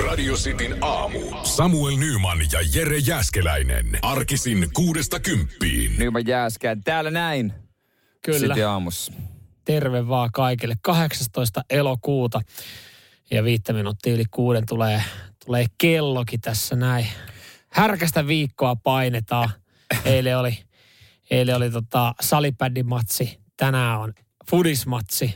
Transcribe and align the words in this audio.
Radio 0.00 0.34
Cityn 0.34 0.76
aamu. 0.80 1.20
Samuel 1.42 1.96
Nyman 1.96 2.38
ja 2.52 2.60
Jere 2.74 2.98
Jäskeläinen. 2.98 3.98
Arkisin 4.02 4.68
kuudesta 4.72 5.20
kymppiin. 5.20 5.98
Nyman 5.98 6.26
Jääskään 6.26 6.84
täällä 6.84 7.10
näin. 7.10 7.52
Kyllä. 8.24 8.38
Sitten 8.38 8.68
aamussa. 8.68 9.12
Terve 9.64 10.08
vaan 10.08 10.30
kaikille. 10.32 10.74
18. 10.82 11.64
elokuuta 11.70 12.40
ja 13.30 13.44
viittä 13.44 13.72
minuuttia 13.72 14.14
yli 14.14 14.24
kuuden 14.30 14.66
tulee, 14.66 15.02
tulee 15.44 15.66
kellokin 15.78 16.40
tässä 16.40 16.76
näin. 16.76 17.06
Härkästä 17.68 18.26
viikkoa 18.26 18.76
painetaan. 18.76 19.50
Eilen 20.04 20.38
oli, 20.38 20.58
eilen 21.30 21.56
oli 21.56 21.70
tota 21.70 22.14
salipädimatsi. 22.20 23.38
Tänään 23.56 24.00
on 24.00 24.14
fudismatsi 24.50 25.34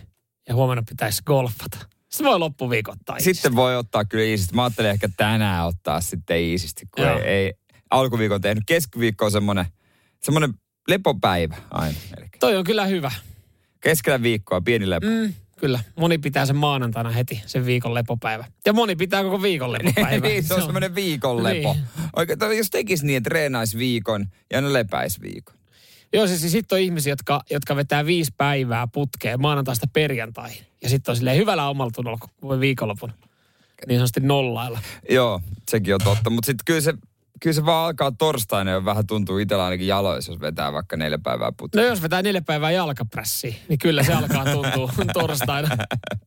ja 0.48 0.54
huomenna 0.54 0.82
pitäisi 0.88 1.22
golfata. 1.26 1.97
Sitten 2.08 2.26
voi 2.30 2.38
loppuviikoittaa. 2.38 3.16
Sitten 3.20 3.56
voi 3.56 3.76
ottaa 3.76 4.04
kyllä 4.04 4.24
iisisti. 4.24 4.54
Mä 4.54 4.62
ajattelin 4.64 4.90
ehkä 4.90 5.08
tänään 5.16 5.66
ottaa 5.66 6.00
sitten 6.00 6.40
iisisti, 6.40 6.86
kun 6.94 7.04
Joo. 7.04 7.18
ei, 7.18 7.24
ei 7.28 7.52
alkuviikon 7.90 8.40
tehnyt. 8.40 8.64
Keskiviikko 8.66 9.24
on 9.24 9.30
semmoinen, 9.30 9.66
semmoinen 10.22 10.54
lepopäivä 10.88 11.56
aina. 11.70 11.98
Eli 12.18 12.26
Toi 12.40 12.56
on 12.56 12.64
kyllä 12.64 12.86
hyvä. 12.86 13.10
keskellä 13.80 14.22
viikkoa 14.22 14.60
pieni 14.60 14.90
lepo. 14.90 15.06
Mm, 15.06 15.34
kyllä. 15.56 15.80
Moni 15.96 16.18
pitää 16.18 16.46
sen 16.46 16.56
maanantaina 16.56 17.10
heti, 17.10 17.42
sen 17.46 17.66
viikon 17.66 17.94
lepopäivä. 17.94 18.44
Ja 18.66 18.72
moni 18.72 18.96
pitää 18.96 19.22
koko 19.22 19.42
viikon 19.42 19.72
lepopäivä. 19.78 20.26
niin, 20.28 20.44
se 20.44 20.54
on 20.54 20.62
semmoinen 20.62 20.94
viikon 20.94 21.42
lepo. 21.44 21.72
Niin. 21.74 21.84
Oikein, 22.16 22.38
jos 22.56 22.70
tekisi 22.70 23.06
niin, 23.06 23.16
että 23.16 23.30
treenaisi 23.30 23.78
viikon 23.78 24.26
ja 24.52 24.60
ne 24.60 24.72
lepäisi 24.72 25.20
viikon. 25.20 25.57
Joo, 26.12 26.26
siis 26.26 26.52
sitten 26.52 26.76
on 26.76 26.80
ihmisiä, 26.80 27.12
jotka, 27.12 27.40
jotka 27.50 27.76
vetää 27.76 28.06
viisi 28.06 28.34
päivää 28.36 28.86
putkeen 28.86 29.40
maanantaista 29.40 29.86
perjantaihin. 29.92 30.66
Ja 30.82 30.88
sitten 30.88 31.12
on 31.12 31.16
silleen 31.16 31.36
hyvällä 31.36 31.68
omalla 31.68 31.90
tunnolla, 31.94 32.18
kun 32.18 32.30
voi 32.42 32.60
viikonlopun 32.60 33.12
niin 33.86 33.98
sanotusti 33.98 34.20
nollailla. 34.20 34.78
Joo, 35.10 35.40
sekin 35.70 35.94
on 35.94 36.00
totta. 36.04 36.30
Mutta 36.30 36.46
sitten 36.46 36.64
kyllä 36.64 36.80
se, 36.80 36.94
kyllä 37.42 37.54
se 37.54 37.64
vaan 37.64 37.86
alkaa 37.86 38.12
torstaina 38.12 38.70
ja 38.70 38.84
vähän 38.84 39.06
tuntuu 39.06 39.38
itsellä 39.38 39.64
ainakin 39.64 39.86
jaloissa, 39.86 40.32
jos 40.32 40.40
vetää 40.40 40.72
vaikka 40.72 40.96
neljä 40.96 41.18
päivää 41.18 41.48
No 41.48 41.52
putkeen. 41.56 41.86
jos 41.86 42.02
vetää 42.02 42.22
neljä 42.22 42.42
päivää 42.42 42.70
jalkaprässiä, 42.70 43.54
niin 43.68 43.78
kyllä 43.78 44.02
se 44.02 44.12
alkaa 44.12 44.44
tuntua 44.44 44.92
torstaina. 45.12 45.76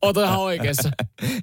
Oot 0.02 0.16
ihan 0.16 0.38
oikeassa. 0.38 0.90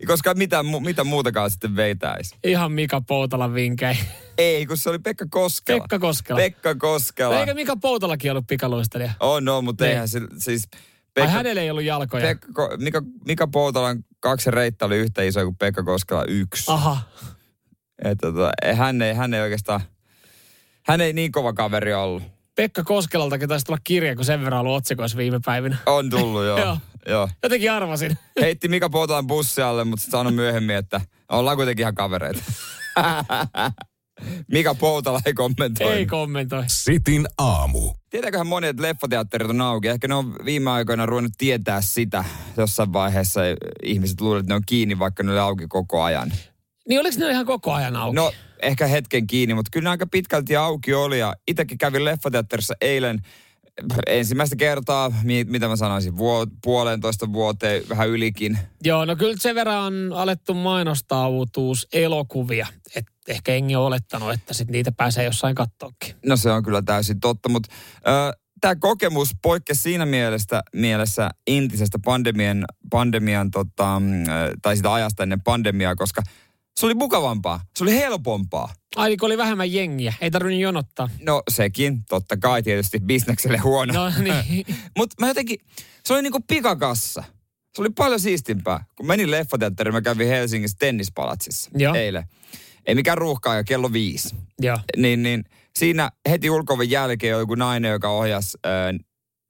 Koska 0.07 0.33
mitä, 0.33 0.63
mitä 0.63 1.03
muutakaan 1.03 1.51
sitten 1.51 1.75
veitäisi. 1.75 2.35
Ihan 2.43 2.71
Mika 2.71 3.01
Poutalan 3.01 3.53
vinkei. 3.53 3.95
Ei, 4.37 4.65
kun 4.65 4.77
se 4.77 4.89
oli 4.89 4.99
Pekka 4.99 5.25
Koskela. 5.29 5.79
Pekka 5.79 5.99
Koskela. 5.99 6.37
Pekka 6.37 6.75
Koskela. 6.75 7.39
Eikä 7.39 7.53
Mika 7.53 7.75
Poutalakin 7.75 8.31
ollut 8.31 8.47
pikaluistelija. 8.47 9.11
On, 9.19 9.45
no, 9.45 9.61
mutta 9.61 9.83
Niin. 9.83 9.91
eihän 9.91 10.07
se, 10.07 10.21
siis... 10.37 10.67
Ai 10.73 10.79
Pekka, 11.13 11.31
hänellä 11.31 11.61
ei 11.61 11.71
ollut 11.71 11.83
jalkoja. 11.83 12.21
Pekka, 12.27 12.69
Mika, 12.77 13.01
Mika 13.25 13.47
Poutalan 13.47 14.03
kaksi 14.19 14.51
reittä 14.51 14.85
oli 14.85 14.97
yhtä 14.97 15.21
iso 15.21 15.43
kuin 15.43 15.55
Pekka 15.55 15.83
Koskela 15.83 16.23
yksi. 16.27 16.71
Aha. 16.71 17.01
Et, 18.03 18.17
tota, 18.21 18.51
hän, 18.73 19.01
ei, 19.01 19.13
hän 19.13 19.33
ei 19.33 19.41
oikeastaan... 19.41 19.81
Hän 20.85 21.01
ei 21.01 21.13
niin 21.13 21.31
kova 21.31 21.53
kaveri 21.53 21.93
ollut. 21.93 22.23
Pekka 22.55 22.83
Koskelaltakin 22.83 23.49
taisi 23.49 23.65
tulla 23.65 23.79
kirja, 23.83 24.15
kun 24.15 24.25
sen 24.25 24.43
verran 24.43 24.59
ollut 24.59 24.75
otsikoissa 24.75 25.17
viime 25.17 25.39
päivinä. 25.45 25.77
On 25.85 26.09
tullut, 26.09 26.45
joo. 26.45 26.59
Joo. 26.65 26.77
joo. 27.05 27.29
Jotenkin 27.43 27.71
arvasin. 27.71 28.17
Heitti 28.41 28.67
Mika 28.67 28.89
Poutalan 28.89 29.27
bussi 29.27 29.61
alle, 29.61 29.83
mutta 29.83 30.01
sitten 30.01 30.19
sanoi 30.19 30.31
myöhemmin, 30.31 30.75
että 30.75 31.01
ollaan 31.29 31.57
kuitenkin 31.57 31.83
ihan 31.83 31.95
kavereita. 31.95 32.43
Mika 34.51 34.75
Poutala 34.75 35.21
ei 35.25 35.33
kommentoi. 35.33 35.93
Ei 35.93 36.05
kommentoi. 36.05 36.63
Sitin 36.67 37.27
aamu. 37.37 37.93
Tietääköhän 38.09 38.47
moni, 38.47 38.67
että 38.67 38.81
leffateatterit 38.81 39.49
on 39.49 39.61
auki. 39.61 39.87
Ehkä 39.87 40.07
ne 40.07 40.13
on 40.13 40.35
viime 40.45 40.71
aikoina 40.71 41.05
ruvennut 41.05 41.33
tietää 41.37 41.81
sitä. 41.81 42.23
Jossain 42.57 42.93
vaiheessa 42.93 43.41
ihmiset 43.83 44.21
luulevat, 44.21 44.43
että 44.43 44.51
ne 44.53 44.55
on 44.55 44.63
kiinni, 44.65 44.99
vaikka 44.99 45.23
ne 45.23 45.31
oli 45.31 45.39
auki 45.39 45.67
koko 45.67 46.03
ajan. 46.03 46.31
Niin 46.89 46.99
oliko 46.99 47.19
ne 47.19 47.31
ihan 47.31 47.45
koko 47.45 47.73
ajan 47.73 47.95
auki? 47.95 48.15
No, 48.15 48.31
ehkä 48.61 48.87
hetken 48.87 49.27
kiinni, 49.27 49.53
mutta 49.53 49.69
kyllä 49.71 49.83
ne 49.83 49.89
aika 49.89 50.07
pitkälti 50.07 50.55
auki 50.55 50.93
oli. 50.93 51.19
Ja 51.19 51.35
itsekin 51.47 51.77
kävin 51.77 52.05
leffateatterissa 52.05 52.73
eilen 52.81 53.19
ensimmäistä 54.07 54.55
kertaa, 54.55 55.11
mi- 55.23 55.43
mitä 55.43 55.67
mä 55.67 55.75
sanoisin, 55.75 56.17
vuo- 56.17 56.47
puolentoista 56.63 57.33
vuoteen, 57.33 57.83
vähän 57.89 58.09
ylikin. 58.09 58.57
Joo, 58.83 59.05
no 59.05 59.15
kyllä 59.15 59.35
sen 59.39 59.55
verran 59.55 59.83
on 59.83 60.13
alettu 60.15 60.53
mainostaa 60.53 61.29
uutuus 61.29 61.87
elokuvia. 61.93 62.67
Et 62.95 63.05
ehkä 63.27 63.53
engi 63.53 63.75
on 63.75 63.83
olettanut, 63.83 64.33
että 64.33 64.53
sit 64.53 64.69
niitä 64.69 64.91
pääsee 64.91 65.25
jossain 65.25 65.55
kattoonkin. 65.55 66.15
No 66.25 66.37
se 66.37 66.51
on 66.51 66.63
kyllä 66.63 66.81
täysin 66.81 67.19
totta, 67.19 67.49
mutta 67.49 67.75
tämä 68.61 68.75
kokemus 68.75 69.35
poikkesi 69.41 69.81
siinä 69.81 70.05
mielessä, 70.05 70.61
mielessä 70.73 71.29
entisestä 71.47 71.99
pandemian, 72.05 72.65
pandemian 72.89 73.51
tota, 73.51 73.99
mm, 73.99 74.23
tai 74.61 74.77
sitä 74.77 74.93
ajasta 74.93 75.23
ennen 75.23 75.41
pandemiaa, 75.41 75.95
koska 75.95 76.21
se 76.79 76.85
oli 76.85 76.93
mukavampaa, 76.93 77.61
se 77.75 77.83
oli 77.83 77.93
helpompaa. 77.93 78.73
Ai, 78.95 79.17
kun 79.17 79.25
oli 79.25 79.37
vähemmän 79.37 79.73
jengiä. 79.73 80.13
Ei 80.21 80.31
tarvinnut 80.31 80.61
jonottaa. 80.61 81.09
No 81.21 81.43
sekin, 81.49 82.05
totta 82.09 82.37
kai 82.37 82.63
tietysti 82.63 82.99
bisnekselle 82.99 83.57
huono. 83.57 83.93
No 83.93 84.11
niin. 84.23 84.65
Mutta 84.97 85.15
mä 85.19 85.27
jotenkin, 85.27 85.59
se 86.05 86.13
oli 86.13 86.21
niinku 86.21 86.39
pikakassa. 86.47 87.23
Se 87.75 87.81
oli 87.81 87.89
paljon 87.89 88.19
siistimpää. 88.19 88.85
Kun 88.95 89.07
menin 89.07 89.31
leffateatteriin, 89.31 89.93
mä 89.93 90.01
kävin 90.01 90.27
Helsingissä 90.27 90.77
tennispalatsissa 90.79 91.71
Joo. 91.77 91.95
eilen. 91.95 92.23
Ei 92.85 92.95
mikään 92.95 93.17
ruuhkaa 93.17 93.55
ja 93.55 93.63
kello 93.63 93.93
viisi. 93.93 94.35
Joo. 94.61 94.79
Niin, 94.97 95.23
niin 95.23 95.43
siinä 95.75 96.11
heti 96.29 96.49
ulkoven 96.49 96.89
jälkeen 96.89 97.35
oli 97.35 97.41
joku 97.41 97.55
nainen, 97.55 97.91
joka 97.91 98.09
ohjasi 98.09 98.57
ö, 98.65 98.69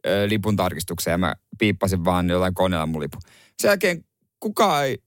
ö, 0.07 0.29
lipun 0.29 0.55
tarkistukseen 0.55 1.13
ja 1.13 1.17
mä 1.17 1.35
piippasin 1.59 2.05
vaan 2.05 2.29
jollain 2.29 2.53
koneella 2.53 2.85
mun 2.85 3.01
lipun. 3.01 3.21
Sen 3.59 3.69
jälkeen 3.69 4.03
kukaan 4.39 4.85
ei, 4.85 4.97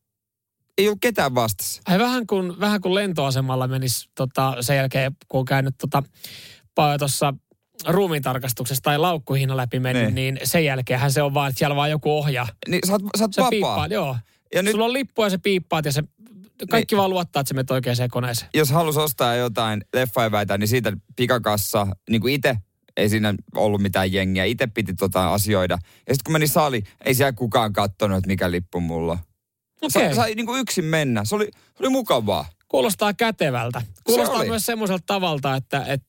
ei 0.78 0.88
ollut 0.88 1.00
ketään 1.00 1.34
vastassa. 1.34 1.82
Ai 1.86 1.98
vähän 1.98 2.26
kuin, 2.26 2.60
vähän 2.60 2.80
kuin 2.80 2.94
lentoasemalla 2.94 3.68
menisi 3.68 4.08
tota, 4.14 4.56
sen 4.60 4.76
jälkeen, 4.76 5.16
kun 5.28 5.38
on 5.40 5.44
käynyt 5.44 5.74
tota, 5.78 6.02
tuossa 6.98 7.34
ruumiintarkastuksessa 7.88 8.82
tai 8.82 8.98
laukkuhinnan 8.98 9.56
läpi 9.56 9.80
mennyt, 9.80 10.14
Niin. 10.14 10.34
niin. 10.34 10.46
sen 10.46 10.64
jälkeenhän 10.64 11.12
se 11.12 11.22
on 11.22 11.34
vaan, 11.34 11.48
että 11.48 11.58
siellä 11.58 11.76
vaan 11.76 11.90
joku 11.90 12.10
ohjaa. 12.18 12.48
Niin 12.68 12.80
sä 12.86 12.92
oot, 12.92 13.02
sä 13.18 13.24
oot 13.24 13.32
Se 13.34 13.40
vapaa. 13.40 13.50
piippaa, 13.50 13.86
joo. 13.86 14.16
Ja 14.54 14.62
nyt- 14.62 14.72
Sulla 14.72 14.84
on 14.84 14.92
lippu 14.92 15.22
ja 15.24 15.30
se 15.30 15.38
piippaat 15.38 15.84
ja 15.84 15.92
se, 15.92 16.02
kaikki 16.70 16.94
Niin. 16.94 16.98
vaan 16.98 17.10
luottaa, 17.10 17.40
että 17.40 17.48
se 17.48 17.54
menet 17.54 17.70
oikeaan 17.70 17.96
koneeseen. 18.10 18.50
jos 18.54 18.70
halus 18.70 18.96
ostaa 18.96 19.34
jotain 19.34 19.84
leffaeväitä, 19.94 20.58
niin 20.58 20.68
siitä 20.68 20.92
pikakassa, 21.16 21.86
niin 22.10 22.20
kuin 22.20 22.34
itse, 22.34 22.56
ei 22.96 23.08
siinä 23.08 23.34
ollut 23.56 23.82
mitään 23.82 24.12
jengiä. 24.12 24.44
Itse 24.44 24.66
piti 24.66 24.94
tota 24.94 25.32
asioida. 25.32 25.74
Ja 26.08 26.14
sitten 26.14 26.24
kun 26.24 26.32
meni 26.32 26.46
sali, 26.46 26.82
ei 27.04 27.14
siellä 27.14 27.32
kukaan 27.32 27.72
katsonut, 27.72 28.18
että 28.18 28.28
mikä 28.28 28.50
lippu 28.50 28.80
mulla 28.80 29.12
on. 29.12 29.18
Okei, 29.82 30.08
Sa, 30.08 30.14
sai 30.14 30.34
niin 30.34 30.46
kuin 30.46 30.60
yksin 30.60 30.84
mennä. 30.84 31.24
Se 31.24 31.34
oli, 31.34 31.50
se 31.54 31.76
oli 31.80 31.88
mukavaa. 31.88 32.44
kuulostaa 32.68 33.14
kätevältä. 33.14 33.82
Kuulostaa 34.04 34.38
oli. 34.38 34.48
myös 34.48 34.66
semmoiselta 34.66 35.04
tavalta, 35.06 35.56
että, 35.56 35.84
että 35.86 36.06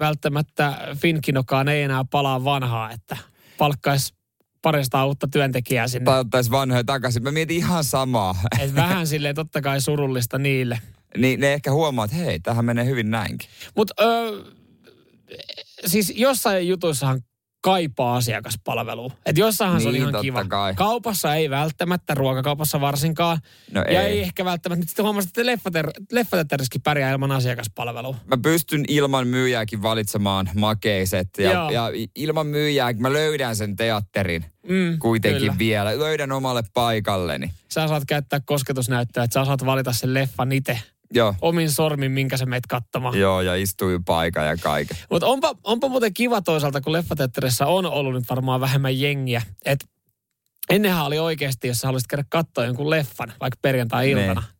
välttämättä 0.00 0.78
Finkinokaan 0.96 1.68
ei 1.68 1.82
enää 1.82 2.04
palaa 2.10 2.44
vanhaa, 2.44 2.90
että 2.90 3.16
palkkaisi 3.58 4.14
parista 4.62 5.06
uutta 5.06 5.28
työntekijää 5.28 5.88
sinne. 5.88 6.04
Tai 6.04 6.20
ottaisi 6.20 6.50
vanhoja 6.50 6.84
takaisin. 6.84 7.22
Mä 7.22 7.30
mietin 7.30 7.56
ihan 7.56 7.84
samaa. 7.84 8.34
Et 8.60 8.74
vähän 8.74 9.06
silleen 9.06 9.34
totta 9.34 9.60
kai 9.60 9.80
surullista 9.80 10.38
niille. 10.38 10.78
niin 11.16 11.40
ne 11.40 11.52
ehkä 11.52 11.72
huomaa, 11.72 12.04
että 12.04 12.16
hei, 12.16 12.40
tähän 12.40 12.64
menee 12.64 12.84
hyvin 12.84 13.10
näinkin. 13.10 13.48
Mutta 13.76 13.94
siis 15.86 16.12
jossain 16.16 16.68
jutuissahan 16.68 17.20
kaipaa 17.66 18.16
asiakaspalvelua. 18.16 19.10
Että 19.26 19.40
jossainhan 19.40 19.80
se 19.80 19.88
on 19.88 19.94
Niin, 19.94 20.08
ihan 20.08 20.22
kiva. 20.22 20.44
kai. 20.44 20.74
Kaupassa 20.74 21.34
ei 21.34 21.50
välttämättä, 21.50 22.14
ruokakaupassa 22.14 22.80
varsinkaan. 22.80 23.38
No 23.72 23.80
ja 23.80 24.02
ei. 24.02 24.12
ei. 24.12 24.22
ehkä 24.22 24.44
välttämättä. 24.44 24.80
Nyt 24.80 24.88
sitten 24.88 25.04
huomasit, 25.04 25.38
että 25.38 25.42
leffater- 25.42 26.04
leffateatterissakin 26.12 26.82
pärjää 26.82 27.12
ilman 27.12 27.32
asiakaspalvelua. 27.32 28.16
Mä 28.26 28.36
pystyn 28.42 28.84
ilman 28.88 29.26
myyjääkin 29.28 29.82
valitsemaan 29.82 30.50
makeiset. 30.54 31.28
Ja, 31.38 31.52
Joo. 31.52 31.70
ja 31.70 31.90
ilman 32.14 32.46
myyjääkin 32.46 33.02
mä 33.02 33.12
löydän 33.12 33.56
sen 33.56 33.76
teatterin 33.76 34.44
Mm, 34.68 34.98
kuitenkin 34.98 35.40
kyllä. 35.40 35.58
vielä. 35.58 35.98
Löydän 35.98 36.32
omalle 36.32 36.62
paikalleni. 36.74 37.50
Sä 37.68 37.88
saat 37.88 38.02
käyttää 38.06 38.40
kosketusnäyttöä, 38.44 39.24
että 39.24 39.34
sä 39.40 39.44
saat 39.44 39.64
valita 39.66 39.92
sen 39.92 40.14
leffan 40.14 40.52
itse 40.52 40.78
Joo. 41.14 41.34
omin 41.42 41.70
sormin, 41.70 42.12
minkä 42.12 42.36
sä 42.36 42.46
meet 42.46 42.66
katsomaan. 42.68 43.18
Joo, 43.18 43.40
ja 43.40 43.54
istui 43.54 44.00
paikan 44.06 44.46
ja 44.46 44.56
kaiken. 44.56 44.96
Mutta 45.10 45.26
onpa, 45.26 45.54
onpa 45.64 45.88
muuten 45.88 46.14
kiva 46.14 46.40
toisaalta, 46.42 46.80
kun 46.80 46.92
leffateatterissa 46.92 47.66
on 47.66 47.86
ollut 47.86 48.12
nyt 48.14 48.30
varmaan 48.30 48.60
vähemmän 48.60 49.00
jengiä. 49.00 49.42
Et 49.64 49.84
ennenhän 50.70 51.04
oli 51.06 51.18
oikeasti, 51.18 51.68
jos 51.68 51.78
sä 51.78 51.88
haluaisit 51.88 52.06
käydä 52.08 52.24
katsoa 52.28 52.64
jonkun 52.64 52.90
leffan, 52.90 53.32
vaikka 53.40 53.58
perjantai-iltana, 53.62 54.40
Niin. 54.40 54.50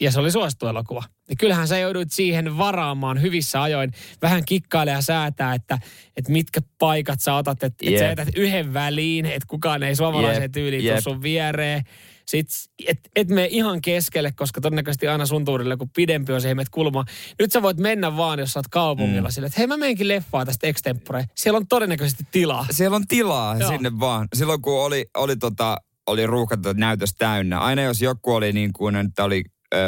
ja 0.00 0.12
se 0.12 0.20
oli 0.20 0.30
suosittu 0.30 0.66
elokuva, 0.66 1.02
niin 1.28 1.36
kyllähän 1.38 1.68
sä 1.68 1.78
jouduit 1.78 2.12
siihen 2.12 2.58
varaamaan 2.58 3.22
hyvissä 3.22 3.62
ajoin, 3.62 3.92
vähän 4.22 4.44
kikkailemaan 4.44 4.98
ja 4.98 5.02
säätää, 5.02 5.54
että, 5.54 5.78
että 6.16 6.32
mitkä 6.32 6.60
paikat 6.78 7.20
sä 7.20 7.34
otat, 7.34 7.62
että, 7.62 7.66
että 7.86 7.98
sä 7.98 8.04
Jep. 8.04 8.18
jätät 8.18 8.34
yhden 8.36 8.74
väliin, 8.74 9.26
että 9.26 9.46
kukaan 9.48 9.82
ei 9.82 9.96
suomalaiseen 9.96 10.42
Jep, 10.42 10.52
tyyliin 10.52 10.92
tuu 10.92 11.00
sun 11.02 11.22
viereen. 11.22 11.82
Sitten 12.30 12.56
et, 12.86 12.98
et 13.16 13.28
mene 13.28 13.48
ihan 13.50 13.82
keskelle, 13.82 14.32
koska 14.32 14.60
todennäköisesti 14.60 15.08
aina 15.08 15.26
sun 15.26 15.44
tuurille, 15.44 15.76
kun 15.76 15.90
pidempi 15.90 16.32
on 16.32 16.40
siihen 16.40 16.56
menet 16.56 16.68
kulmaan. 16.68 17.06
Nyt 17.38 17.52
sä 17.52 17.62
voit 17.62 17.78
mennä 17.78 18.16
vaan, 18.16 18.38
jos 18.38 18.52
sä 18.52 18.58
oot 18.58 18.68
kaupungilla 18.68 19.28
mm. 19.28 19.32
sille, 19.32 19.46
että 19.46 19.60
hei 19.60 19.66
mä 19.66 19.76
menenkin 19.76 20.08
leffaa 20.08 20.46
tästä 20.46 20.66
extempore. 20.66 21.24
Siellä 21.34 21.56
on 21.56 21.66
todennäköisesti 21.66 22.26
tilaa. 22.30 22.66
Siellä 22.70 22.96
on 22.96 23.06
tilaa 23.06 23.56
Joo. 23.56 23.70
sinne 23.70 24.00
vaan. 24.00 24.28
Silloin 24.34 24.62
kun 24.62 24.84
oli, 24.84 25.06
oli, 25.16 25.36
tota, 25.36 25.76
oli 26.06 26.26
ruuhkat 26.26 26.60
näytös 26.74 27.14
täynnä. 27.14 27.58
Aina 27.58 27.82
jos 27.82 28.02
joku 28.02 28.34
oli 28.34 28.52
niin 28.52 28.72
kuin, 28.72 28.96
että 28.96 29.24
oli 29.24 29.44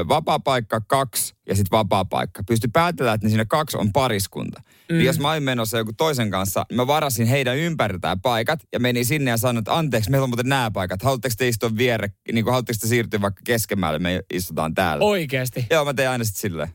vapaa 0.08 0.40
paikka, 0.40 0.80
kaksi 0.80 1.34
ja 1.48 1.56
sitten 1.56 1.78
vapaa 1.78 2.04
paikka. 2.04 2.42
Pysty 2.48 2.68
päätellä, 2.72 3.12
että 3.12 3.26
ne 3.26 3.30
siinä 3.30 3.44
kaksi 3.44 3.76
on 3.76 3.92
pariskunta. 3.92 4.62
Mm. 4.88 4.96
Niin 4.96 5.06
jos 5.06 5.18
mä 5.18 5.30
olin 5.30 5.42
menossa 5.42 5.78
joku 5.78 5.92
toisen 5.96 6.30
kanssa, 6.30 6.66
mä 6.72 6.86
varasin 6.86 7.26
heidän 7.26 7.56
ympäriltään 7.56 8.20
paikat 8.20 8.60
ja 8.72 8.80
menin 8.80 9.04
sinne 9.04 9.30
ja 9.30 9.36
sanoin, 9.36 9.58
että 9.58 9.76
anteeksi, 9.76 10.10
meillä 10.10 10.24
on 10.24 10.30
muuten 10.30 10.48
nämä 10.48 10.70
paikat. 10.70 11.02
Haluatteko 11.02 11.34
te 11.38 11.48
istua 11.48 11.76
vierre, 11.76 12.08
niin 12.32 12.44
kuin 12.44 12.52
haluatteko 12.52 12.78
te 12.80 12.86
siirtyä 12.86 13.20
vaikka 13.20 13.42
keskemmälle, 13.44 13.98
me 13.98 14.22
istutaan 14.32 14.74
täällä. 14.74 15.04
Oikeesti. 15.04 15.66
Joo, 15.70 15.84
mä 15.84 15.94
tein 15.94 16.08
aina 16.08 16.24
sitten 16.24 16.40
silleen. 16.40 16.68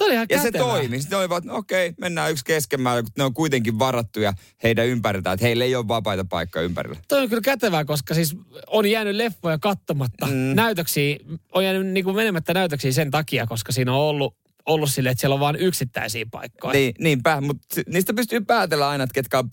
Oli 0.00 0.14
ihan 0.14 0.26
Ja 0.30 0.38
se 0.38 0.44
kätevää. 0.44 0.66
toimi. 0.66 1.00
Sitten 1.00 1.18
oli 1.18 1.28
vaan, 1.28 1.38
että 1.38 1.50
no 1.50 1.56
okei, 1.56 1.92
mennään 2.00 2.30
yksi 2.30 2.44
keskemmälle, 2.44 3.02
kun 3.02 3.10
ne 3.18 3.24
on 3.24 3.34
kuitenkin 3.34 3.78
varattuja 3.78 4.32
heidän 4.62 4.86
ympäriltään. 4.86 5.34
Että 5.34 5.46
heillä 5.46 5.64
ei 5.64 5.74
ole 5.74 5.88
vapaita 5.88 6.24
paikkoja 6.24 6.64
ympärillä. 6.64 6.96
Toi 7.08 7.22
on 7.22 7.28
kyllä 7.28 7.40
kätevää, 7.42 7.84
koska 7.84 8.14
siis 8.14 8.36
on 8.66 8.90
jäänyt 8.90 9.14
leffoja 9.16 9.58
katsomatta. 9.58 10.26
Mm. 10.26 10.32
Näytöksiä, 10.54 11.16
on 11.52 11.64
jäänyt 11.64 11.86
niin 11.86 12.04
kuin 12.04 12.16
menemättä 12.16 12.54
näytöksiä 12.54 12.92
sen 12.92 13.10
takia, 13.10 13.46
koska 13.46 13.72
siinä 13.72 13.92
on 13.92 13.98
ollut, 14.00 14.36
ollut 14.66 14.90
silleen, 14.90 15.10
että 15.12 15.20
siellä 15.20 15.34
on 15.34 15.40
vain 15.40 15.56
yksittäisiä 15.56 16.26
paikkoja. 16.30 16.72
Niin, 16.72 16.94
niinpä, 16.98 17.40
mutta 17.40 17.80
niistä 17.86 18.14
pystyy 18.14 18.40
päätellä 18.40 18.88
aina, 18.88 19.04
että 19.04 19.14
ketkä 19.14 19.38
on 19.38 19.50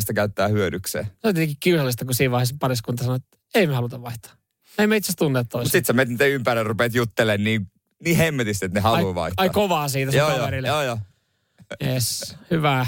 sitä 0.00 0.12
käyttää 0.12 0.48
hyödykseen. 0.48 1.04
Se 1.04 1.28
on 1.28 1.34
tietenkin 1.34 1.56
kiusallista, 1.60 2.04
kun 2.04 2.14
siinä 2.14 2.30
vaiheessa 2.30 2.56
pariskunta 2.60 3.04
sanoo, 3.04 3.16
että 3.16 3.38
ei 3.54 3.66
me 3.66 3.74
haluta 3.74 4.02
vaihtaa. 4.02 4.32
Ei 4.78 4.86
me 4.86 4.96
itse 4.96 5.06
asiassa 5.06 5.18
tunne 5.18 5.40
Mutta 5.40 5.58
toisia. 5.58 5.70
sit 5.72 5.86
sä 5.86 5.92
menet 5.92 6.08
niiden 6.08 6.30
ympärillä 6.30 6.60
ja 6.60 6.64
rupeat 6.68 6.94
juttelemaan 6.94 7.44
niin, 7.44 7.70
niin 8.04 8.16
hemmetisti, 8.16 8.64
että 8.66 8.78
ne 8.78 8.82
haluaa 8.82 9.08
Ai, 9.08 9.14
vaihtaa. 9.14 9.42
ai 9.42 9.50
kovaa 9.50 9.88
siitä 9.88 10.12
sun 10.12 10.18
joo, 10.18 10.28
joo, 10.30 10.38
kaverille. 10.38 10.68
joo, 10.68 10.82
joo. 10.82 10.98
Yes, 11.84 12.36
hyvä. 12.50 12.86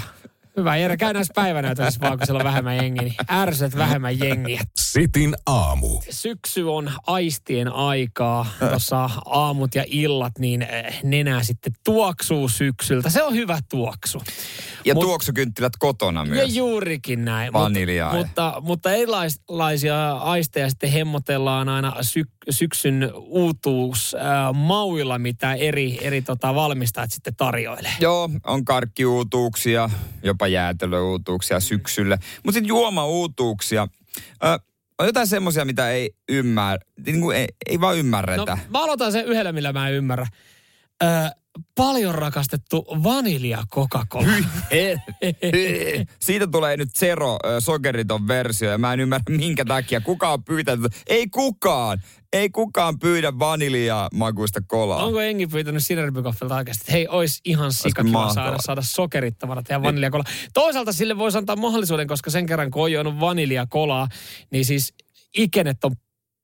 Hyvä. 0.59 0.77
Jere, 0.77 0.97
käy 0.97 1.13
näissä 1.13 1.33
päivänäytöissä 1.35 1.99
vaan, 2.01 2.17
kun 2.17 2.27
siellä 2.27 2.39
on 2.39 2.43
vähemmän 2.45 2.75
jengiä. 2.75 3.03
Niin 3.03 3.15
ärsyt 3.31 3.77
vähemmän 3.77 4.19
jengiä. 4.19 4.61
Sitin 4.79 5.35
aamu. 5.45 6.01
Syksy 6.09 6.63
on 6.63 6.91
aistien 7.07 7.73
aikaa. 7.73 8.45
Tuossa 8.69 9.09
aamut 9.25 9.75
ja 9.75 9.83
illat, 9.87 10.39
niin 10.39 10.61
eh, 10.61 10.99
nenää 11.03 11.43
sitten 11.43 11.73
tuoksuu 11.83 12.49
syksyltä. 12.49 13.09
Se 13.09 13.23
on 13.23 13.33
hyvä 13.33 13.59
tuoksu. 13.69 14.21
Ja 14.85 14.93
Mut- 14.93 14.99
tuoksukynttilät 15.03 15.73
kotona 15.79 16.19
Ja 16.19 16.25
myös. 16.25 16.55
juurikin 16.55 17.25
näin. 17.25 17.53
Vaniljaa. 17.53 18.13
Mutta, 18.15 18.53
mutta, 18.55 18.61
mutta 18.61 18.91
erilaisia 18.91 20.11
aisteja 20.11 20.69
sitten 20.69 20.91
hemmotellaan 20.91 21.69
aina 21.69 21.95
syk, 22.01 22.27
syksyn 22.49 23.11
uutuus 23.15 24.15
äh, 24.15 24.53
mauilla, 24.53 25.19
mitä 25.19 25.53
eri, 25.53 25.97
eri 26.01 26.21
tota, 26.21 26.55
valmistajat 26.55 27.11
sitten 27.11 27.35
tarjoilee. 27.35 27.93
Joo, 27.99 28.29
on 28.43 28.65
karkkiuutuuksia, 28.65 29.89
jopa 30.23 30.47
jäätelöuutuuksia 30.51 31.59
syksyllä. 31.59 32.17
Mutta 32.43 32.55
sitten 32.55 32.67
juomauutuuksia. 32.67 33.87
Ö, 34.43 34.59
on 34.99 35.05
jotain 35.05 35.27
semmoisia, 35.27 35.65
mitä 35.65 35.91
ei 35.91 36.11
ymmärrä, 36.29 36.85
niin 37.05 37.21
kuin 37.21 37.37
ei, 37.37 37.47
ei 37.69 37.81
vaan 37.81 37.97
ymmärretä. 37.97 38.55
No, 38.55 38.61
mä 38.69 38.83
aloitan 38.83 39.11
sen 39.11 39.25
yhdellä, 39.25 39.51
millä 39.51 39.73
mä 39.73 39.87
en 39.87 39.93
ymmärrä. 39.93 40.27
Ö, 41.03 41.07
paljon 41.75 42.15
rakastettu 42.15 42.85
vanilja 43.03 43.63
Coca-Cola. 43.73 44.27
Siitä 46.19 46.47
tulee 46.47 46.77
nyt 46.77 46.89
zero 46.97 47.37
sokeriton 47.59 48.27
versio 48.27 48.71
ja 48.71 48.77
mä 48.77 48.93
en 48.93 48.99
ymmärrä 48.99 49.23
minkä 49.29 49.65
takia. 49.65 50.01
Kuka 50.01 50.29
on 50.29 50.43
pyytänyt? 50.43 50.91
Ei 51.07 51.27
kukaan. 51.27 52.01
Ei 52.33 52.49
kukaan 52.49 52.99
pyydä 52.99 53.39
vaniljaa 53.39 54.09
makuista 54.13 54.61
kolaa. 54.67 55.05
Onko 55.05 55.21
Engi 55.21 55.47
pyytänyt 55.47 55.85
Sinerbykoffilta 55.85 56.55
oikeasti, 56.55 56.81
että 56.81 56.91
hei, 56.91 57.07
olisi 57.07 57.41
ihan 57.45 57.73
sikakiva 57.73 58.33
saada, 58.33 58.57
saada 58.59 58.81
sokerittomana 58.81 59.63
tehdä 59.63 59.81
vaniljakolaa. 59.81 60.25
Toisaalta 60.53 60.93
sille 60.93 61.17
voisi 61.17 61.37
antaa 61.37 61.55
mahdollisuuden, 61.55 62.07
koska 62.07 62.29
sen 62.29 62.45
kerran 62.45 62.71
kun 62.71 62.83
on 62.83 62.91
juonut 62.91 63.19
vaniljakolaa, 63.19 64.07
niin 64.51 64.65
siis 64.65 64.93
ikenet 65.37 65.83
on 65.83 65.91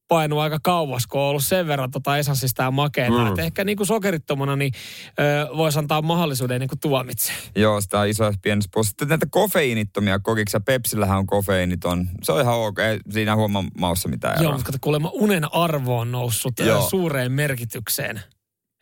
painuu 0.08 0.40
aika 0.40 0.58
kauas, 0.64 1.08
kun 1.08 1.22
on 1.22 1.28
ollut 1.28 1.46
sen 1.46 1.68
verran 1.68 1.92
tota 1.92 2.18
esanssista 2.18 2.64
ja 2.64 2.72
makeeta. 2.72 3.32
Mm. 3.32 3.40
Ehkä 3.40 3.64
niin 3.64 3.78
kuin 3.78 3.88
sokerittomana 3.88 4.56
niin 4.56 4.72
ö, 5.20 5.58
voisi 5.58 5.80
antaa 5.80 6.02
mahdollisuuden 6.02 6.60
niin 6.60 6.70
kuin 6.70 6.80
tuomitse. 6.80 7.34
Joo, 7.56 7.82
sitä 7.82 8.00
on 8.00 8.08
isoissa 8.08 8.40
pienessä 8.42 8.70
puolessa. 8.74 8.90
Sitten 8.90 9.08
näitä 9.08 9.26
kofeiinittomia 9.30 10.20
kokiksi 10.20 10.56
ja 10.58 10.62
Pepsillähän 10.62 11.18
on 11.18 11.26
kofeiiniton. 11.26 12.10
Se 12.24 12.32
on 12.32 12.42
ihan 12.42 12.56
ok. 12.56 12.80
Ei 12.80 13.00
siinä 13.10 13.36
huomaa 13.36 13.64
maussa 13.80 14.10
mitään 14.10 14.34
Joo, 14.36 14.42
eroa. 14.42 14.52
mutta 14.52 14.66
kato, 14.66 14.78
kuulemma 14.82 15.10
unen 15.14 15.54
arvo 15.54 16.00
on 16.00 16.12
noussut 16.12 16.54
Joo. 16.60 16.90
suureen 16.90 17.32
merkitykseen. 17.32 18.22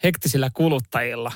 Hektisillä 0.04 0.50
kuluttajilla. 0.54 1.32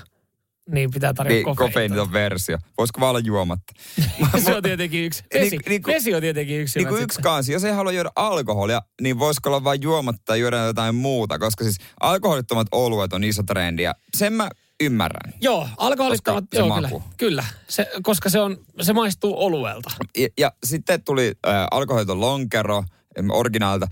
Niin 0.72 0.92
pitää 0.92 1.14
tarjota 1.14 1.34
Niin, 1.34 1.44
kofeiinitonta. 1.44 1.74
kofeiiniton 1.74 2.14
versio. 2.14 2.58
Voisiko 2.78 3.02
vaan 3.02 3.10
olla 3.10 3.20
juomatta? 3.20 3.74
se 4.46 4.56
on 4.56 4.64
tietenkin 4.64 5.04
yksi. 5.06 5.24
Vesi, 5.34 5.50
Niin- 5.50 5.62
niin 5.70 5.84
vesi 5.88 6.14
on 6.16 6.22
tietenkin 6.22 6.60
yksi. 6.62 6.80
Niin 6.80 6.88
kuin 6.88 7.04
yksi 7.04 7.22
kansi, 7.22 7.54
jos 7.54 7.64
ei 7.64 7.74
halua 7.74 7.92
juoda 7.92 8.12
alkoholia, 8.16 8.82
niin 9.02 9.20
voisiko 9.20 9.50
olla 9.50 9.64
vain 9.64 9.82
juomatta 9.82 10.22
tai 10.26 10.40
juoda 10.40 10.58
jotain 10.66 10.96
muuta, 10.96 11.40
koska 11.40 11.64
siis 11.64 11.78
alkoholittomat 12.00 12.68
oluet 12.72 13.14
on 13.14 13.24
iso 13.24 13.44
trendi 13.44 13.84
ja 13.84 13.96
sen 14.18 14.34
mä 14.34 14.50
ymmärrän. 14.84 15.34
Joo, 15.42 15.68
alkoholittomat, 15.78 16.44
Koska 16.44 16.58
se 16.58 16.68
joo 16.68 16.76
kyllä, 16.76 16.90
kyllä. 17.18 17.44
Se, 17.68 17.88
koska 18.04 18.30
se, 18.30 18.40
on, 18.40 18.58
se 18.82 18.94
maistuu 18.94 19.46
oluelta. 19.46 19.90
Ja, 20.18 20.28
ja 20.38 20.52
sitten 20.66 21.04
tuli 21.04 21.34
äh, 21.48 21.68
alkoholiton 21.72 22.22
lonkero 22.22 22.84
originaalta. 23.32 23.88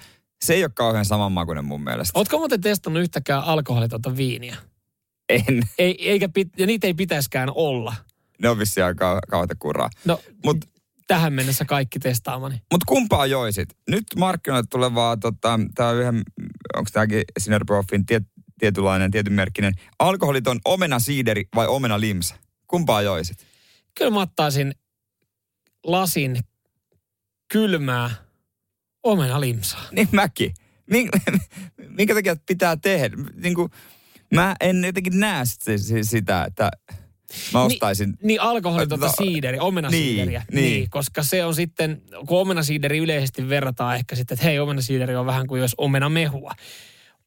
Se 0.45 0.53
ei 0.53 0.63
ole 0.63 0.71
kauhean 0.75 1.05
samanmakuinen 1.05 1.65
mun 1.65 1.83
mielestä. 1.83 2.19
Ootko 2.19 2.37
muuten 2.37 2.61
testannut 2.61 3.01
yhtäkään 3.01 3.43
alkoholitonta 3.43 4.17
viiniä? 4.17 4.55
En. 5.29 5.63
Ei, 5.77 6.09
eikä 6.09 6.29
pit, 6.29 6.49
ja 6.57 6.65
niitä 6.65 6.87
ei 6.87 6.93
pitäisikään 6.93 7.49
olla. 7.55 7.95
Ne 8.41 8.49
on 8.49 8.59
vissiin 8.59 8.85
aika 8.85 9.19
kauheita 9.29 9.55
kuraa. 9.59 9.89
No, 10.05 10.21
Mut, 10.45 10.57
tähän 11.07 11.33
mennessä 11.33 11.65
kaikki 11.65 11.99
testaamani. 11.99 12.61
mut 12.71 12.83
kumpaa 12.83 13.25
joisit? 13.25 13.69
Nyt 13.89 14.03
markkinoille 14.17 14.67
tulevaa, 14.69 15.17
tota, 15.17 15.59
tää 15.75 15.91
yhden, 15.91 16.23
onko 16.75 16.89
tämäkin 16.93 17.23
Sinerproffin 17.39 18.05
tiet, 18.05 18.23
tietynlainen, 18.59 19.11
tietynmerkkinen, 19.11 19.73
alkoholiton 19.99 20.59
omena 20.65 20.99
siideri 20.99 21.43
vai 21.55 21.67
omena 21.67 21.99
limsa? 21.99 22.35
Kumpaa 22.67 23.01
joisit? 23.01 23.37
Kyllä 23.97 24.11
mä 24.11 24.21
ottaisin 24.21 24.75
lasin 25.83 26.39
kylmää 27.51 28.09
omena 29.03 29.41
limsaa. 29.41 29.83
Niin 29.91 30.09
mäkin. 30.11 30.53
Min, 30.91 31.09
minkä 31.97 32.13
takia 32.13 32.35
pitää 32.45 32.77
tehdä? 32.77 33.17
Niin 33.35 33.55
kuin, 33.55 33.69
mä 34.33 34.55
en 34.59 34.83
jotenkin 34.85 35.19
näe 35.19 35.43
si- 35.45 35.77
si- 35.77 36.03
sitä, 36.03 36.43
että 36.45 36.71
mä 37.53 37.61
ostaisin... 37.63 38.09
Niin, 38.09 38.17
niin 38.27 38.41
alkoholitonta 38.41 39.05
No, 39.05 39.13
siideri, 39.17 39.59
omenasiideriä. 39.59 40.45
niin, 40.51 40.61
Niin, 40.63 40.73
niin. 40.73 40.89
koska 40.89 41.23
se 41.23 41.45
on 41.45 41.55
sitten, 41.55 42.01
kun 42.27 42.39
omenasiideri 42.41 42.97
yleisesti 42.97 43.49
verrataan 43.49 43.95
ehkä 43.95 44.15
sitten, 44.15 44.35
että 44.35 44.45
hei 44.45 44.59
omenasiideri 44.59 45.15
on 45.15 45.25
vähän 45.25 45.47
kuin 45.47 45.61
jos 45.61 45.75
omenamehua. 45.77 46.51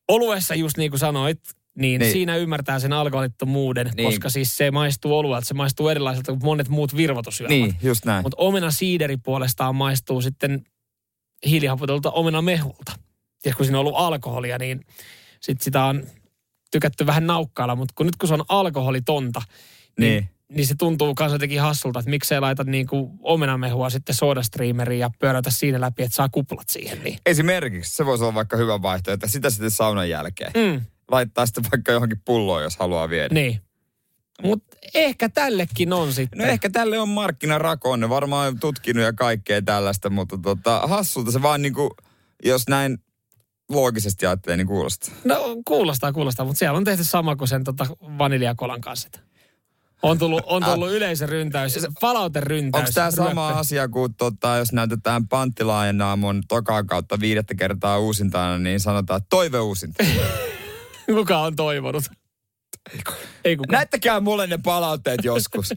Oluessa 0.08 0.54
just 0.54 0.76
niin 0.76 0.90
kuin 0.90 1.00
sanoit, 1.00 1.40
niin, 1.78 1.98
Niin. 2.00 2.12
siinä 2.12 2.36
ymmärtää 2.36 2.78
sen 2.78 2.92
alkoholittomuuden, 2.92 3.90
Niin. 3.96 4.06
koska 4.08 4.30
siis 4.30 4.56
se 4.56 4.70
maistuu 4.70 5.18
oluelta, 5.18 5.46
se 5.48 5.54
maistuu 5.54 5.88
erilaiselta 5.88 6.32
kuin 6.32 6.44
monet 6.44 6.68
muut 6.68 6.96
virvotusjuomat. 6.96 7.50
Niin, 7.50 7.76
just 7.82 8.04
näin. 8.04 8.22
Mutta 8.22 8.36
omenasiideri 8.40 9.16
puolestaan 9.16 9.74
maistuu 9.74 10.22
sitten 10.22 10.64
hiilihapotolta 11.46 12.10
omenamehulta. 12.10 12.92
Ja 13.44 13.54
kun 13.54 13.64
siinä 13.66 13.78
on 13.78 13.80
ollut 13.86 14.00
alkoholia, 14.00 14.58
niin 14.58 14.80
sit 15.40 15.60
sitä 15.60 15.84
on 15.84 16.02
tykätty 16.70 17.06
vähän 17.06 17.26
naukkailla, 17.26 17.76
mutta 17.76 17.94
kun 17.96 18.06
nyt 18.06 18.16
kun 18.16 18.28
se 18.28 18.34
on 18.34 18.44
alkoholitonta, 18.48 19.42
niin, 19.98 20.10
Niin. 20.10 20.22
niin, 20.22 20.56
niin 20.56 20.66
se 20.66 20.74
tuntuu 20.78 21.14
myös 21.20 21.32
jotenkin 21.32 21.60
hassulta, 21.60 21.98
että 21.98 22.10
miksei 22.10 22.40
laita 22.40 22.64
niinku 22.64 23.10
omenamehua 23.20 23.90
sitten 23.90 24.14
sodastreameriin 24.14 25.00
ja 25.00 25.10
pyörätä 25.18 25.50
siinä 25.50 25.80
läpi, 25.80 26.02
että 26.02 26.16
saa 26.16 26.28
kuplat 26.28 26.68
siihen. 26.68 26.98
Niin. 27.04 27.18
Esimerkiksi 27.26 27.96
se 27.96 28.06
voisi 28.06 28.24
olla 28.24 28.34
vaikka 28.34 28.56
hyvä 28.56 28.82
vaihtoehto, 28.82 29.14
että 29.14 29.32
sitä 29.32 29.50
sitten 29.50 29.70
saunan 29.70 30.08
jälkeen. 30.10 30.52
Mm, 30.56 30.80
Laittaa 31.10 31.46
sitten 31.46 31.64
vaikka 31.72 31.92
johonkin 31.92 32.20
pulloon, 32.24 32.62
jos 32.62 32.76
haluaa 32.76 33.08
viedä. 33.08 33.34
niin. 33.34 33.60
Mutta 34.42 34.76
ehkä 34.94 35.28
tällekin 35.28 35.92
on 35.92 36.12
sitten. 36.12 36.38
No 36.38 36.44
ehkä 36.44 36.70
tälle 36.70 36.98
on 36.98 37.08
markkinarako, 37.08 37.96
ne 37.96 38.08
varmaan 38.08 38.48
on 38.48 38.60
tutkinut 38.60 39.04
ja 39.04 39.12
kaikkea 39.12 39.62
tällaista, 39.62 40.10
mutta 40.10 40.38
tota, 40.42 40.80
hassulta 40.86 41.32
se 41.32 41.42
vaan 41.42 41.62
niinku, 41.62 41.90
jos 42.44 42.68
näin 42.68 42.98
loogisesti 43.68 44.26
ajattelee, 44.26 44.56
niin 44.56 44.66
kuulostaa. 44.66 45.14
No 45.24 45.56
kuulostaa, 45.64 46.12
kuulostaa, 46.12 46.46
mutta 46.46 46.58
siellä 46.58 46.76
on 46.76 46.84
tehty 46.84 47.04
sama 47.04 47.36
kuin 47.36 47.48
sen 47.48 47.64
tota 47.64 47.86
vaniljakolan 48.18 48.80
kanssa. 48.80 49.08
On 50.02 50.18
tullut, 50.18 50.42
on 50.46 50.64
tullut 50.64 50.90
yleisöryntäys, 50.90 51.86
palauteryntäys. 52.00 52.82
Onko 52.82 52.92
tämä 52.94 53.10
sama 53.10 53.48
asia 53.48 53.88
kuin 53.88 54.14
tota, 54.14 54.56
jos 54.56 54.72
näytetään 54.72 55.28
panttilaajenaamun 55.28 56.42
tokaa 56.48 56.84
kautta 56.84 57.20
viidettä 57.20 57.54
kertaa 57.54 57.98
uusintana, 57.98 58.58
niin 58.58 58.80
sanotaan 58.80 59.20
toiveuusinta. 59.30 60.04
Kuka 61.06 61.38
on 61.38 61.56
toivonut? 61.56 62.04
Ei 63.44 63.56
kukaan. 63.56 63.72
Näyttäkää 63.72 64.20
mulle 64.20 64.46
ne 64.46 64.58
palautteet 64.64 65.24
joskus. 65.24 65.74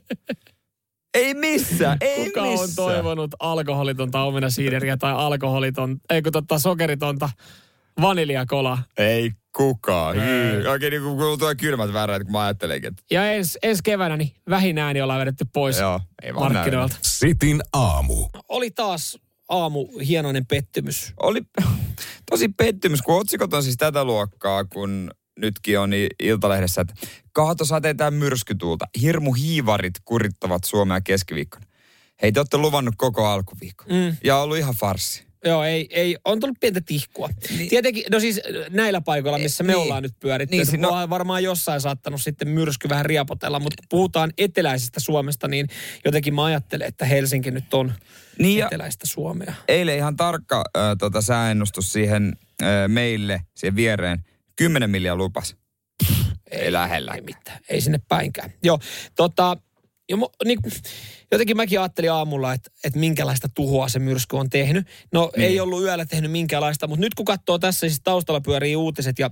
ei 1.14 1.34
missään, 1.34 1.98
ei 2.02 2.26
Kuka 2.26 2.42
missään. 2.42 2.70
on 2.70 2.76
toivonut 2.76 3.36
alkoholitonta 3.40 4.22
omenasiideriä 4.22 4.98
tai 4.98 5.14
alkoholiton, 5.14 5.98
ei 6.10 6.22
kun 6.22 6.32
totta 6.32 6.60
sokeritonta 6.60 7.30
vaniljakolaa. 8.02 8.84
Ei 8.98 9.32
kukaan. 9.56 10.16
Hyy. 10.16 10.68
Oikein 10.68 10.92
niin 10.92 11.02
kuin 11.02 11.40
tulee 11.40 11.56
kylmät 11.56 11.94
väreet, 11.94 12.24
kun 12.24 12.32
mä 12.32 12.44
ajattelenkin, 12.44 12.88
että 12.88 13.04
Ja 13.12 13.32
ensi 13.32 13.60
ens 13.64 13.82
keväänä 13.82 14.18
niin 14.18 14.32
vähin 14.50 14.78
ääni 14.78 15.02
ollaan 15.02 15.20
vedetty 15.20 15.46
pois 15.54 15.80
joo, 15.80 16.02
ei 16.24 16.36
vaan 16.36 16.54
markkinoilta. 16.54 16.96
Sitin 17.02 17.62
aamu. 17.74 18.28
Oli 18.50 18.72
taas 18.72 19.18
aamu 19.50 19.88
hienoinen 20.08 20.46
pettymys. 20.46 21.14
Oli 21.20 21.42
tosi 22.32 22.48
pettymys, 22.50 23.02
kun 23.02 23.20
otsikot 23.20 23.54
on 23.54 23.64
siis 23.64 23.78
tätä 23.78 24.04
luokkaa, 24.04 24.66
kun 24.66 25.12
nytkin 25.40 25.80
on 25.80 25.92
Iltalehdessä, 26.20 26.82
että 26.82 26.94
kaatosateita 27.32 28.04
ja 28.04 28.12
myrskytuulta. 28.12 28.86
Hirmu 29.02 29.34
hiivarit 29.34 29.94
kurittavat 30.06 30.64
Suomea 30.64 31.02
keskiviikkona. 31.02 31.66
Hei, 32.22 32.32
te 32.32 32.40
olette 32.40 32.58
luvannut 32.58 32.96
koko 32.98 33.28
alkuviikon. 33.28 33.88
Mm. 33.90 34.16
Ja 34.24 34.38
ollut 34.38 34.58
ihan 34.58 34.76
farssi. 34.76 35.31
Joo, 35.46 35.64
ei, 35.64 35.88
ei, 35.90 36.18
on 36.26 36.40
tullut 36.40 36.58
pientä 36.60 36.82
tihkua. 36.82 37.30
Niin. 37.58 37.70
Tietenkin, 37.70 38.04
no 38.12 38.20
siis 38.20 38.42
näillä 38.70 39.02
paikoilla, 39.02 39.38
missä 39.38 39.64
me 39.64 39.74
Niin. 39.74 39.82
ollaan 39.82 40.04
nyt 40.04 40.14
pyöritty, 40.20 40.56
Niin, 40.58 40.68
niin, 40.72 40.82
no, 40.82 41.00
no- 41.02 41.10
varmaan 41.10 41.44
jossain 41.44 41.82
saattanut 41.82 42.22
sitten 42.22 42.48
myrsky 42.48 42.90
vähän 42.90 43.06
riapotella, 43.06 43.60
mutta 43.60 43.76
kun 43.82 43.88
puhutaan 43.90 44.34
eteläisestä 44.38 45.00
Suomesta, 45.00 45.48
niin 45.48 45.68
jotenkin 46.06 46.36
mä 46.36 46.44
ajattelen, 46.46 46.88
että 46.88 47.06
Helsinki 47.06 47.52
nyt 47.52 47.74
on 47.74 47.94
Niin 48.40 48.64
eteläistä 48.66 49.08
Suomea. 49.08 49.54
eilen 49.68 49.98
ihan 49.98 50.16
tarkka 50.16 50.64
äh, 50.78 50.84
tota, 51.00 51.22
sääennustus 51.22 51.92
siihen 51.94 52.34
äh, 52.64 52.68
meille, 52.88 53.42
siihen 53.56 53.76
viereen. 53.76 54.26
10 54.56 54.90
milliä 54.90 55.16
lupas. 55.16 55.56
Ei 56.52 56.72
lähellä. 56.72 57.14
Ei 57.14 57.22
mitään, 57.22 57.60
ei 57.70 57.82
sinne 57.82 58.00
päinkään. 58.08 58.54
Joo, 58.64 58.80
tota, 59.16 59.58
jo, 60.12 60.18
mo- 60.18 60.46
niin, 60.46 60.60
jotenkin 61.32 61.58
mäkin 61.58 61.80
ajattelin 61.80 62.12
aamulla, 62.12 62.54
että, 62.54 62.72
että 62.84 63.00
minkälaista 63.00 63.50
tuhoa 63.50 63.88
se 63.90 64.00
myrsky 64.00 64.36
on 64.36 64.50
tehnyt. 64.50 64.88
No 65.14 65.32
Niin. 65.38 65.48
ei 65.48 65.60
ollut 65.60 65.84
yöllä 65.84 66.06
tehnyt 66.06 66.32
minkäänlaista, 66.32 66.88
mutta 66.88 67.02
nyt 67.02 67.14
kun 67.14 67.26
katsoo 67.26 67.60
tässä, 67.60 67.80
siis 67.80 68.02
taustalla 68.04 68.42
pyörii 68.42 68.76
uutiset 68.76 69.20
ja 69.20 69.30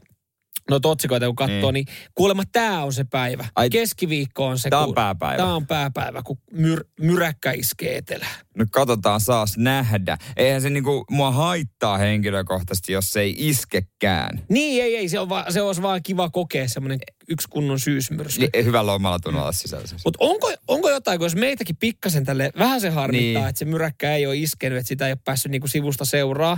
noita 0.69 0.89
otsikoita 0.89 1.25
kun 1.25 1.35
katsoo, 1.35 1.71
niin, 1.71 1.85
niin 1.85 1.97
kuulemma 2.15 2.43
tämä 2.51 2.83
on 2.83 2.93
se 2.93 3.03
päivä. 3.03 3.45
Ai- 3.55 3.69
Keskiviikko 3.69 4.45
on 4.45 4.59
se. 4.59 4.69
Tää 4.69 4.79
on 4.79 4.93
pääpäivä. 4.93 5.37
Tämä 5.37 5.55
on 5.55 5.67
pääpäivä, 5.67 6.21
kun 6.25 6.37
myr, 6.51 6.83
myräkkä 7.01 7.51
iskee 7.51 7.97
etelään. 7.97 8.31
Nyt 8.55 8.69
katsotaan 8.71 9.21
saas 9.21 9.57
nähdä. 9.57 10.17
Eihän 10.37 10.61
se 10.61 10.69
niinku 10.69 11.05
mua 11.11 11.31
haittaa 11.31 11.97
henkilökohtaisesti, 11.97 12.93
jos 12.93 13.11
se 13.11 13.21
ei 13.21 13.35
iskekään. 13.37 14.41
Niin, 14.49 14.83
ei, 14.83 14.95
ei, 14.97 15.09
se, 15.09 15.19
on 15.19 15.29
vaan, 15.29 15.53
se 15.53 15.61
olisi 15.61 15.81
vaan 15.81 16.03
kiva 16.03 16.29
kokea 16.29 16.67
semmoinen 16.67 16.99
yksi 17.29 17.47
kunnon 17.49 17.79
syysmyrsky. 17.79 18.41
Li- 18.53 18.63
Hyvä 18.63 18.85
lomalla 18.85 19.19
tunnolla 19.19 19.43
olla 19.45 19.51
sisällä. 19.51 19.85
Mutta 20.05 20.17
onko, 20.21 20.53
onko 20.67 20.89
jotain, 20.89 21.19
kun 21.19 21.25
jos 21.25 21.35
meitäkin 21.35 21.75
pikkasen 21.77 22.25
tälle 22.25 22.51
vähän 22.57 22.81
se 22.81 22.89
harmittaa, 22.89 23.21
Niin. 23.23 23.33
niin. 23.33 23.47
että 23.49 23.59
se 23.59 23.65
myräkkä 23.65 24.15
ei 24.15 24.25
ole 24.27 24.37
iskenyt, 24.37 24.77
että 24.77 24.87
sitä 24.87 25.05
ei 25.07 25.11
ole 25.11 25.19
päässyt 25.25 25.51
niinku 25.51 25.67
sivusta 25.67 26.05
seuraa, 26.05 26.57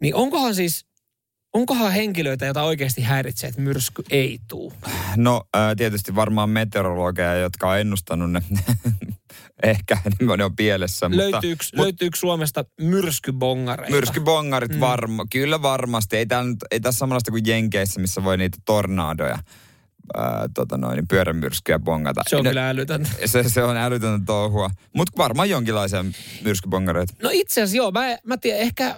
niin 0.00 0.14
onkohan 0.14 0.54
siis, 0.54 0.86
onkohan 1.54 1.92
henkilöitä, 1.92 2.44
joita 2.44 2.62
oikeasti 2.62 3.02
häiritsee, 3.02 3.48
että 3.48 3.60
myrsky 3.60 4.02
ei 4.10 4.38
tuu? 4.48 4.72
No 5.16 5.44
ää, 5.54 5.74
tietysti 5.74 6.14
varmaan 6.14 6.50
meteorologeja, 6.50 7.34
jotka 7.34 7.70
on 7.70 7.78
ennustanut 7.78 8.32
ne. 8.32 8.42
Ehkä 9.62 9.98
ne 10.36 10.44
on 10.44 10.56
pielessä. 10.56 11.08
Mutta, 11.08 11.22
Löytyykö, 11.30 11.64
mut- 11.76 11.84
löytyykö 11.84 12.18
Suomesta 12.18 12.64
myrskybongareita? 12.80 13.94
Myrskybongarit 13.94 14.72
mm. 14.72 14.80
varma, 14.80 15.24
kyllä 15.32 15.62
varmasti. 15.62 16.16
Ei, 16.16 16.26
nyt- 16.44 16.64
ei 16.70 16.80
tässä 16.80 16.98
samanlaista 16.98 17.30
kuin 17.30 17.46
Jenkeissä, 17.46 18.00
missä 18.00 18.24
voi 18.24 18.36
niitä 18.36 18.58
tornadoja, 18.64 19.38
ää, 20.16 20.48
tota 20.54 20.76
noin, 20.76 20.96
niin 20.96 21.08
pyörämyrskyjä 21.08 21.78
bongata. 21.78 22.22
Se 22.26 22.36
on 22.36 22.44
Ne- 22.44 22.50
kyllä 22.50 22.68
älytöntä. 22.68 23.10
se, 23.26 23.48
se 23.48 23.62
on 23.62 23.76
älytöntä 23.76 24.24
touhua. 24.26 24.70
Mutta 24.92 25.12
varmaan 25.18 25.50
jonkinlaisia 25.50 26.04
myrskybongareita. 26.44 27.14
No 27.22 27.30
itse 27.32 27.62
asiassa 27.62 27.76
joo, 27.76 27.90
mä, 27.90 28.16
mä 28.24 28.36
tiedän, 28.36 28.60
ehkä 28.62 28.96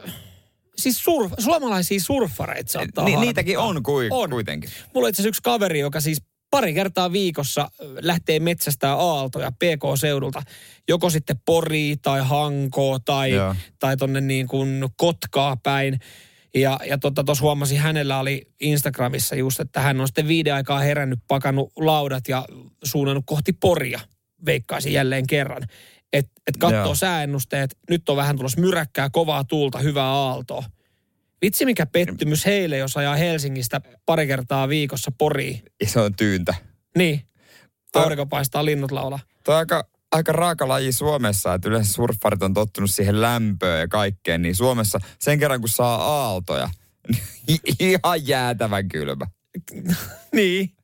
siis 0.78 0.98
surf, 1.04 1.32
suomalaisia 1.38 2.00
surffareita 2.00 2.72
saattaa 2.72 3.04
Ni, 3.04 3.10
harmittaa. 3.12 3.24
niitäkin 3.24 3.58
on, 3.58 3.82
kui, 3.82 4.08
On. 4.10 4.30
kuitenkin. 4.30 4.70
Mulla 4.94 5.06
on 5.06 5.10
itse 5.10 5.28
yksi 5.28 5.42
kaveri, 5.42 5.78
joka 5.80 6.00
siis 6.00 6.22
pari 6.50 6.74
kertaa 6.74 7.12
viikossa 7.12 7.70
lähtee 8.00 8.40
metsästää 8.40 8.94
aaltoja 8.94 9.52
PK-seudulta. 9.52 10.42
Joko 10.88 11.10
sitten 11.10 11.40
Pori 11.44 11.96
tai 12.02 12.20
Hanko 12.24 12.98
tai, 13.04 13.30
Joo. 13.30 13.54
tai 13.78 13.96
tonne 13.96 14.20
niin 14.20 14.48
kuin 14.48 14.84
Kotkaa 14.96 15.56
päin. 15.62 16.00
Ja, 16.54 16.80
ja 16.88 16.98
tuossa 16.98 17.14
tota, 17.14 17.40
huomasin, 17.40 17.78
hänellä 17.78 18.18
oli 18.18 18.48
Instagramissa 18.60 19.36
just, 19.36 19.60
että 19.60 19.80
hän 19.80 20.00
on 20.00 20.08
sitten 20.08 20.28
viiden 20.28 20.54
aikaa 20.54 20.78
herännyt, 20.78 21.18
pakannut 21.28 21.72
laudat 21.76 22.28
ja 22.28 22.44
suunnannut 22.84 23.24
kohti 23.26 23.52
Poria. 23.52 24.00
Veikkaisin 24.46 24.92
jälleen 24.92 25.26
kerran. 25.26 25.62
Että 26.16 26.32
et 26.46 26.56
katsoo 26.56 26.84
Joo. 26.84 26.94
sääennusteet, 26.94 27.78
nyt 27.90 28.08
on 28.08 28.16
vähän 28.16 28.36
tulossa 28.36 28.60
myräkkää, 28.60 29.10
kovaa 29.10 29.44
tuulta, 29.44 29.78
hyvää 29.78 30.10
aaltoa. 30.10 30.64
Vitsi 31.42 31.64
mikä 31.64 31.86
pettymys 31.86 32.46
heille, 32.46 32.76
jos 32.76 32.96
ajaa 32.96 33.16
Helsingistä 33.16 33.80
pari 34.06 34.26
kertaa 34.26 34.68
viikossa 34.68 35.12
Poriin. 35.18 35.62
Se 35.86 36.00
on 36.00 36.14
tyyntä. 36.16 36.54
Niin. 36.98 37.22
Aurinko 37.94 38.26
paistaa, 38.26 38.64
linnut 38.64 38.92
laulaa. 38.92 39.18
Tuo 39.44 39.54
on 39.54 39.58
aika, 39.58 39.88
aika 40.12 40.32
raaka 40.32 40.68
laji 40.68 40.92
Suomessa, 40.92 41.54
että 41.54 41.68
yleensä 41.68 41.92
surffarit 41.92 42.42
on 42.42 42.54
tottunut 42.54 42.90
siihen 42.90 43.20
lämpöön 43.20 43.80
ja 43.80 43.88
kaikkeen, 43.88 44.42
niin 44.42 44.54
Suomessa 44.54 44.98
sen 45.18 45.38
kerran 45.38 45.60
kun 45.60 45.68
saa 45.68 45.94
aaltoja, 45.94 46.70
niin 47.46 47.60
ihan 47.80 48.26
jäätävän 48.26 48.88
kylmä. 48.88 49.26
Niin. 50.32 50.75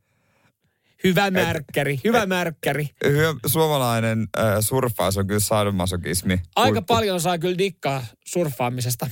Hyvä 1.05 1.31
märkkäri, 1.31 2.01
hyvä 2.05 2.27
märkkäri. 2.27 2.91
Hyvä 3.05 3.35
suomalainen 3.47 4.29
äh, 4.39 4.45
surffaus 4.61 5.17
on 5.19 5.27
kyllä 5.27 5.41
sadomasokismi. 5.41 6.41
Aika 6.57 6.71
Huippu. 6.75 6.95
paljon 6.95 7.21
saa 7.21 7.39
kyllä 7.39 7.59
dikkaa 7.59 8.05
surffaamisesta. 8.27 9.11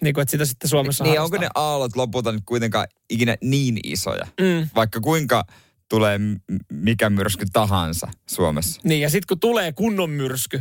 Niin 0.00 0.14
kuin, 0.14 0.22
että 0.22 0.30
sitä 0.30 0.44
sitten 0.44 0.70
Suomessa 0.70 1.04
Niin 1.04 1.20
onko 1.20 1.36
ne 1.36 1.38
harrastaa. 1.38 1.68
aallot 1.70 1.96
lopulta 1.96 2.32
nyt 2.32 2.42
kuitenkaan 2.46 2.86
ikinä 3.10 3.36
niin 3.40 3.78
isoja? 3.84 4.26
Mm. 4.40 4.68
Vaikka 4.74 5.00
kuinka 5.00 5.44
tulee 5.88 6.20
mikä 6.72 7.10
myrsky 7.10 7.44
tahansa 7.52 8.08
Suomessa. 8.30 8.80
Niin, 8.84 9.00
ja 9.00 9.10
sitten 9.10 9.26
kun 9.28 9.40
tulee 9.40 9.72
kunnon 9.72 10.10
myrsky, 10.10 10.56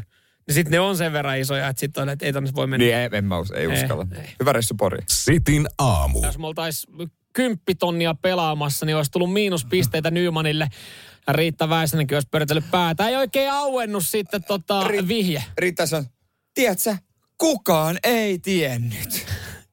niin 0.48 0.56
sitten 0.56 0.72
ne 0.72 0.80
on 0.80 0.98
sen 0.98 1.14
verran 1.14 1.38
isoja, 1.40 1.68
että 1.68 1.80
sitten 1.80 2.02
on, 2.04 2.10
että 2.10 2.26
ei 2.26 2.34
tonne 2.34 2.50
voi 2.56 2.68
mennä. 2.68 2.86
Niin 2.86 2.96
ei, 2.98 3.10
en 3.14 3.26
mä 3.26 3.38
us, 3.40 3.52
ei, 3.52 3.62
Ei, 3.62 3.68
uskalla. 3.84 4.08
ei. 4.18 4.30
Hyvä 4.40 4.54
reissu 4.54 4.76
Pori. 4.76 4.98
Sitin 5.10 5.68
aamu. 5.78 6.24
Jos 6.26 6.38
me 6.38 6.48
oltaisiin 6.48 7.12
kymppitonnia 7.34 8.14
pelaamassa, 8.14 8.86
niin 8.86 8.96
olisi 8.96 9.12
tullut 9.12 9.34
miinuspisteitä 9.34 10.12
Nymanille. 10.12 10.68
Riitta 11.28 11.70
Väisänenkin 11.70 12.16
olisi 12.16 12.28
pyöritellyt 12.32 12.72
päätä. 12.72 13.08
Ei 13.08 13.16
oikein 13.16 13.52
auennut 13.52 14.08
sitten 14.08 14.44
tota 14.44 14.84
Ri- 14.84 15.08
vihje. 15.08 15.44
Riitta 15.58 15.86
sanoi, 15.86 16.06
tiedätkö, 16.54 16.98
kukaan 17.38 17.98
ei 18.04 18.40
tiennyt. 18.40 19.26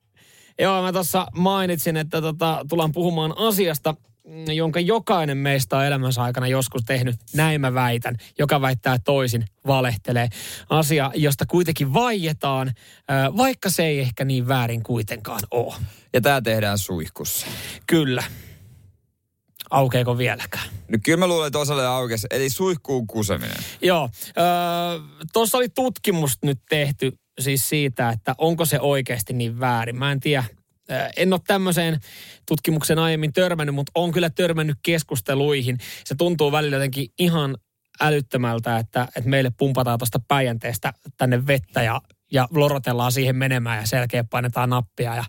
Joo, 0.60 0.82
mä 0.82 0.92
tuossa 0.92 1.26
mainitsin, 1.34 1.96
että 1.96 2.20
tota, 2.20 2.64
tullaan 2.68 2.92
puhumaan 2.92 3.34
asiasta, 3.38 3.94
jonka 4.54 4.80
jokainen 4.80 5.38
meistä 5.38 5.76
on 5.76 5.84
elämänsä 5.84 6.22
aikana 6.22 6.46
joskus 6.46 6.82
tehnyt. 6.86 7.16
Näin 7.34 7.60
mä 7.60 7.74
väitän. 7.74 8.16
Joka 8.38 8.60
väittää 8.60 8.98
toisin, 8.98 9.44
valehtelee. 9.66 10.28
Asia, 10.70 11.10
josta 11.14 11.46
kuitenkin 11.46 11.94
vaietaan, 11.94 12.72
vaikka 13.36 13.70
se 13.70 13.84
ei 13.84 14.00
ehkä 14.00 14.24
niin 14.24 14.48
väärin 14.48 14.82
kuitenkaan 14.82 15.40
ole. 15.50 15.74
Ja 16.12 16.20
tää 16.20 16.40
tehdään 16.40 16.78
suihkussa. 16.78 17.46
Kyllä. 17.86 18.24
Aukeeko 19.70 20.18
vieläkään? 20.18 20.68
No 20.88 20.98
kyllä 21.04 21.18
mä 21.18 21.26
luulen, 21.26 21.46
että 21.46 21.58
osalle 21.58 21.86
aukesi. 21.86 22.26
Eli 22.30 22.50
suihkuun 22.50 23.06
kuseminen. 23.06 23.56
Joo. 23.82 24.10
Tuossa 25.32 25.58
oli 25.58 25.68
tutkimus 25.68 26.38
nyt 26.42 26.58
tehty 26.68 27.12
siis 27.38 27.68
siitä, 27.68 28.10
että 28.10 28.34
onko 28.38 28.64
se 28.64 28.80
oikeasti 28.80 29.32
niin 29.32 29.60
väärin. 29.60 29.96
Mä 29.96 30.12
en 30.12 30.20
tiedä. 30.20 30.44
Ö, 30.90 31.08
en 31.16 31.32
ole 31.32 31.40
tämmöiseen 31.46 32.00
tutkimuksen 32.46 32.98
aiemmin 32.98 33.32
törmännyt, 33.32 33.74
mutta 33.74 33.92
on 33.94 34.12
kyllä 34.12 34.30
törmännyt 34.30 34.76
keskusteluihin. 34.82 35.78
Se 36.04 36.14
tuntuu 36.14 36.52
välillä 36.52 36.76
jotenkin 36.76 37.08
ihan 37.18 37.56
älyttömältä, 38.00 38.78
että, 38.78 39.08
että 39.16 39.30
meille 39.30 39.50
pumpataan 39.58 39.98
tuosta 39.98 40.20
Päijänteestä 40.28 40.92
tänne 41.16 41.46
vettä 41.46 41.82
ja, 41.82 42.00
ja 42.32 42.48
lorotellaan 42.50 43.12
siihen 43.12 43.36
menemään 43.36 43.80
ja 43.80 43.86
selkeä 43.86 44.24
painetaan 44.24 44.70
nappia 44.70 45.14
ja 45.16 45.24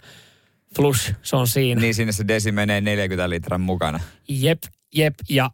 flush, 0.76 1.14
se 1.22 1.36
on 1.36 1.48
siinä. 1.48 1.82
Niin 1.82 1.96
sinne 1.96 2.12
se 2.12 2.28
desi 2.28 2.52
menee 2.52 2.82
40 2.82 3.30
litran 3.30 3.62
mukana. 3.62 4.00
Jep, 4.30 4.64
jep. 4.96 5.14
Ja 5.30 5.52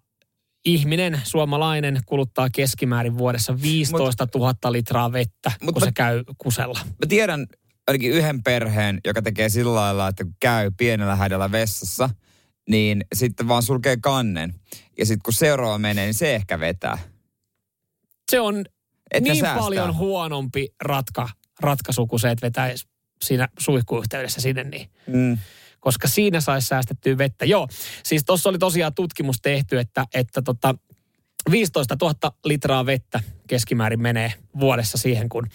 ihminen, 0.65 1.21
suomalainen, 1.23 1.99
kuluttaa 2.05 2.49
keskimäärin 2.49 3.17
vuodessa 3.17 3.61
15 3.61 4.27
000 4.35 4.71
litraa 4.71 5.11
vettä, 5.11 5.51
Mut 5.61 5.73
kun 5.73 5.81
mä- 5.81 5.85
se 5.85 5.91
käy 5.91 6.23
kusella. 6.37 6.79
Mä 6.83 7.07
tiedän 7.09 7.47
ainakin 7.87 8.11
yhden 8.11 8.43
perheen, 8.43 9.01
joka 9.05 9.21
tekee 9.21 9.49
sillä 9.49 9.75
lailla, 9.75 10.07
että 10.07 10.23
kun 10.23 10.35
käy 10.39 10.71
pienellä 10.77 11.15
hädällä 11.15 11.51
vessassa, 11.51 12.09
niin 12.69 13.05
sitten 13.15 13.47
vaan 13.47 13.63
sulkee 13.63 13.97
kannen. 13.97 14.53
Ja 14.97 15.05
sitten 15.05 15.23
kun 15.23 15.33
seuraava 15.33 15.77
menee, 15.77 16.05
niin 16.05 16.13
se 16.13 16.35
ehkä 16.35 16.59
vetää. 16.59 16.97
Se 18.31 18.39
on 18.39 18.65
Että 19.11 19.29
niin 19.29 19.41
säästää. 19.41 19.63
paljon 19.63 19.95
huonompi 19.97 20.67
ratka, 20.81 21.29
ratkaisu 21.59 22.07
kuin 22.07 22.19
se, 22.19 22.31
että 22.31 22.45
vetäisi 22.45 22.87
siinä 23.23 23.47
suihkuyhteydessä 23.59 24.41
sinne 24.41 24.63
niin. 24.63 24.89
Mm. 25.07 25.37
Koska 25.79 26.07
siinä 26.07 26.41
saisi 26.41 26.67
säästettyä 26.67 27.17
vettä. 27.17 27.45
Joo, 27.45 27.67
siis 28.03 28.23
tuossa 28.25 28.49
oli 28.49 28.57
tosiaan 28.57 28.93
tutkimus 28.93 29.41
tehty, 29.41 29.79
että, 29.79 30.05
että 30.13 30.41
tota, 30.41 30.75
15 31.51 31.97
000 32.01 32.15
litraa 32.45 32.85
vettä 32.85 33.21
keskimäärin 33.47 34.01
menee 34.01 34.33
vuodessa 34.59 34.97
siihen, 34.97 35.29
kun, 35.29 35.47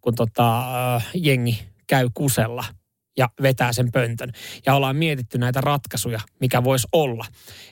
kun 0.00 0.14
tota, 0.14 0.58
äh, 0.96 1.06
jengi 1.14 1.73
käy 1.86 2.10
kusella 2.14 2.64
ja 3.16 3.28
vetää 3.42 3.72
sen 3.72 3.92
pöntön. 3.92 4.32
Ja 4.66 4.74
ollaan 4.74 4.96
mietitty 4.96 5.38
näitä 5.38 5.60
ratkaisuja, 5.60 6.20
mikä 6.40 6.64
voisi 6.64 6.86
olla. 6.92 7.26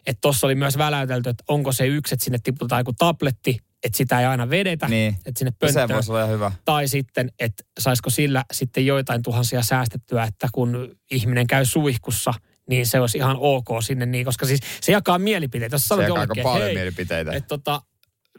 Että 0.07 0.19
tuossa 0.21 0.47
oli 0.47 0.55
myös 0.55 0.79
väläytelty, 0.79 1.31
että 1.31 1.45
onko 1.49 1.73
se 1.73 1.87
yksi, 1.87 2.15
että 2.15 2.25
sinne 2.25 2.39
tiputetaan 2.45 2.81
joku 2.81 2.93
tabletti, 2.93 3.59
että 3.85 3.97
sitä 3.99 4.21
ei 4.21 4.27
aina 4.27 4.51
vedetä, 4.51 4.89
Niin. 4.89 5.17
että 5.27 5.39
sinne 5.39 5.51
Se 5.51 5.57
pönttöön. 5.59 5.89
voisi 5.89 6.13
olla 6.13 6.27
hyvä. 6.27 6.53
Tai 6.65 6.89
sitten, 6.89 7.33
että 7.39 7.65
saisiko 7.81 8.11
sillä 8.11 8.45
sitten 8.53 8.87
joitain 8.87 9.23
tuhansia 9.23 9.63
säästettyä, 9.63 10.25
että 10.25 10.49
kun 10.53 10.97
ihminen 11.11 11.47
käy 11.47 11.65
suihkussa, 11.65 12.35
niin 12.71 12.87
se 12.87 13.01
olisi 13.01 13.19
ihan 13.19 13.37
ok 13.41 13.69
sinne 13.83 14.07
niin, 14.07 14.25
koska 14.25 14.47
siis 14.47 14.61
se 14.81 14.93
jakaa 14.93 15.19
mielipiteitä. 15.19 15.75
Jos 15.75 15.89
Se 15.89 15.95
jakaa 15.95 16.07
jollekin, 16.09 16.39
että 16.39 16.43
paljon 16.43 16.65
hei, 16.67 16.75
mielipiteitä. 16.75 17.33
että 17.33 17.49
tota, 17.49 17.83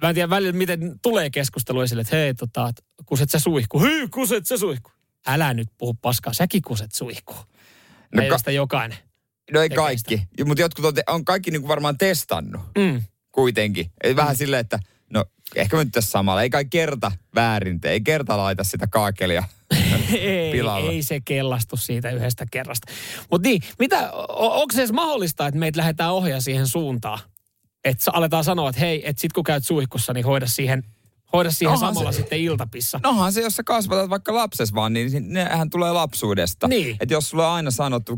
mä 0.02 0.10
en 0.10 0.16
tiedä 0.16 0.30
välillä, 0.30 0.54
miten 0.54 1.00
tulee 1.02 1.30
keskustelu 1.30 1.82
esille, 1.82 2.02
että 2.02 2.16
hei, 2.16 2.34
tota, 2.34 2.70
et 2.70 2.84
kuset 3.06 3.30
sä 3.30 3.40
suihku. 3.40 3.82
Hei, 3.82 4.08
kuset 4.08 4.46
sä 4.46 4.58
suihku. 4.58 4.92
Älä 5.28 5.54
nyt 5.54 5.68
puhu 5.78 5.94
paskaa, 5.94 6.34
säkin 6.34 6.62
kuset 6.62 6.92
suihku. 6.92 7.34
No 8.16 8.24
No 8.24 8.38
ka- 8.46 8.52
jokainen. 8.52 8.98
No 9.52 9.62
ei 9.62 9.70
kaikki, 9.70 10.28
mutta 10.46 10.62
jotkut 10.62 10.86
on, 10.86 10.94
te- 10.94 11.04
on 11.08 11.26
kaikki 11.26 11.52
niinku 11.52 11.68
varmaan 11.68 11.98
testannut 11.98 12.62
Mm. 12.78 13.02
kuitenkin. 13.32 13.92
Ei 14.04 14.16
Vähän 14.16 14.36
silleen, 14.36 14.60
että 14.62 14.80
no 15.10 15.26
ehkä 15.56 15.78
nyt 15.78 15.90
tässä 15.92 16.12
samalla. 16.12 16.42
Ei 16.44 16.50
kai 16.50 16.66
kerta 16.66 17.12
väärin 17.36 17.82
tee, 17.82 17.92
ei 17.92 18.02
kerta 18.02 18.38
laita 18.38 18.64
sitä 18.64 18.88
kaakelia. 18.88 19.44
ei, 20.14 20.62
ei 20.90 21.04
se 21.04 21.20
kellastu 21.26 21.78
siitä 21.78 22.10
yhdestä 22.12 22.46
kerrasta. 22.52 22.92
Mutta 23.32 23.48
niin, 23.50 23.62
mitä, 23.80 24.10
onko 24.30 24.72
se 24.74 24.80
edes 24.82 24.92
mahdollista, 24.92 25.48
että 25.48 25.60
meitä 25.60 25.78
lähdetään 25.78 26.14
ohjaa 26.14 26.42
siihen 26.42 26.68
suuntaan? 26.68 27.20
Että 27.84 28.12
aletaan 28.14 28.44
sanoa, 28.44 28.70
että 28.70 28.82
hei, 28.82 29.10
että 29.10 29.22
sit 29.22 29.34
kun 29.34 29.44
käyt 29.44 29.66
suihkussa, 29.66 30.14
niin 30.14 30.26
hoida 30.26 30.48
siihen, 30.48 30.84
hoida 31.34 31.52
siihen 31.52 31.74
Onhan 31.74 31.94
samalla 31.94 32.12
se- 32.12 32.16
sitten 32.16 32.40
iltapissa. 32.40 33.00
Nohan 33.04 33.34
se, 33.34 33.42
jos 33.42 33.56
sä 33.56 33.64
kasvatat 33.64 34.10
vaikka 34.10 34.34
lapses 34.34 34.74
vaan, 34.74 34.94
niin 34.94 35.34
nehän 35.34 35.70
tulee 35.70 35.92
lapsuudesta. 35.92 36.68
Niin. 36.68 36.98
Että 37.00 37.14
jos 37.14 37.30
sulla 37.30 37.48
on 37.48 37.56
aina 37.56 37.72
sanottu 37.72 38.18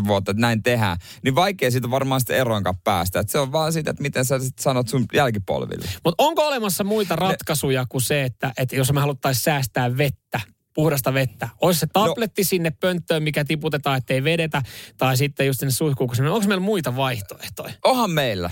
10-15 0.00 0.06
vuotta, 0.06 0.30
että 0.30 0.40
näin 0.40 0.62
tehdään, 0.62 0.96
niin 1.22 1.34
vaikea 1.34 1.70
siitä 1.70 1.90
varmaan 1.90 2.20
sitten 2.20 2.36
eroonkaan 2.36 2.78
päästä. 2.84 3.20
Et 3.20 3.28
se 3.28 3.38
on 3.38 3.52
vaan 3.52 3.72
siitä, 3.72 3.90
että 3.90 4.02
miten 4.02 4.24
sä 4.24 4.38
sit 4.38 4.58
sanot 4.58 4.88
sun 4.88 5.04
jälkipolville. 5.14 5.88
Mutta 6.04 6.24
onko 6.24 6.46
olemassa 6.46 6.84
muita 6.84 7.16
ratkaisuja 7.16 7.86
kuin 7.88 8.02
se, 8.02 8.24
että, 8.24 8.52
että 8.56 8.76
jos 8.76 8.92
me 8.92 9.00
haluttaisiin 9.00 9.42
säästää 9.42 9.96
vettä, 9.96 10.40
puhdasta 10.74 11.14
vettä, 11.14 11.48
olisi 11.60 11.80
se 11.80 11.86
tabletti 11.92 12.42
no. 12.42 12.46
sinne 12.46 12.70
pönttöön, 12.70 13.22
mikä 13.22 13.44
tiputetaan, 13.44 13.98
ettei 13.98 14.24
vedetä, 14.24 14.62
tai 14.98 15.16
sitten 15.16 15.46
just 15.46 15.60
sinne 15.60 15.70
suihkuun, 15.70 16.10
onko 16.30 16.48
meillä 16.48 16.64
muita 16.64 16.96
vaihtoehtoja? 16.96 17.74
Onhan 17.84 18.10
meillä. 18.10 18.50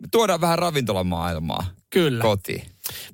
Me 0.00 0.08
tuodaan 0.10 0.40
vähän 0.40 0.58
ravintolamaailmaa 0.58 1.66
Kyllä. 1.90 2.22
kotiin. 2.22 2.62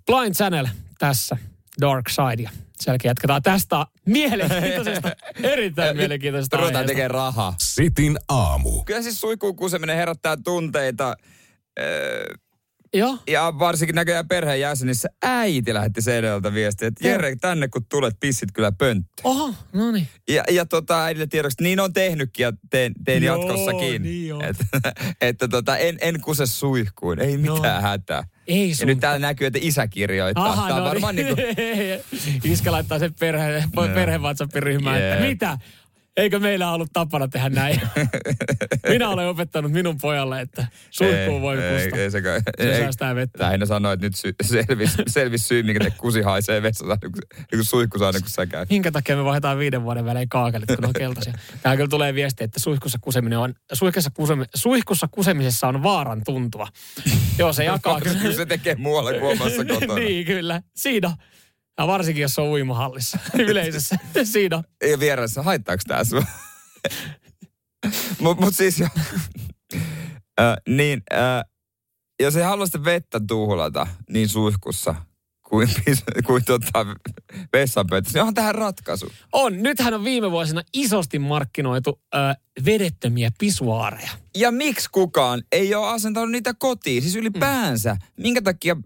Blind 0.07 0.35
Channel 0.35 0.67
tässä, 0.99 1.37
Dark 1.81 2.09
Side. 2.09 2.43
Ja 2.43 2.51
sen 2.81 2.93
jälkeen 2.93 3.11
jatketaan 3.11 3.43
tästä 3.43 3.87
mielenkiintoisesta, 4.07 5.11
erittäin 5.43 5.97
mielenkiintoisesta 5.97 6.57
Ruvetaan 6.57 6.77
aiheesta. 6.77 6.91
tekemään 6.93 7.11
rahaa. 7.11 7.55
Sitin 7.59 8.19
aamu. 8.29 8.85
Kyllä 8.85 9.03
siis 9.03 9.21
suihkuun 9.21 9.57
kuseminen 9.57 9.97
herättää 9.97 10.37
tunteita. 10.45 11.17
Öö, 11.81 12.25
Joo. 12.95 13.19
ja 13.29 13.53
varsinkin 13.59 13.95
näköjään 13.95 14.29
perheenjäsenissä 14.29 15.09
äiti 15.23 15.75
lähetti 15.75 16.03
seinältä 16.03 16.55
viestiä, 16.55 16.89
että 16.89 17.09
Jere, 17.09 17.37
tänne 17.37 17.69
kun 17.69 17.87
tulet, 17.89 18.17
pissit 18.21 18.49
kyllä 18.53 18.73
pönttö. 18.73 19.13
Oho, 19.25 19.55
no 19.73 19.91
niin. 19.93 20.09
Ja, 20.29 20.45
ja 20.51 20.67
tota, 20.67 21.05
äidille 21.05 21.27
tiedoksi, 21.27 21.55
että 21.55 21.63
niin 21.65 21.81
on 21.81 21.93
tehnytkin 21.93 22.45
ja 22.45 22.53
teen, 22.71 22.93
teen 23.05 23.23
Joo, 23.23 23.37
jatkossakin. 23.37 24.03
niin 24.03 24.35
on. 24.35 24.45
että 24.45 24.65
että 25.21 25.49
tota, 25.49 25.77
en, 25.77 25.99
en 26.01 26.21
kuse 26.21 26.47
suihkuun, 26.47 27.21
ei 27.21 27.37
mitään 27.37 27.83
No. 27.83 27.89
hätää. 27.89 28.23
Ei 28.47 28.73
Ja 28.81 28.87
nyt 28.87 29.01
täällä 29.01 29.19
näkyy, 29.19 29.47
että 29.47 29.59
isä 29.63 29.87
kirjoittaa. 29.89 30.47
Aha, 30.47 30.75
on 30.75 30.83
no 30.83 30.89
varmaan 30.89 31.17
niin. 31.17 31.27
niinku, 31.27 31.43
Iskä 32.53 32.73
laittaa 32.73 32.99
sen 32.99 33.15
perhe, 33.21 33.65
perhe 33.95 34.19
WhatsApp-ryhmään, 34.19 35.03
että 35.03 35.15
Jep. 35.15 35.29
mitä? 35.29 35.59
Eikö 36.17 36.39
meillä 36.39 36.73
ollut 36.73 36.89
tapana 36.93 37.29
tehdä 37.29 37.49
näin? 37.49 37.81
Minä 38.89 39.09
olen 39.09 39.29
opettanut 39.29 39.73
minun 39.73 39.99
pojalle, 39.99 40.41
että 40.41 40.67
suihkuun 40.91 41.43
voi 41.43 41.59
ei, 41.63 41.83
kusta. 41.85 41.97
ei, 42.01 42.11
sekään- 42.11 42.43
Se 42.59 42.73
ei, 42.75 42.81
säästää 42.81 43.15
vettä. 43.15 43.45
Lähinnä 43.45 43.67
sanoi, 43.67 43.95
että 43.95 44.07
nyt 44.07 44.15
sy, 44.17 44.35
selvis, 44.43 44.95
selvis 45.07 45.49
syy, 45.49 45.63
minkä 45.63 45.85
te 45.85 45.91
kusi 45.91 46.21
haisee 46.23 46.63
vessassa, 46.63 46.99
niin 47.03 47.13
kun, 47.13 47.23
niin 47.53 47.65
suihku 47.65 47.99
saa, 47.99 48.13
niin 48.13 48.23
kun 48.23 48.31
sä 48.31 48.47
käy. 48.47 48.67
Minkä 48.71 48.93
takia 48.93 49.17
me 49.17 49.25
vaihdetaan 49.25 49.59
viiden 49.59 49.83
vuoden 49.85 50.05
välein 50.05 50.29
kaakelit, 50.29 50.67
kun 50.77 50.85
on 50.85 50.93
keltaisia? 50.93 51.33
Tähän 51.63 51.77
kyllä 51.79 51.89
tulee 51.89 52.15
viesti, 52.15 52.45
että 52.45 52.61
suihkussa 52.61 52.99
kuseminen 53.01 53.39
on, 53.39 53.55
suihkussa, 53.73 54.11
kusemi, 54.15 54.45
suihkussa 54.55 55.09
kusemisessa 55.11 55.69
on 55.69 55.83
vaaran 55.83 56.23
tuntua. 56.25 56.69
Joo, 57.39 57.53
se 57.53 57.65
jakaa 57.65 58.01
Kyllä 58.01 58.33
se 58.37 58.47
tekee 58.47 58.75
muualla 58.75 59.13
kuin 59.13 59.25
omassa 59.41 59.65
kotona. 59.65 59.95
niin, 59.95 60.27
kyllä. 60.27 60.63
Siinä 60.77 61.09
on. 61.09 61.15
Ja 61.79 61.87
varsinkin, 61.87 62.23
jos 62.23 62.39
on 62.39 62.49
uimahallissa 62.49 63.19
yleisessä. 63.49 63.97
Siinä 64.25 64.57
on. 64.57 64.65
Ei 64.81 64.99
vieressä, 64.99 65.43
haittaako 65.43 65.83
tää 65.87 66.05
sua? 66.05 66.23
mut, 68.21 68.41
mut 68.41 68.55
siis 68.55 68.81
jo, 68.81 68.87
äh, 70.41 70.57
niin, 70.69 71.03
äh, 71.13 71.45
jos 72.21 72.37
ei 72.37 72.43
halua 72.43 72.67
sitä 72.67 72.85
vettä 72.85 73.21
tuhlata 73.29 73.87
niin 74.11 74.29
suihkussa 74.29 74.95
kuin, 75.49 75.69
kuin 76.27 76.45
tota 76.45 76.87
vessanpöntössä, 77.53 78.17
niin 78.17 78.23
onhan 78.23 78.35
tähän 78.35 78.55
ratkaisu. 78.55 79.13
On. 79.33 79.63
Nythän 79.63 79.95
on 79.95 80.05
viime 80.05 80.31
vuosina 80.31 80.63
isosti 80.73 81.19
markkinoitu 81.19 82.01
ö, 82.15 82.19
vedettömiä 82.65 83.31
pisuaareja. 83.39 84.11
Ja 84.37 84.51
miksi 84.51 84.89
kukaan 84.93 85.43
ei 85.53 85.75
ole 85.75 85.89
asentanut 85.89 86.31
niitä 86.31 86.55
kotiin? 86.59 87.03
Siis 87.03 87.17
ylipäänsä. 87.17 87.97
Minkä 88.17 88.43
takia, 88.43 88.77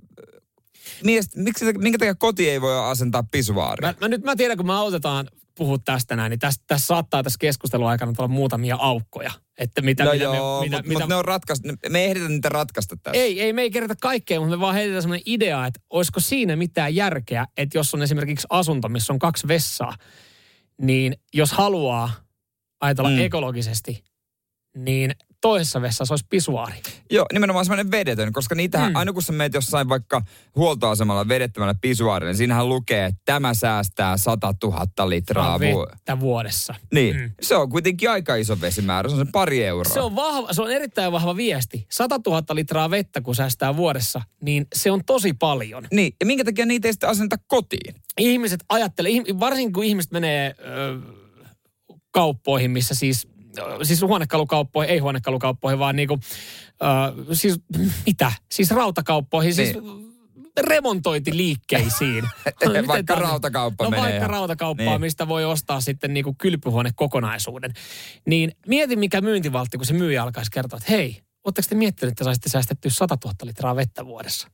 mies, 1.04 1.36
miksi, 1.36 1.64
minkä 1.78 1.98
takia 1.98 2.14
koti 2.14 2.50
ei 2.50 2.60
voi 2.60 2.90
asentaa 2.90 3.24
pisuaaria? 3.30 3.88
Mä, 3.88 3.94
mä, 4.00 4.08
nyt 4.08 4.22
mä 4.22 4.36
tiedän, 4.36 4.56
kun 4.56 4.66
me 4.66 4.74
autetaan 4.74 5.28
puhua 5.60 5.78
tästä 5.78 6.16
näin, 6.16 6.30
niin 6.30 6.38
tässä, 6.38 6.62
tässä 6.66 6.86
saattaa 6.86 7.22
tässä 7.22 7.36
keskustelun 7.40 7.88
aikana 7.88 8.12
olla 8.18 8.28
muutamia 8.28 8.76
aukkoja. 8.76 9.30
Että 9.58 9.82
mitä, 9.82 10.04
no 10.04 10.12
mitä 10.12 10.24
joo, 10.24 10.60
me, 10.60 10.64
mitä, 10.64 10.76
mutta 10.76 10.88
mitä, 10.88 11.00
mut 11.00 11.08
ne 11.08 11.14
on 11.14 11.24
ratkaista, 11.24 11.68
me 11.88 11.98
ei 11.98 12.06
ehditä 12.06 12.28
niitä 12.28 12.48
ratkaista 12.48 12.96
tässä. 13.02 13.22
Ei, 13.22 13.40
ei, 13.40 13.52
me 13.52 13.62
ei 13.62 13.70
kerrota 13.70 13.94
kaikkea, 14.00 14.40
mutta 14.40 14.56
me 14.56 14.60
vaan 14.60 14.74
heitetään 14.74 15.02
sellainen 15.02 15.22
idea, 15.26 15.66
että 15.66 15.80
olisiko 15.90 16.20
siinä 16.20 16.56
mitään 16.56 16.94
järkeä, 16.94 17.46
että 17.56 17.78
jos 17.78 17.94
on 17.94 18.02
esimerkiksi 18.02 18.46
asunto, 18.50 18.88
missä 18.88 19.12
on 19.12 19.18
kaksi 19.18 19.48
vessaa, 19.48 19.94
niin 20.80 21.16
jos 21.34 21.52
haluaa 21.52 22.10
ajatella 22.80 23.10
mm. 23.10 23.20
ekologisesti, 23.20 24.04
niin 24.76 25.14
toisessa 25.40 25.82
vessassa 25.82 26.12
olisi 26.12 26.26
pisuaari. 26.30 26.74
Joo, 27.10 27.26
nimenomaan 27.32 27.64
semmoinen 27.64 27.90
vedetön, 27.90 28.32
koska 28.32 28.54
niitähän, 28.54 28.92
mm. 28.92 28.96
aina 28.96 29.12
kun 29.12 29.22
sä 29.22 29.32
meet 29.32 29.54
jossain 29.54 29.88
vaikka 29.88 30.22
huoltoasemalla 30.56 31.28
vedettömällä 31.28 31.74
pisuaarilla, 31.80 32.30
niin 32.30 32.36
siinähän 32.36 32.68
lukee, 32.68 33.04
että 33.04 33.20
tämä 33.24 33.54
säästää 33.54 34.16
100 34.16 34.54
000 34.64 35.10
litraa. 35.10 35.60
Vu- 35.60 35.86
vettä 35.92 36.20
vuodessa. 36.20 36.74
niin, 36.94 37.16
Mm. 37.16 37.30
se 37.42 37.56
on 37.56 37.68
kuitenkin 37.70 38.10
aika 38.10 38.34
iso 38.36 38.60
vesimäärä, 38.60 39.08
se 39.08 39.14
on 39.16 39.26
se 39.26 39.30
pari 39.32 39.64
euroa. 39.64 39.94
Se 39.94 40.00
on, 40.00 40.16
vahva, 40.16 40.52
se 40.52 40.62
on 40.62 40.70
erittäin 40.70 41.12
vahva 41.12 41.36
viesti. 41.36 41.86
100 41.90 42.20
000 42.26 42.42
litraa 42.54 42.90
vettä, 42.90 43.20
kun 43.20 43.34
säästää 43.34 43.76
vuodessa, 43.76 44.22
niin 44.42 44.66
se 44.74 44.90
on 44.90 45.04
tosi 45.04 45.32
paljon. 45.32 45.86
Niin, 45.92 46.12
ja 46.20 46.26
minkä 46.26 46.44
takia 46.44 46.66
niitä 46.66 46.88
ei 46.88 46.92
sitten 46.92 47.08
asenta 47.08 47.36
kotiin? 47.46 47.94
Ihmiset 48.18 48.60
ajattelee, 48.68 49.12
varsinkin 49.40 49.72
kun 49.72 49.84
ihmiset 49.84 50.12
menee 50.12 50.54
ö, 50.58 51.00
kauppoihin, 52.10 52.70
missä 52.70 52.94
siis, 52.94 53.28
siis 53.82 54.02
huonekalukauppoihin, 54.02 54.92
ei 54.92 54.98
huonekalukauppoihin, 54.98 55.78
vaan 55.78 55.96
niinku, 55.96 56.18
ö, 56.82 57.34
siis 57.34 57.60
mitä? 58.06 58.32
Siis 58.52 58.70
rautakauppoihin, 58.70 59.54
siis 59.54 59.74
remontointiliikkeisiin. 60.60 62.24
Miten 62.66 62.86
Vaikka 62.86 63.14
tää 63.14 63.24
on? 63.24 63.30
rautakauppa 63.30 63.84
no, 63.84 63.90
menee 63.90 64.02
vaikka 64.02 64.16
ihan- 64.18 64.30
rautakauppaa, 64.30 64.86
Niin. 64.86 65.00
mistä 65.00 65.28
voi 65.28 65.44
ostaa 65.44 65.80
sitten 65.80 66.14
niinku 66.14 66.34
kylpyhuonekokonaisuuden. 66.38 67.72
Niin 68.26 68.52
mieti 68.66 68.96
mikä 68.96 69.20
myyntivaltti, 69.20 69.76
kun 69.76 69.86
se 69.86 69.92
myyjä 69.94 70.22
alkaisi 70.22 70.50
kertoa, 70.50 70.76
että 70.76 70.92
hei, 70.92 71.20
ootteko 71.44 71.66
te 71.68 71.74
miettinyt, 71.74 72.12
että 72.12 72.24
saisitte 72.24 72.48
säästettyä 72.48 72.90
100 72.90 73.16
000 73.24 73.34
litraa 73.44 73.76
vettä 73.76 74.06
vuodessa? 74.06 74.48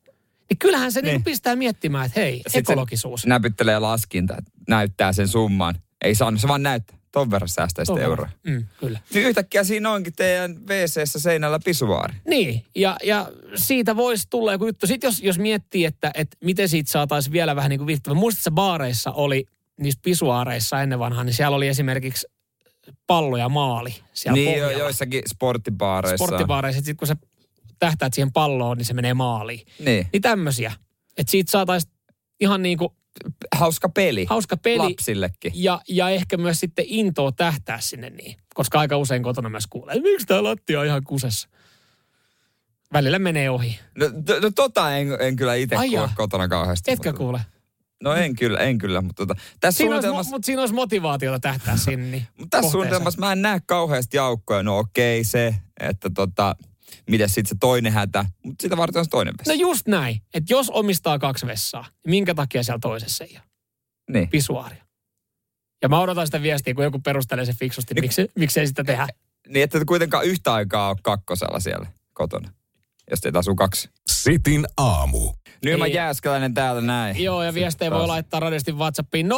Niin 0.50 0.58
kyllähän 0.58 0.92
se 0.92 1.00
niin. 1.00 1.12
Niin. 1.12 1.24
pistää 1.24 1.56
miettimään, 1.56 2.06
että 2.06 2.20
hei, 2.20 2.42
Sit 2.46 2.56
ekologisuus. 2.56 3.22
Se 3.22 3.28
näpyttelee 3.28 3.78
laskinta, 3.78 4.36
näyttää 4.68 5.12
sen 5.12 5.28
summan. 5.28 5.74
Ei 6.04 6.14
saanut, 6.14 6.40
se 6.40 6.48
vaan 6.48 6.62
näyttää. 6.62 6.95
Ton 7.16 7.30
verran 7.30 7.48
säästää 7.48 7.84
Ton 7.84 7.96
sitten 7.96 8.10
verran. 8.10 8.28
euroa. 8.44 8.58
Mm, 8.58 8.66
kyllä. 8.80 9.00
Niin 9.14 9.26
yhtäkkiä 9.26 9.64
siinä 9.64 9.90
onkin 9.90 10.12
teidän 10.16 10.66
wc 10.66 11.00
seinällä 11.06 11.58
pisuaari. 11.64 12.14
Niin, 12.28 12.64
ja, 12.74 12.96
ja 13.04 13.30
siitä 13.54 13.96
voisi 13.96 14.26
tulla 14.30 14.52
joku 14.52 14.66
juttu. 14.66 14.86
Sitten 14.86 15.08
jos, 15.08 15.22
jos 15.22 15.38
miettii, 15.38 15.84
että, 15.84 16.10
että 16.14 16.36
miten 16.44 16.68
siitä 16.68 16.90
saataisiin 16.90 17.32
vielä 17.32 17.56
vähän 17.56 17.70
niin 17.70 17.78
kuin 17.78 17.86
viihtyvä. 17.86 18.14
Muistatko, 18.14 18.50
baareissa 18.50 19.12
oli, 19.12 19.44
niissä 19.80 20.00
pisuaareissa 20.02 20.82
ennen 20.82 20.98
vanhaan, 20.98 21.26
niin 21.26 21.34
siellä 21.34 21.56
oli 21.56 21.68
esimerkiksi 21.68 22.26
pallo 23.06 23.36
ja 23.36 23.48
maali 23.48 23.94
siellä 24.12 24.34
niin 24.34 24.46
jo, 24.58 24.64
pohjalla. 24.64 24.84
joissakin 24.84 25.22
sporttibaareissa. 25.30 26.26
Sporttibaareissa, 26.26 26.78
että 26.78 26.86
sitten 26.86 26.96
kun 26.96 27.08
sä 27.08 27.16
tähtäät 27.78 28.14
siihen 28.14 28.32
palloon, 28.32 28.76
niin 28.76 28.86
se 28.86 28.94
menee 28.94 29.14
maaliin. 29.14 29.66
Niin. 29.78 30.06
Niin 30.12 30.22
tämmöisiä. 30.22 30.72
Että 31.16 31.30
siitä 31.30 31.50
saataisiin 31.50 31.92
ihan 32.40 32.62
niin 32.62 32.78
kuin 32.78 32.92
Hauska 33.56 33.88
peli. 33.88 34.26
hauska 34.28 34.56
peli. 34.56 34.78
Lapsillekin. 34.78 35.52
Ja, 35.54 35.80
ja 35.88 36.08
ehkä 36.08 36.36
myös 36.36 36.60
sitten 36.60 36.84
intoa 36.88 37.32
tähtää 37.32 37.80
sinne 37.80 38.10
niin. 38.10 38.36
Koska 38.54 38.80
aika 38.80 38.96
usein 38.96 39.22
kotona 39.22 39.48
myös 39.48 39.66
kuulee, 39.66 40.00
miksi 40.00 40.26
tämä 40.26 40.42
lattia 40.42 40.80
on 40.80 40.86
ihan 40.86 41.04
kusessa. 41.04 41.48
Välillä 42.92 43.18
menee 43.18 43.50
ohi. 43.50 43.78
No, 43.98 44.06
to, 44.26 44.40
no 44.40 44.50
tota 44.54 44.96
en, 44.96 45.08
en 45.20 45.36
kyllä 45.36 45.54
itse 45.54 45.76
kuule 45.76 46.10
kotona 46.16 46.48
kauheasti. 46.48 46.90
Etkö 46.90 47.08
mutta- 47.08 47.18
kuule? 47.18 47.40
No 48.02 48.14
en 48.14 48.36
kyllä, 48.36 48.58
en 48.58 48.78
kyllä, 48.78 49.00
mutta 49.00 49.26
tota, 49.26 49.40
tässä 49.60 49.78
Siinä 49.78 49.94
olisi, 49.94 50.02
suunnitelmassa, 50.02 50.30
mutta 50.30 50.46
siinä 50.46 50.62
olisi 50.62 50.74
motivaatiota 50.74 51.40
tähtää 51.40 51.76
sinne. 51.76 52.06
Niin 52.06 52.26
mutta 52.38 52.56
tässä 52.56 52.70
suunnitelmassa 52.72 53.20
mä 53.20 53.32
en 53.32 53.42
näe 53.42 53.60
kauheasti 53.66 54.16
jaukkoja. 54.16 54.62
No 54.62 54.78
okei 54.78 55.24
se, 55.24 55.54
että 55.80 56.10
tota, 56.14 56.56
miten 57.10 57.28
sitten 57.28 57.46
se 57.46 57.56
toinen 57.60 57.92
hätä, 57.92 58.24
mutta 58.44 58.62
sitä 58.62 58.76
varten 58.76 59.00
on 59.00 59.04
se 59.04 59.10
toinen 59.10 59.34
vessa. 59.38 59.52
No 59.52 59.60
just 59.60 59.88
näin, 59.88 60.22
että 60.34 60.52
jos 60.52 60.70
omistaa 60.70 61.18
kaksi 61.18 61.46
vessaa, 61.46 61.82
niin 61.82 62.10
minkä 62.10 62.34
takia 62.34 62.62
siellä 62.62 62.78
toisessa 62.78 63.24
ei 63.24 63.30
ole 63.34 63.42
niin. 64.10 64.28
pisuaaria? 64.28 64.86
Ja 65.82 65.88
mä 65.88 66.00
odotan 66.00 66.26
sitä 66.26 66.42
viestiä, 66.42 66.74
kun 66.74 66.84
joku 66.84 66.98
perustelee 66.98 67.44
se 67.44 67.52
fiksusti, 67.52 67.94
miksi, 68.00 68.30
miksi 68.38 68.60
ei 68.60 68.66
sitä 68.66 68.84
tehdä. 68.84 69.08
Niin, 69.48 69.64
että 69.64 69.78
et 69.78 69.84
kuitenkaan 69.84 70.24
yhtä 70.24 70.54
aikaa 70.54 70.88
ole 70.88 70.96
kakkosella 71.02 71.60
siellä 71.60 71.86
kotona, 72.12 72.52
jos 73.10 73.20
teitä 73.20 73.38
asuu 73.38 73.54
kaksi. 73.54 73.90
Sitin 74.06 74.66
aamu. 74.76 75.32
Nyman 75.66 75.88
Ei. 75.88 75.94
Jääskeläinen 75.94 76.54
täällä 76.54 76.80
näin. 76.80 77.22
Joo, 77.22 77.42
ja 77.42 77.54
viestejä 77.54 77.90
voi 77.90 78.06
laittaa 78.06 78.40
radiosti 78.40 78.72
WhatsAppiin 78.72 79.26
0447255854. 79.26 79.30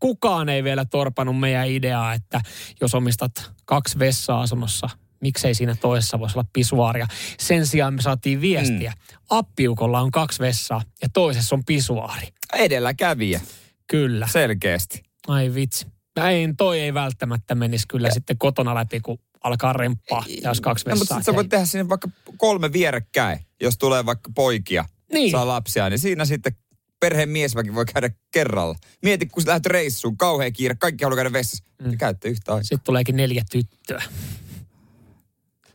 Kukaan 0.00 0.48
ei 0.48 0.64
vielä 0.64 0.84
torpannut 0.84 1.40
meidän 1.40 1.68
ideaa, 1.68 2.14
että 2.14 2.40
jos 2.80 2.94
omistat 2.94 3.32
kaksi 3.64 3.98
vessaa 3.98 4.40
asunnossa, 4.40 4.88
miksei 5.20 5.54
siinä 5.54 5.76
toisessa 5.80 6.18
voisi 6.18 6.38
olla 6.38 6.48
pisuaaria. 6.52 7.06
Sen 7.38 7.66
sijaan 7.66 7.94
me 7.94 8.02
saatiin 8.02 8.40
viestiä. 8.40 8.90
Mm. 8.90 9.18
Appiukolla 9.30 10.00
on 10.00 10.10
kaksi 10.10 10.40
vessaa 10.40 10.82
ja 11.02 11.08
toisessa 11.12 11.54
on 11.54 11.64
pisuaari. 11.64 12.28
Edelläkävijä, 12.52 13.40
Kyllä. 13.86 14.26
selkeästi. 14.26 15.02
Ai 15.28 15.54
vitsi. 15.54 15.86
Ei, 16.28 16.48
toi 16.56 16.80
ei 16.80 16.94
välttämättä 16.94 17.54
menisi 17.54 17.88
kyllä 17.88 18.08
ja. 18.08 18.14
sitten 18.14 18.38
kotona 18.38 18.74
läpi, 18.74 19.00
kun 19.00 19.18
alkaa 19.44 19.72
remppaa, 19.72 20.24
ja 20.42 20.50
jos 20.50 20.60
kaksi 20.60 20.84
No, 20.88 20.90
mutta 20.96 21.00
vessaa. 21.02 21.18
sit 21.18 21.24
sä 21.26 21.34
voit 21.34 21.48
tehdä 21.48 21.64
sinne 21.66 21.88
vaikka 21.88 22.08
kolme 22.36 22.72
vierekkäin, 22.72 23.38
jos 23.60 23.78
tulee 23.78 24.06
vaikka 24.06 24.30
poikia, 24.34 24.84
Niin. 25.12 25.30
saa 25.30 25.46
lapsia, 25.46 25.90
niin 25.90 25.98
siinä 25.98 26.24
sitten 26.24 26.52
perheen 27.00 27.28
miesväki 27.28 27.74
voi 27.74 27.84
käydä 27.84 28.10
kerralla. 28.30 28.74
Mieti, 29.02 29.26
kun 29.26 29.42
sä 29.42 29.48
lähdet 29.48 29.66
reissuun, 29.66 30.16
kauhea 30.16 30.50
kiire, 30.50 30.74
kaikki 30.78 31.04
haluaa 31.04 31.16
käydä 31.16 31.32
vessassa. 31.32 31.64
Mm. 31.82 31.90
Te 31.90 31.96
käytte 31.96 32.28
yhtä 32.28 32.52
aikaa. 32.52 32.62
Sitten 32.62 32.84
tuleekin 32.84 33.16
neljä 33.16 33.42
tyttöä. 33.50 34.02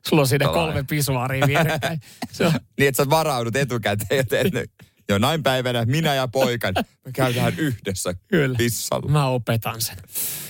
Sulla 0.09 0.21
on 0.21 0.27
siinä 0.27 0.45
Tällainen. 0.45 0.73
kolme 0.73 0.85
pisuaaria 0.89 1.47
vierekkäin. 1.47 1.99
Se 2.31 2.45
on, 2.45 2.51
Niin, 2.79 2.87
että 2.87 3.03
sä 3.03 3.09
varaudut 3.09 3.55
etukäteen 3.55 4.25
ne. 4.53 4.65
Jonain 5.09 5.43
päivänä 5.43 5.85
minä 5.85 6.15
ja 6.15 6.27
poikani, 6.27 6.73
me 7.05 7.11
käydään 7.13 7.53
yhdessä 7.57 8.13
Kyllä. 8.27 8.57
pissalla. 8.57 9.11
mä 9.11 9.27
opetan 9.27 9.81
sen. 9.81 9.97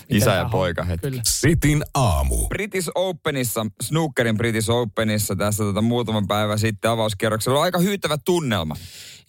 Miten 0.10 0.18
Isä 0.18 0.34
ja 0.34 0.50
poika 0.52 0.84
hetki. 0.84 1.08
Kyllä. 1.08 1.22
Sitin 1.26 1.84
aamu. 1.94 2.48
British 2.48 2.90
Openissa, 2.96 3.66
snookerin 3.82 4.38
British 4.38 4.70
Openissa 4.70 5.36
tässä 5.36 5.64
tota, 5.64 5.82
muutaman 5.82 6.28
päivän 6.28 6.60
sitten 6.60 6.92
avauskierroksella 6.92 7.60
oli 7.60 7.66
aika 7.66 7.80
hyytävä 7.80 8.18
tunnelma. 8.26 8.76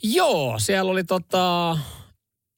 Joo, 0.03 0.59
siellä 0.59 0.91
oli 0.91 1.05
tota, 1.05 1.79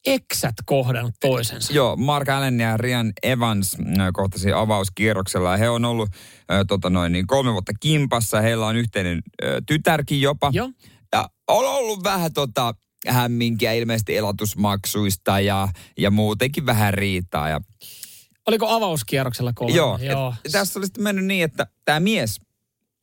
eksät 0.07 0.55
kohdannut 0.67 1.15
toisensa. 1.21 1.73
Joo, 1.73 1.97
Mark 1.97 2.29
Allen 2.29 2.61
ja 2.61 2.77
Rian 2.77 3.13
Evans 3.23 3.77
äh, 3.81 4.09
kohtasi 4.13 4.53
avauskierroksella 4.53 5.51
ja 5.51 5.57
he 5.57 5.69
on 5.69 5.85
ollut 5.85 6.09
äh, 6.53 6.61
tota 6.69 6.91
noin, 6.91 7.13
niin 7.13 7.27
kolme 7.27 7.53
vuotta 7.53 7.73
kimpassa. 7.81 8.41
Heillä 8.41 8.67
on 8.67 8.77
yhteinen 8.77 9.23
äh, 9.45 9.51
tytärkin 9.67 10.21
jopa. 10.21 10.51
Joo. 10.55 10.71
Ja 11.13 11.29
on 11.49 11.65
ollut 11.65 12.05
vähän 12.05 12.33
tota 12.33 12.75
hämminkiä 13.09 13.73
ilmeisesti 13.73 14.17
elatusmaksuista 14.17 15.41
ja, 15.41 15.69
ja 15.99 16.11
muutenkin 16.11 16.67
vähän 16.67 16.95
riitaa. 16.95 17.49
Ja, 17.49 17.61
Oliko 18.47 18.69
avauskierroksella 18.69 19.53
kolme? 19.55 19.77
joo, 19.77 19.99
joo. 20.03 20.35
Et, 20.45 20.53
tässä 20.53 20.79
oli 20.79 20.87
sitten 20.87 21.05
mennyt 21.05 21.25
niin, 21.25 21.45
että 21.45 21.67
tämä 21.85 22.01
mies, 22.01 22.41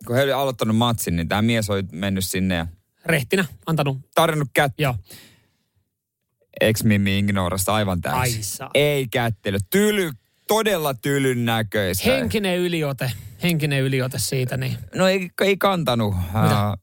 kun 0.08 0.16
he 0.16 0.24
oli 0.24 0.32
aloittanut 0.32 0.78
matsin, 0.78 1.16
niin 1.16 1.28
tämä 1.28 1.42
mies 1.42 1.70
oli 1.70 1.84
mennyt 1.92 2.26
sinne 2.26 2.56
ja 2.56 2.68
Rehtinä, 3.06 3.46
antanut. 3.66 3.98
tarjonnut 4.16 4.50
kättä. 4.54 4.82
Joo. 4.84 4.96
Ex-mimmi 6.62 7.20
Ignorasta 7.20 7.74
aivan 7.74 8.02
täysin. 8.02 8.44
Ei 8.74 9.08
kättely. 9.08 9.58
Tyly, 9.70 10.12
todella 10.48 10.94
tylyn 10.94 11.46
näköistä. 11.46 12.10
Henkinen 12.10 12.58
yliote. 12.58 13.12
Henkinen 13.44 13.82
yliote 13.82 14.20
siitä, 14.20 14.58
niin. 14.58 14.78
No 14.96 15.08
ei, 15.08 15.30
ei 15.42 15.58
kantanut. 15.58 16.16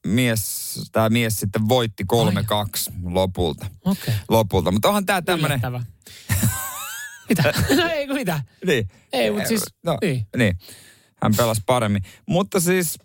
Mies, 0.05 0.89
tämä 0.91 1.09
mies 1.09 1.39
sitten 1.39 1.69
voitti 1.69 2.03
3-2 2.89 2.93
lopulta. 3.03 3.65
Okay. 3.85 4.13
lopulta. 4.29 4.71
Mutta 4.71 4.87
onhan 4.87 5.05
tämä 5.05 5.21
tämmöinen... 5.21 5.61
Mitä? 7.29 7.53
no 7.77 7.89
ei 7.89 8.07
mitä. 8.07 8.41
Niin. 8.65 8.87
Ei, 9.13 9.31
mutta 9.31 9.47
siis, 9.47 9.63
No, 9.85 9.97
niin. 10.01 10.27
niin. 10.37 10.57
Hän 11.23 11.35
pelasi 11.37 11.61
paremmin. 11.65 12.01
Mutta 12.25 12.59
siis... 12.59 12.99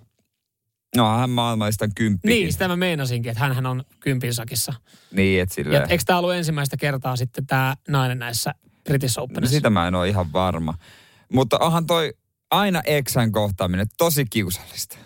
No, 0.96 1.18
hän 1.18 1.30
maailmallista 1.30 1.88
kymppikin. 1.94 2.34
Niin, 2.36 2.52
sitä 2.52 2.68
mä 2.68 2.76
meinasinkin, 2.76 3.30
että 3.30 3.40
hänhän 3.40 3.66
on 3.66 3.84
kympinsakissa. 4.00 4.72
Niin, 5.12 5.42
että 5.42 5.52
Ja 5.60 5.64
silleen... 5.64 5.90
eikö 5.90 6.04
tämä 6.06 6.18
ollut 6.18 6.34
ensimmäistä 6.34 6.76
kertaa 6.76 7.16
sitten 7.16 7.46
tämä 7.46 7.74
nainen 7.88 8.18
näissä 8.18 8.54
British 8.84 9.16
No 9.18 9.22
Openissa? 9.24 9.54
sitä 9.54 9.70
mä 9.70 9.88
en 9.88 9.94
ole 9.94 10.08
ihan 10.08 10.32
varma. 10.32 10.74
Mutta 11.32 11.58
onhan 11.58 11.86
toi 11.86 12.12
aina 12.52 12.82
eksän 12.84 13.32
kohtaaminen 13.32 13.86
tosi 13.98 14.24
kiusallista. 14.30 14.98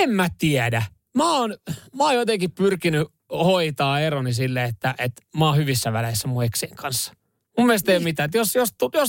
En 0.00 0.10
mä 0.10 0.28
tiedä. 0.38 0.82
Mä 1.14 1.38
oon, 1.38 1.56
mä 1.96 2.04
oon 2.04 2.14
jotenkin 2.14 2.52
pyrkinyt 2.52 3.08
hoitaa 3.30 4.00
eroni 4.00 4.34
sille, 4.34 4.64
että, 4.64 4.94
että 4.98 5.22
mä 5.36 5.46
oon 5.46 5.56
hyvissä 5.56 5.92
väleissä 5.92 6.28
mun 6.28 6.44
eksien 6.44 6.76
kanssa. 6.76 7.12
Mun 7.58 7.66
mielestä 7.66 7.92
ei 7.92 7.98
ole 7.98 8.04
mitään. 8.04 8.24
Että 8.24 8.38
Jos, 8.38 8.54
jos, 8.54 8.68
jos, 8.94 9.08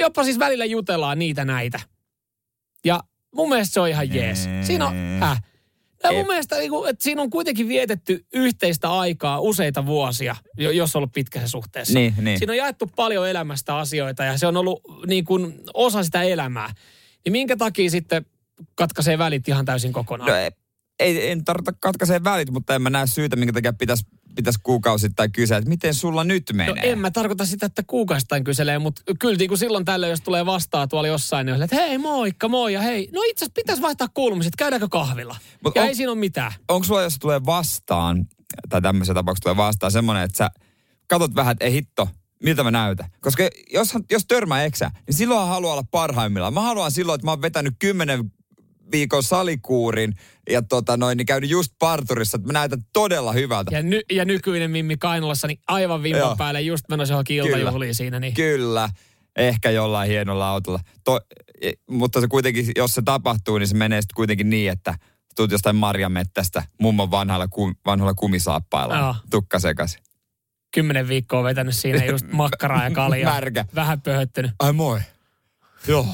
jopa 0.00 0.24
siis 0.24 0.38
välillä 0.38 0.64
jutellaan 0.64 1.18
niitä 1.18 1.44
näitä. 1.44 1.80
Ja 2.84 3.00
mun 3.34 3.48
mielestä 3.48 3.74
se 3.74 3.80
on 3.80 3.88
ihan 3.88 4.14
jees. 4.14 4.48
Siinä 4.62 4.86
on, 4.86 5.22
äh. 5.22 5.42
Ja 6.02 6.12
mun 6.12 6.26
mielestä, 6.26 6.56
niin 6.56 6.72
että 6.88 7.04
siinä 7.04 7.22
on 7.22 7.30
kuitenkin 7.30 7.68
vietetty 7.68 8.26
yhteistä 8.32 8.98
aikaa 8.98 9.40
useita 9.40 9.86
vuosia, 9.86 10.36
jo- 10.56 10.70
jos 10.70 10.96
on 10.96 11.00
ollut 11.00 11.12
pitkässä 11.12 11.48
suhteessa. 11.48 11.98
Niin, 11.98 12.14
niin. 12.20 12.38
Siinä 12.38 12.52
on 12.52 12.56
jaettu 12.56 12.90
paljon 12.96 13.28
elämästä 13.28 13.76
asioita 13.76 14.24
ja 14.24 14.38
se 14.38 14.46
on 14.46 14.56
ollut 14.56 14.82
niin 15.06 15.24
kuin 15.24 15.54
osa 15.74 16.02
sitä 16.02 16.22
elämää. 16.22 16.72
Niin 17.24 17.32
minkä 17.32 17.56
takia 17.56 17.90
sitten 17.90 18.26
katkaisee 18.74 19.18
välit 19.18 19.48
ihan 19.48 19.64
täysin 19.64 19.92
kokonaan? 19.92 20.30
No 20.30 20.36
ei, 20.36 20.50
ei, 20.98 21.30
en 21.30 21.44
tarvitse 21.44 21.72
katkaisee 21.80 22.24
välit, 22.24 22.50
mutta 22.50 22.74
en 22.74 22.82
mä 22.82 22.90
näe 22.90 23.06
syytä, 23.06 23.36
minkä 23.36 23.52
takia 23.52 23.72
pitäisi 23.72 24.04
pitäisi 24.36 24.58
kuukausittain 24.62 25.32
kysyä, 25.32 25.56
että 25.56 25.68
miten 25.68 25.94
sulla 25.94 26.24
nyt 26.24 26.42
menee. 26.52 26.74
No 26.74 26.82
en 26.82 26.98
mä 26.98 27.10
tarkoita 27.10 27.46
sitä, 27.46 27.66
että 27.66 27.82
kuukausittain 27.86 28.44
kyselee, 28.44 28.78
mutta 28.78 29.02
kyllä 29.20 29.36
niin 29.36 29.48
kuin 29.48 29.58
silloin 29.58 29.84
tällöin, 29.84 30.10
jos 30.10 30.20
tulee 30.20 30.46
vastaan 30.46 30.88
tuolla 30.88 31.08
jossain, 31.08 31.46
niin 31.46 31.54
on 31.54 31.62
että 31.62 31.76
hei 31.76 31.98
moikka, 31.98 32.48
moi 32.48 32.72
ja 32.72 32.80
hei. 32.80 33.08
No 33.12 33.22
itse 33.22 33.44
asiassa 33.44 33.54
pitäisi 33.54 33.82
vaihtaa 33.82 34.08
kuulumiset, 34.14 34.56
käydäänkö 34.56 34.88
kahvilla? 34.90 35.36
Mut 35.64 35.74
ja 35.76 35.82
on- 35.82 35.88
ei 35.88 35.94
siinä 35.94 36.12
ole 36.12 36.18
mitään. 36.18 36.52
Onko 36.68 36.84
sulla, 36.84 37.02
jos 37.02 37.18
tulee 37.18 37.40
vastaan, 37.46 38.26
tai 38.68 38.82
tämmöisen 38.82 39.14
tapauksessa 39.14 39.42
tulee 39.42 39.66
vastaan, 39.66 39.92
semmoinen, 39.92 40.24
että 40.24 40.38
sä 40.38 40.50
katot 41.06 41.34
vähän, 41.34 41.52
että 41.52 41.64
ei 41.64 41.72
hitto, 41.72 42.08
miltä 42.42 42.64
mä 42.64 42.70
näytän. 42.70 43.10
Koska 43.20 43.48
jos, 43.72 43.94
jos 44.10 44.24
törmää 44.28 44.64
eksä, 44.64 44.90
niin 45.06 45.14
silloin 45.14 45.48
haluaa 45.48 45.72
olla 45.72 45.84
parhaimmillaan. 45.90 46.54
Mä 46.54 46.60
haluan 46.60 46.90
silloin, 46.90 47.14
että 47.14 47.26
mä 47.26 47.30
oon 47.30 47.42
vetänyt 47.42 47.74
kymmenen 47.78 48.32
viikon 48.92 49.22
salikuurin 49.22 50.14
ja 50.50 50.62
tota 50.62 50.96
noin, 50.96 51.16
niin 51.16 51.26
käynyt 51.26 51.50
just 51.50 51.72
parturissa, 51.78 52.36
että 52.36 52.46
mä 52.46 52.52
näytän 52.52 52.84
todella 52.92 53.32
hyvältä. 53.32 53.76
Ja, 53.76 53.82
ny, 53.82 54.00
ja 54.12 54.24
nykyinen 54.24 54.70
Mimmi 54.70 54.96
Kainolassa, 54.96 55.46
niin 55.46 55.60
aivan 55.68 55.96
Joo. 55.96 56.02
vimpan 56.02 56.36
päälle 56.36 56.60
just 56.60 56.84
menossa 56.88 57.12
johonkin 57.12 57.36
iltajuhliin 57.36 57.94
siinä. 57.94 58.20
Niin. 58.20 58.34
Kyllä, 58.34 58.88
ehkä 59.36 59.70
jollain 59.70 60.10
hienolla 60.10 60.48
autolla. 60.48 60.80
To, 61.04 61.20
e- 61.60 61.72
mutta 61.90 62.20
se 62.20 62.28
kuitenkin, 62.28 62.66
jos 62.76 62.94
se 62.94 63.02
tapahtuu, 63.02 63.58
niin 63.58 63.68
se 63.68 63.76
menee 63.76 64.02
sitten 64.02 64.16
kuitenkin 64.16 64.50
niin, 64.50 64.72
että 64.72 64.94
tuut 65.36 65.50
jostain 65.50 65.76
marjamettästä 65.76 66.62
mummon 66.80 67.10
vanhalla, 67.10 67.48
ku, 67.48 67.72
vanhalla 67.86 68.14
kumisaappailla. 68.14 68.98
Joo. 68.98 69.14
Tukka 69.30 69.58
sekaisin. 69.58 70.07
Kymmenen 70.74 71.08
viikkoa 71.08 71.44
vetänyt 71.44 71.76
siinä 71.76 72.04
just 72.04 72.26
makkaraa 72.32 72.84
ja 72.84 72.90
kaljaa. 72.90 73.34
Märkä. 73.34 73.64
Vähän 73.74 74.00
pöhöttynyt. 74.00 74.50
Ai 74.58 74.72
moi. 74.72 75.00
Joo. 75.88 76.06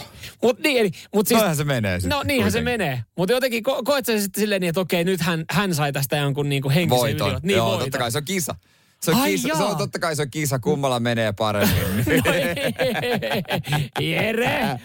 Mut 0.43 0.59
niin, 0.59 0.79
eli, 0.81 0.91
mut 1.15 1.27
siis, 1.29 1.41
se 1.57 1.65
menee 1.65 2.01
sitten. 2.01 2.17
no 2.17 2.23
niinhän 2.23 2.53
se 2.53 2.59
kuitenkin. 2.59 2.81
menee. 2.87 3.05
Mutta 3.17 3.33
jotenkin 3.33 3.65
ko- 3.69 3.83
koet 3.85 4.07
sä 4.07 4.21
sitten 4.21 4.41
silleen 4.41 4.61
niin, 4.61 4.69
että 4.69 4.81
okei, 4.81 5.05
nyt 5.05 5.21
hän, 5.21 5.45
hän 5.51 5.75
sai 5.75 5.93
tästä 5.93 6.17
jonkun 6.17 6.49
niinku 6.49 6.71
henkisen 6.71 7.01
Voiton. 7.01 7.29
yliot. 7.29 7.43
Niin, 7.43 7.57
Joo, 7.57 7.67
voiton. 7.67 7.85
totta 7.85 7.99
kai 7.99 8.13
se 8.13 8.19
on 8.19 8.25
kisa. 8.25 8.55
Se 9.03 9.11
on, 9.11 9.17
Ai 9.17 9.31
kisa. 9.31 9.57
Se 9.57 9.63
on 9.63 9.77
totta 9.77 9.99
kai 9.99 10.17
se 10.17 10.23
on 10.23 10.31
kisa, 10.31 10.59
kummalla 10.59 11.01
menee 11.01 11.33
paremmin. 11.33 12.05
No 12.27 12.33
ei. 12.33 14.13
Jere 14.13 14.79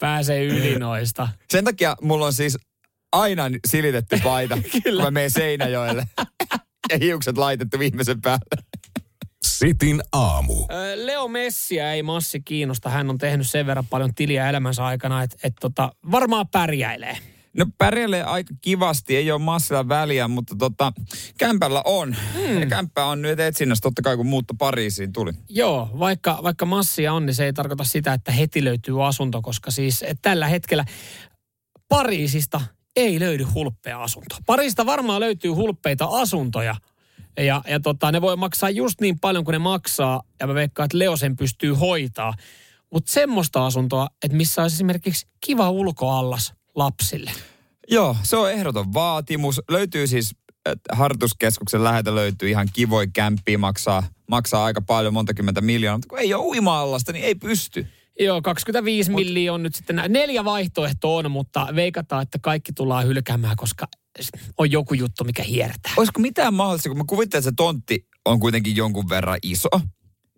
pääsee 0.00 0.44
yli 0.44 0.78
noista. 0.78 1.28
Sen 1.50 1.64
takia 1.64 1.96
mulla 2.02 2.26
on 2.26 2.32
siis 2.32 2.58
aina 3.12 3.42
silitetty 3.66 4.18
paita, 4.24 4.58
kun 4.84 5.02
mä 5.02 5.10
menen 5.10 5.30
Seinäjoelle. 5.30 6.06
ja 6.90 6.98
hiukset 7.00 7.38
laitettu 7.38 7.78
viimeisen 7.78 8.20
päälle. 8.20 8.62
Sitin 9.44 10.02
aamu. 10.12 10.54
Leo 10.94 11.28
Messiä 11.28 11.92
ei 11.92 12.02
massi 12.02 12.40
kiinnosta. 12.40 12.90
Hän 12.90 13.10
on 13.10 13.18
tehnyt 13.18 13.48
sen 13.48 13.66
verran 13.66 13.86
paljon 13.86 14.14
tiliä 14.14 14.48
elämänsä 14.48 14.84
aikana, 14.84 15.22
että 15.22 15.36
et 15.42 15.54
tota, 15.60 15.92
varmaan 16.10 16.48
pärjäilee. 16.48 17.18
No 17.56 17.66
pärjäilee 17.78 18.22
aika 18.22 18.54
kivasti, 18.60 19.16
ei 19.16 19.32
ole 19.32 19.40
massilla 19.40 19.88
väliä, 19.88 20.28
mutta 20.28 20.54
tota, 20.58 20.92
kämpällä 21.38 21.82
on. 21.84 22.16
Mm. 22.34 22.60
Ja 22.60 22.66
kämppä 22.66 23.04
on 23.04 23.22
nyt 23.22 23.40
etsinnässä 23.40 23.82
totta 23.82 24.02
kai, 24.02 24.16
kun 24.16 24.26
muutto 24.26 24.54
Pariisiin 24.54 25.12
tuli. 25.12 25.32
Joo, 25.48 25.90
vaikka, 25.98 26.38
vaikka 26.42 26.66
massia 26.66 27.12
on, 27.12 27.26
niin 27.26 27.34
se 27.34 27.44
ei 27.44 27.52
tarkoita 27.52 27.84
sitä, 27.84 28.12
että 28.12 28.32
heti 28.32 28.64
löytyy 28.64 29.06
asunto, 29.06 29.42
koska 29.42 29.70
siis 29.70 30.04
tällä 30.22 30.48
hetkellä 30.48 30.84
Pariisista 31.88 32.60
ei 32.96 33.20
löydy 33.20 33.44
hulppea 33.44 34.02
asunto. 34.02 34.36
Pariisista 34.46 34.86
varmaan 34.86 35.20
löytyy 35.20 35.50
hulppeita 35.50 36.04
asuntoja, 36.04 36.76
ja, 37.40 37.62
ja 37.68 37.80
tota, 37.80 38.12
ne 38.12 38.20
voi 38.20 38.36
maksaa 38.36 38.70
just 38.70 39.00
niin 39.00 39.20
paljon 39.20 39.44
kuin 39.44 39.52
ne 39.52 39.58
maksaa, 39.58 40.22
ja 40.40 40.46
mä 40.46 40.54
veikkaan, 40.54 40.84
että 40.84 40.98
Leo 40.98 41.16
sen 41.16 41.36
pystyy 41.36 41.72
hoitaa. 41.72 42.34
Mutta 42.92 43.12
semmoista 43.12 43.66
asuntoa, 43.66 44.08
että 44.24 44.36
missä 44.36 44.62
olisi 44.62 44.76
esimerkiksi 44.76 45.26
kiva 45.46 45.70
ulkoallas 45.70 46.54
lapsille. 46.76 47.30
Joo, 47.88 48.16
se 48.22 48.36
on 48.36 48.50
ehdoton 48.50 48.92
vaatimus. 48.94 49.60
Löytyy 49.70 50.06
siis, 50.06 50.34
että 50.66 50.96
harjoituskeskuksen 50.96 51.84
läheltä 51.84 52.14
löytyy 52.14 52.48
ihan 52.48 52.68
kivoja 52.72 53.06
kämppiä, 53.12 53.58
maksaa, 53.58 54.02
maksaa 54.28 54.64
aika 54.64 54.80
paljon, 54.80 55.14
monta 55.14 55.34
kymmentä 55.34 55.60
miljoonaa, 55.60 55.98
mutta 55.98 56.08
kun 56.08 56.18
ei 56.18 56.34
ole 56.34 56.44
uima-allasta, 56.44 57.12
niin 57.12 57.24
ei 57.24 57.34
pysty. 57.34 57.86
Joo, 58.20 58.42
25 58.42 59.10
Mut, 59.10 59.20
milliä 59.20 59.52
on 59.52 59.62
nyt 59.62 59.74
sitten, 59.74 59.96
nä- 59.96 60.08
neljä 60.08 60.44
vaihtoehtoa 60.44 61.18
on, 61.18 61.30
mutta 61.30 61.66
veikataan, 61.74 62.22
että 62.22 62.38
kaikki 62.42 62.72
tullaan 62.72 63.06
hylkäämään, 63.06 63.56
koska 63.56 63.86
on 64.58 64.70
joku 64.70 64.94
juttu, 64.94 65.24
mikä 65.24 65.42
hiertää. 65.42 65.92
Olisiko 65.96 66.20
mitään 66.20 66.54
mahdollista, 66.54 66.88
kun 66.88 66.98
mä 66.98 67.04
kuvittelen, 67.06 67.40
että 67.40 67.50
se 67.50 67.54
tontti 67.56 68.06
on 68.24 68.40
kuitenkin 68.40 68.76
jonkun 68.76 69.08
verran 69.08 69.38
iso, 69.42 69.68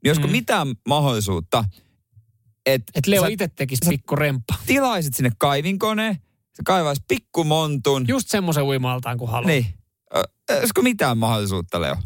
niin 0.04 0.11
olisiko 0.11 0.26
mm. 0.26 0.32
mitään 0.32 0.74
mahdollisuutta, 0.88 1.64
että 2.66 2.92
Et 2.94 3.06
Leo 3.06 3.26
itse 3.26 3.48
tekisi 3.48 3.88
pikku 3.88 4.16
remppa. 4.16 4.54
tilaisit 4.66 5.14
sinne 5.14 5.32
kaivinkoneen, 5.38 6.14
se 6.52 6.62
kaivaisi 6.64 7.02
pikkumontun. 7.08 8.04
Just 8.08 8.28
semmoisen 8.28 8.64
uimaltaan 8.64 9.18
kuin 9.18 9.30
haluaa. 9.30 9.48
Niin. 9.48 9.66
Olisiko 10.58 10.82
mitään 10.82 11.18
mahdollisuutta, 11.18 11.80
Leo? 11.80 11.96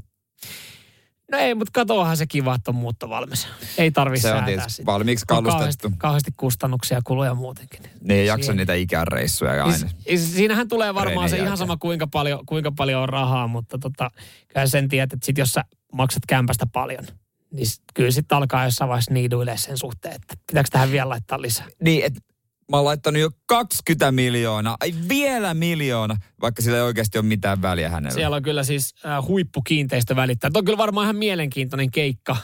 No 1.32 1.38
ei, 1.38 1.54
mutta 1.54 1.70
katoahan 1.74 2.16
se 2.16 2.26
kiva, 2.26 2.54
että 2.54 2.70
on 2.70 2.74
muutto 2.74 3.08
valmis. 3.08 3.48
Ei 3.78 3.90
tarvi 3.90 4.18
Se 4.18 4.28
on 4.28 4.32
säätää 4.32 4.46
tietysti 4.46 4.72
sitä. 4.72 4.86
valmiiksi 4.86 5.24
On 5.30 5.44
kalustettu. 5.44 5.58
Kauheasti, 5.58 5.98
kauheasti 5.98 6.30
kustannuksia 6.36 6.96
ja 6.98 7.02
kuluja 7.04 7.34
muutenkin. 7.34 7.82
Niin 7.82 8.20
ei 8.20 8.26
jaksa 8.26 8.52
niitä 8.52 8.74
ikäreissuja 8.74 9.64
aina. 9.64 9.88
Siis, 9.98 10.34
siinähän 10.34 10.68
tulee 10.68 10.94
varmaan 10.94 11.28
se 11.30 11.38
ihan 11.38 11.58
sama, 11.58 11.76
kuinka 11.76 12.06
paljon, 12.06 12.46
kuinka 12.46 12.72
paljon 12.76 13.02
on 13.02 13.08
rahaa, 13.08 13.48
mutta 13.48 13.78
tota, 13.78 14.10
kyllä 14.48 14.66
sen 14.66 14.88
tiedät, 14.88 15.12
että 15.12 15.26
sit 15.26 15.38
jos 15.38 15.52
sä 15.52 15.64
maksat 15.92 16.22
kämpästä 16.28 16.66
paljon, 16.72 17.04
niin 17.50 17.66
sit, 17.66 17.82
kyllä 17.94 18.10
sitten 18.10 18.36
alkaa 18.36 18.64
jossain 18.64 18.88
vaiheessa 18.88 19.14
niiduille 19.14 19.56
sen 19.56 19.78
suhteen, 19.78 20.14
että 20.14 20.34
pitääkö 20.46 20.68
tähän 20.72 20.90
vielä 20.92 21.08
laittaa 21.08 21.42
lisää. 21.42 21.66
Niin, 21.82 22.04
että 22.04 22.20
mä 22.70 22.76
oon 22.76 22.84
laittanut 22.84 23.20
jo 23.20 23.30
20 23.46 24.12
miljoonaa, 24.12 24.76
ai 24.80 24.94
vielä 25.08 25.54
miljoona, 25.54 26.16
vaikka 26.40 26.62
sillä 26.62 26.76
ei 26.76 26.82
oikeasti 26.82 27.18
ole 27.18 27.26
mitään 27.26 27.62
väliä 27.62 27.88
hänellä. 27.90 28.14
Siellä 28.14 28.36
on 28.36 28.42
kyllä 28.42 28.64
siis 28.64 28.94
äh, 29.06 29.26
huippukiinteistö 29.26 30.16
välittää. 30.16 30.50
Tuo 30.50 30.58
on 30.60 30.64
kyllä 30.64 30.78
varmaan 30.78 31.04
ihan 31.04 31.16
mielenkiintoinen 31.16 31.90
keikka 31.90 32.36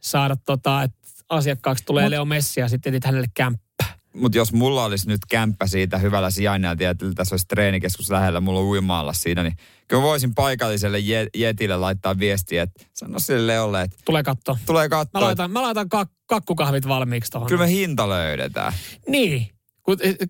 saada 0.00 0.36
tota, 0.36 0.82
että 0.82 0.98
asiakkaaksi 1.28 1.84
tulee 1.84 2.04
Mut- 2.04 2.10
Leo 2.10 2.24
Messi 2.24 2.60
ja 2.60 2.68
sitten 2.68 2.94
etit 2.94 3.04
hänelle 3.04 3.26
kämppää. 3.34 3.66
Mutta 4.14 4.38
jos 4.38 4.52
mulla 4.52 4.84
olisi 4.84 5.08
nyt 5.08 5.20
kämppä 5.28 5.66
siitä 5.66 5.98
hyvällä 5.98 6.30
sijainnilla, 6.30 6.76
ja 6.80 6.94
tässä 7.14 7.32
olisi 7.34 7.46
treenikeskus 7.48 8.10
lähellä, 8.10 8.40
mulla 8.40 8.60
on 8.60 8.66
uimaalla 8.66 9.12
siinä, 9.12 9.42
niin 9.42 9.56
kyllä 9.88 10.00
mä 10.02 10.06
voisin 10.08 10.34
paikalliselle 10.34 10.98
je- 10.98 11.28
jetille 11.34 11.76
laittaa 11.76 12.18
viestiä, 12.18 12.62
että 12.62 12.84
sano 12.94 13.18
sille 13.18 13.46
Leolle, 13.46 13.82
että 13.82 13.96
Tulee 14.04 14.22
katsoa. 14.22 14.58
tulee 14.66 14.84
Mä 14.84 14.88
katsoa, 14.88 15.02
että 15.02 15.20
laitan, 15.20 15.50
mä 15.50 15.62
laitan 15.62 15.88
kak, 15.88 16.10
kakkukahvit 16.26 16.88
valmiiksi 16.88 17.30
tuohon. 17.30 17.48
kyllä 17.48 17.64
me 17.64 17.70
hinta 17.70 18.08
löydetään. 18.08 18.72
Niin. 19.08 19.46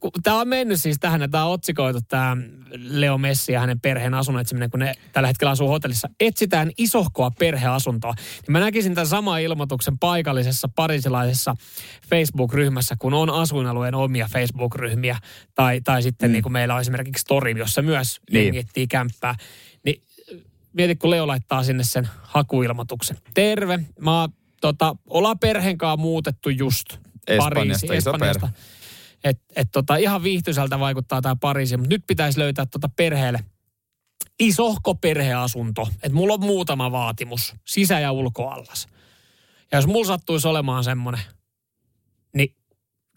Kun, 0.00 0.10
tämä 0.22 0.40
on 0.40 0.48
mennyt 0.48 0.80
siis 0.80 0.96
tähän, 1.00 1.22
että 1.22 1.32
tämä 1.32 1.44
on 1.44 1.52
otsikoitu 1.52 2.00
tämä 2.08 2.36
Leo 2.74 3.18
Messi 3.18 3.52
ja 3.52 3.60
hänen 3.60 3.80
perheen 3.80 4.14
asunnon 4.14 4.40
etsiminen, 4.40 4.70
kun 4.70 4.80
ne 4.80 4.94
tällä 5.12 5.26
hetkellä 5.26 5.50
asuu 5.50 5.68
hotellissa. 5.68 6.08
Etsitään 6.20 6.70
isohkoa 6.78 7.30
perheasuntoa. 7.38 8.14
Niin 8.16 8.52
mä 8.52 8.60
näkisin 8.60 8.94
tämän 8.94 9.06
saman 9.06 9.40
ilmoituksen 9.40 9.98
paikallisessa 9.98 10.68
parisilaisessa 10.76 11.54
Facebook-ryhmässä, 12.10 12.96
kun 12.98 13.14
on 13.14 13.30
asuinalueen 13.30 13.94
omia 13.94 14.28
Facebook-ryhmiä. 14.32 15.18
Tai, 15.54 15.80
tai 15.80 16.02
sitten 16.02 16.30
mm. 16.30 16.32
niin 16.32 16.42
kuin 16.42 16.52
meillä 16.52 16.74
on 16.74 16.80
esimerkiksi 16.80 17.24
Tori, 17.24 17.58
jossa 17.58 17.82
myös 17.82 18.20
Niin. 18.32 18.54
etsii 18.54 18.86
kämppää. 18.86 19.34
Niin 19.84 20.02
mieti, 20.72 20.96
kun 20.96 21.10
Leo 21.10 21.26
laittaa 21.26 21.62
sinne 21.62 21.84
sen 21.84 22.08
hakuilmoituksen. 22.22 23.16
Terve, 23.34 23.80
mä 24.00 24.28
tota, 24.60 24.96
ollaan 25.06 25.38
perheen 25.38 25.78
kanssa 25.78 25.96
muutettu 25.96 26.48
just 26.48 26.86
Espanjasta, 27.26 27.54
Pariisiin, 27.54 27.94
iso 27.94 28.10
Espanjasta. 28.10 28.48
Et, 29.24 29.40
et 29.56 29.68
tota, 29.72 29.96
ihan 29.96 30.22
viihtyisältä 30.22 30.78
vaikuttaa 30.78 31.22
tämä 31.22 31.36
Pariisi, 31.36 31.76
mutta 31.76 31.94
nyt 31.94 32.04
pitäisi 32.06 32.38
löytää 32.38 32.66
tota 32.66 32.90
perheelle 32.96 33.44
isohko 34.40 34.94
perheasunto. 34.94 35.88
Et 36.02 36.12
mulla 36.12 36.34
on 36.34 36.40
muutama 36.40 36.92
vaatimus, 36.92 37.54
sisä- 37.64 38.00
ja 38.00 38.12
ulkoallas. 38.12 38.86
Ja 39.72 39.78
jos 39.78 39.86
mulla 39.86 40.06
sattuisi 40.06 40.48
olemaan 40.48 40.84
semmoinen, 40.84 41.20
niin 42.34 42.54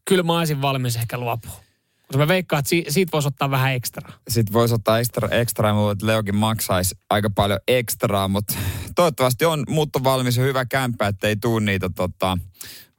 kyllä 0.05 0.23
mä 0.23 0.37
olisin 0.37 0.61
valmis 0.61 0.95
ehkä 0.95 1.17
luopua. 1.17 1.51
Koska 2.07 2.17
mä 2.17 2.27
veikkaan, 2.27 2.59
että 2.59 2.69
si- 2.69 2.85
siitä 2.89 3.11
voisi 3.11 3.27
ottaa 3.27 3.51
vähän 3.51 3.73
ekstraa. 3.73 4.13
Sitten 4.27 4.53
voisi 4.53 4.73
ottaa 4.75 4.99
ekstra, 4.99 5.29
ekstraa, 5.29 5.73
mutta 5.73 6.05
Leokin 6.05 6.35
maksaisi 6.35 6.95
aika 7.09 7.29
paljon 7.29 7.59
ekstraa, 7.67 8.27
mutta 8.27 8.53
toivottavasti 8.95 9.45
on 9.45 9.63
muutto 9.69 10.03
valmis 10.03 10.37
ja 10.37 10.43
hyvä 10.43 10.65
kämppä, 10.65 11.07
ettei 11.07 11.35
tuu 11.35 11.59
niitä 11.59 11.89
tota, 11.95 12.37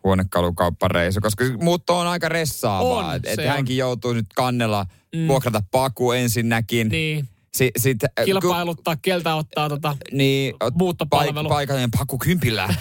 huonekalukauppareisu, 0.05 1.21
koska 1.21 1.45
muutto 1.61 1.99
on 1.99 2.07
aika 2.07 2.29
ressaavaa. 2.29 3.09
On, 3.09 3.15
et, 3.15 3.23
et 3.27 3.35
se 3.35 3.49
hänkin 3.49 3.77
joutuu 3.77 4.13
nyt 4.13 4.27
kannella, 4.35 4.87
mm. 5.17 5.29
vuokrata 5.29 5.63
paku 5.71 6.13
ensinnäkin. 6.13 6.89
Niin, 6.89 7.29
Si, 7.55 7.71
sit, 7.79 8.05
äh, 8.05 8.11
kilpailuttaa, 8.25 8.97
keltä 8.97 9.35
ottaa 9.35 9.69
tota 9.69 9.91
Ku, 9.91 10.17
niin, 10.17 10.55
muuttopalvelu. 10.75 11.35
Paik, 11.35 11.49
paikallinen 11.49 11.91
paku 11.99 12.19
kympillä. 12.19 12.69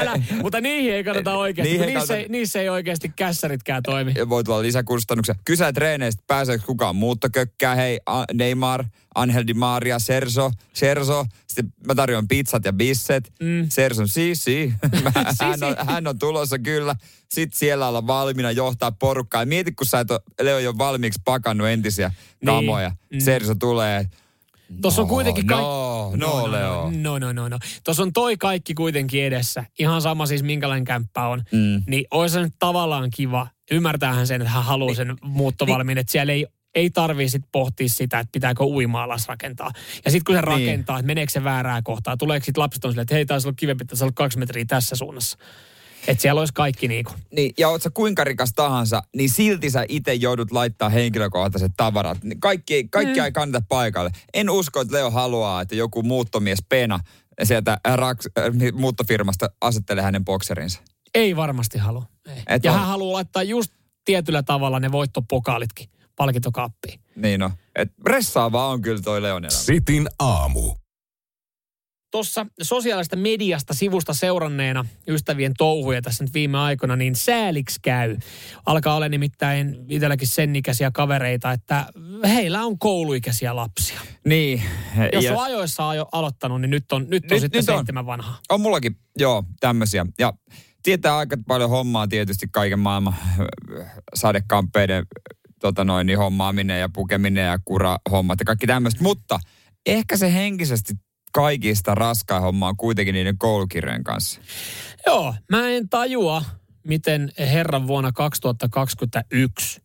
Älä, 0.00 0.12
mutta 0.42 0.60
niihin 0.60 0.92
ei 0.92 1.04
kannata 1.04 1.36
oikeasti, 1.36 1.72
Niihin 1.72 1.86
niissä, 1.86 2.14
kannata- 2.14 2.16
ei, 2.16 2.26
niissä 2.28 2.60
ei 2.60 2.68
oikeasti 2.68 3.12
kässäritkään 3.16 3.82
toimi. 3.82 4.14
Voi 4.28 4.44
tulla 4.44 4.62
lisäkustannuksia. 4.62 5.34
Kysää 5.44 5.72
treeneistä, 5.72 6.22
pääseekö 6.26 6.64
kukaan 6.66 6.96
muuttokökkää, 6.96 7.74
hei, 7.74 8.00
Neymar, 8.34 8.84
Angel 9.14 9.46
Di 9.46 9.54
Maria, 9.54 9.98
Serso, 9.98 10.50
Serso. 10.72 11.26
Sitten 11.46 11.72
mä 11.86 11.94
tarjoan 11.94 12.28
pizzat 12.28 12.64
ja 12.64 12.72
bisset. 12.72 13.32
Mm. 13.40 13.66
Serso, 13.68 14.06
si, 14.06 14.34
si. 14.44 14.72
hän, 15.40 15.58
on, 15.62 15.86
hän 15.86 16.06
on 16.06 16.18
tulossa 16.18 16.58
kyllä. 16.58 16.96
Sitten 17.28 17.58
siellä 17.58 17.88
olla 17.88 18.06
valmiina 18.06 18.50
johtaa 18.50 18.92
porukkaa. 18.92 19.42
Ja 19.42 19.46
mieti, 19.46 19.72
kun 19.72 19.86
sä 19.86 20.00
et 20.00 20.10
ole, 20.10 20.20
Leo 20.40 20.58
jo 20.58 20.78
valmiiksi 20.78 21.20
pakannut 21.24 21.68
entisiä 21.68 22.10
kamoja. 22.46 22.90
Mm. 23.12 23.20
Serso 23.20 23.54
tulee. 23.54 24.06
Tuossa 24.82 25.02
on 25.02 25.08
No, 25.08 25.14
kuitenkin 25.14 25.46
no, 25.46 25.56
kaikki... 25.56 26.26
no, 26.26 26.52
Leo. 26.52 26.90
No, 26.96 27.18
no, 27.18 27.32
no, 27.32 27.48
no. 27.48 27.58
Tuossa 27.84 28.02
on 28.02 28.12
toi 28.12 28.36
kaikki 28.36 28.74
kuitenkin 28.74 29.24
edessä. 29.24 29.64
Ihan 29.78 30.02
sama 30.02 30.26
siis 30.26 30.42
minkälainen 30.42 30.84
kämppä 30.84 31.26
on. 31.28 31.42
Mm. 31.52 31.82
Niin 31.86 32.04
olisi 32.10 32.32
se 32.34 32.40
nyt 32.40 32.54
tavallaan 32.58 33.10
kiva. 33.10 33.46
Ymmärtäähän 33.70 34.26
sen, 34.26 34.42
että 34.42 34.52
hän 34.52 34.64
haluaa 34.64 34.94
sen 34.94 35.16
muuttovalmiin. 35.22 35.98
Että 35.98 36.12
siellä 36.12 36.32
ei, 36.32 36.46
ei 36.78 36.90
tarvii 36.90 37.28
sit 37.28 37.42
pohtia 37.52 37.88
sitä, 37.88 38.18
että 38.18 38.32
pitääkö 38.32 38.64
uima-alas 38.64 39.28
rakentaa. 39.28 39.70
Ja 40.04 40.10
sitten 40.10 40.24
kun 40.24 40.34
se 40.34 40.40
Niin. 40.40 40.68
rakentaa, 40.68 40.98
että 40.98 41.06
meneekö 41.06 41.32
se 41.32 41.44
väärää 41.44 41.82
kohtaa. 41.82 42.16
Tuleeko 42.16 42.44
sitten 42.44 42.62
lapset 42.62 42.84
on 42.84 42.92
silleen, 42.92 43.02
että 43.02 43.14
hei, 43.14 43.26
taisi 43.26 43.48
olla 43.48 43.56
kivempi, 43.58 43.82
että 43.82 44.04
olla 44.04 44.12
kaksi 44.14 44.38
metriä 44.38 44.64
tässä 44.64 44.96
suunnassa. 44.96 45.38
Että 46.08 46.22
siellä 46.22 46.38
olisi 46.40 46.54
kaikki 46.54 46.88
niinku. 46.88 47.12
Niin, 47.32 47.52
ja 47.58 47.68
oot 47.68 47.82
sä 47.82 47.90
kuinka 47.94 48.24
rikas 48.24 48.52
tahansa, 48.56 49.02
niin 49.16 49.30
silti 49.30 49.70
sä 49.70 49.84
itse 49.88 50.14
joudut 50.14 50.50
laittaa 50.52 50.88
henkilökohtaiset 50.88 51.72
tavarat. 51.76 52.24
Niin 52.24 52.40
Kaikki, 52.40 52.88
kaikki 52.90 53.18
mm. 53.20 53.24
ei 53.24 53.32
kannata 53.32 53.66
paikalle. 53.68 54.10
En 54.34 54.50
usko, 54.50 54.80
että 54.80 54.94
Leo 54.94 55.10
haluaa, 55.10 55.60
että 55.60 55.74
joku 55.74 56.02
muuttomies 56.02 56.58
Pena 56.68 57.00
sieltä 57.42 57.78
raks, 57.84 58.28
äh, 58.38 58.44
muuttofirmasta 58.72 59.50
asettelee 59.60 60.04
hänen 60.04 60.24
bokserinsa. 60.24 60.80
Ei 61.14 61.36
varmasti 61.36 61.78
halua. 61.78 62.04
Ei. 62.28 62.42
Et 62.46 62.64
ja 62.64 62.72
on- 62.72 62.78
hän 62.78 62.86
haluaa 62.88 63.12
laittaa 63.12 63.42
just 63.42 63.72
tietyllä 64.04 64.42
tavalla 64.42 64.80
ne 64.80 64.92
voittopokaalitkin 64.92 65.88
palkintokaappiin. 66.18 67.00
Niin 67.16 67.40
no. 67.40 67.50
Et 67.76 67.88
ressaavaa 68.06 68.68
on 68.68 68.82
kyllä 68.82 69.02
toi 69.02 69.22
Leon 69.22 69.44
elämä. 69.44 69.58
Sitin 69.58 70.08
aamu. 70.18 70.74
Tuossa 72.10 72.46
sosiaalista 72.62 73.16
mediasta 73.16 73.74
sivusta 73.74 74.14
seuranneena 74.14 74.84
ystävien 75.08 75.52
touhuja 75.58 76.02
tässä 76.02 76.24
nyt 76.24 76.34
viime 76.34 76.58
aikoina, 76.58 76.96
niin 76.96 77.16
sääliksi 77.16 77.80
käy. 77.82 78.16
Alkaa 78.66 78.94
olla 78.94 79.08
nimittäin 79.08 79.76
itselläkin 79.88 80.28
sen 80.28 80.56
ikäisiä 80.56 80.90
kavereita, 80.90 81.52
että 81.52 81.86
heillä 82.24 82.64
on 82.64 82.78
kouluikäisiä 82.78 83.56
lapsia. 83.56 84.00
Niin. 84.24 84.62
Jos 85.12 85.24
ja 85.24 85.32
on 85.32 85.44
ajoissa 85.44 85.88
ajo, 85.88 86.08
aloittanut, 86.12 86.60
niin 86.60 86.70
nyt 86.70 86.92
on, 86.92 87.06
nyt 87.08 87.24
on 87.24 87.28
Nyt- 87.30 87.40
sitten 87.40 87.60
nyt 87.60 87.68
on. 87.68 87.74
seitsemän 87.76 88.06
vanhaa. 88.06 88.38
on 88.48 88.60
mullakin, 88.60 88.96
joo, 89.18 89.44
tämmöisiä. 89.60 90.06
Ja 90.18 90.32
tietää 90.82 91.16
aika 91.16 91.36
paljon 91.48 91.70
hommaa 91.70 92.08
tietysti 92.08 92.46
kaiken 92.52 92.78
maailman 92.78 93.14
äh, 93.40 93.92
sadekamppeiden 94.14 95.06
tota 95.58 95.84
noin, 95.84 96.06
niin 96.06 96.18
hommaaminen 96.18 96.80
ja 96.80 96.88
pukeminen 96.88 97.46
ja 97.46 97.58
kurahommat 97.64 98.40
ja 98.40 98.44
kaikki 98.44 98.66
tämmöistä. 98.66 99.02
Mutta 99.02 99.40
ehkä 99.86 100.16
se 100.16 100.34
henkisesti 100.34 100.94
kaikista 101.32 101.94
raskain 101.94 102.42
homma 102.42 102.68
on 102.68 102.76
kuitenkin 102.76 103.12
niiden 103.12 103.38
koulukirjojen 103.38 104.04
kanssa. 104.04 104.40
Joo, 105.06 105.34
mä 105.50 105.68
en 105.68 105.88
tajua, 105.88 106.44
miten 106.86 107.32
herran 107.38 107.86
vuonna 107.86 108.12
2021 108.12 109.82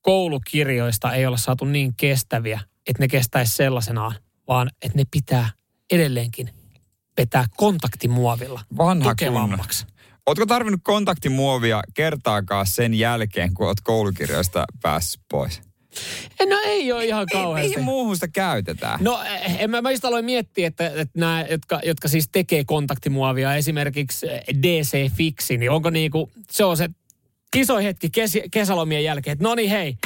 koulukirjoista 0.00 1.12
ei 1.12 1.26
olla 1.26 1.36
saatu 1.36 1.64
niin 1.64 1.94
kestäviä, 1.96 2.60
että 2.86 3.02
ne 3.02 3.08
kestäisi 3.08 3.56
sellaisenaan, 3.56 4.14
vaan 4.48 4.70
että 4.82 4.98
ne 4.98 5.04
pitää 5.10 5.50
edelleenkin 5.90 6.50
vetää 7.16 7.44
kontaktimuovilla 7.56 8.60
Vanha 8.78 9.10
tukevammaksi. 9.10 9.86
Ootko 10.26 10.46
tarvinnut 10.46 10.80
kontaktimuovia 10.84 11.82
kertaakaan 11.94 12.66
sen 12.66 12.94
jälkeen, 12.94 13.54
kun 13.54 13.66
oot 13.66 13.80
koulukirjoista 13.80 14.64
päässyt 14.82 15.20
pois? 15.30 15.60
No 16.48 16.56
ei 16.64 16.92
ole 16.92 17.04
ihan 17.04 17.26
kauheasti. 17.32 17.68
mihin 17.68 17.84
muuhun 17.84 18.16
sitä 18.16 18.28
käytetään? 18.28 18.98
No 19.02 19.22
eh, 19.22 19.62
en 19.62 19.70
mä, 19.70 19.82
mä 19.82 19.90
just 19.90 20.04
aloin 20.04 20.24
miettiä, 20.24 20.66
että, 20.66 20.86
että 20.86 21.20
nämä, 21.20 21.44
jotka, 21.50 21.80
jotka 21.84 22.08
siis 22.08 22.28
tekee 22.32 22.64
kontaktimuovia, 22.64 23.54
esimerkiksi 23.54 24.26
eh, 24.30 24.44
DC 24.62 25.12
Fixi, 25.12 25.56
niin 25.56 25.70
onko 25.70 25.90
niinku, 25.90 26.30
se 26.50 26.64
on 26.64 26.76
se 26.76 26.88
iso 27.56 27.76
hetki 27.76 28.10
kes, 28.10 28.38
kesälomien 28.50 29.04
jälkeen, 29.04 29.32
että 29.32 29.44
no 29.44 29.54
niin 29.54 29.70
hei, 29.70 29.96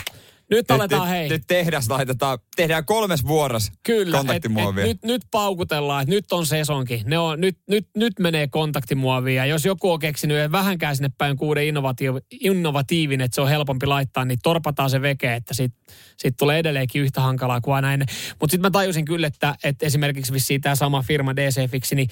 Nyt 0.50 0.70
aletaan, 0.70 1.02
nyt, 1.02 1.10
hei. 1.10 1.28
Nyt 1.28 1.42
tehdas 1.46 1.88
laitetaan, 1.88 2.38
tehdään 2.56 2.84
kolmes 2.84 3.26
vuoros 3.26 3.72
Kyllä, 3.82 4.16
et, 4.16 4.20
kontaktimuovia. 4.20 4.84
et 4.84 4.88
nyt, 4.88 4.98
nyt 5.02 5.22
paukutellaan, 5.30 6.02
että 6.02 6.14
nyt 6.14 6.32
on 6.32 6.46
sesonki. 6.46 7.02
Ne 7.04 7.18
on, 7.18 7.40
nyt, 7.40 7.58
nyt, 7.68 7.88
nyt 7.96 8.18
menee 8.18 8.48
kontaktimuovia. 8.48 9.44
Ja 9.44 9.46
jos 9.46 9.64
joku 9.64 9.90
on 9.90 9.98
keksinyt 9.98 10.52
vähänkään 10.52 10.96
sinne 10.96 11.10
päin 11.18 11.36
kuuden 11.36 11.64
innovatiiv, 11.64 12.14
innovatiivinen, 12.40 13.24
että 13.24 13.34
se 13.34 13.40
on 13.40 13.48
helpompi 13.48 13.86
laittaa, 13.86 14.24
niin 14.24 14.38
torpataan 14.42 14.90
se 14.90 15.02
veke, 15.02 15.34
että 15.34 15.54
siitä 15.54 15.76
sit 16.16 16.36
tulee 16.36 16.58
edelleenkin 16.58 17.02
yhtä 17.02 17.20
hankalaa 17.20 17.60
kuin 17.60 17.74
aina 17.74 17.92
ennen. 17.92 18.08
Mutta 18.40 18.50
sitten 18.50 18.66
mä 18.66 18.70
tajusin 18.70 19.04
kyllä, 19.04 19.26
että, 19.26 19.54
että 19.64 19.86
esimerkiksi 19.86 20.32
vissiin 20.32 20.60
tämä 20.60 20.74
sama 20.74 21.02
firma 21.02 21.36
DC 21.36 21.70
Fixi, 21.70 21.94
niin 21.94 22.08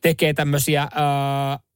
tekee 0.00 0.34
tämmöisiä... 0.34 0.82
Öö, 0.82 1.71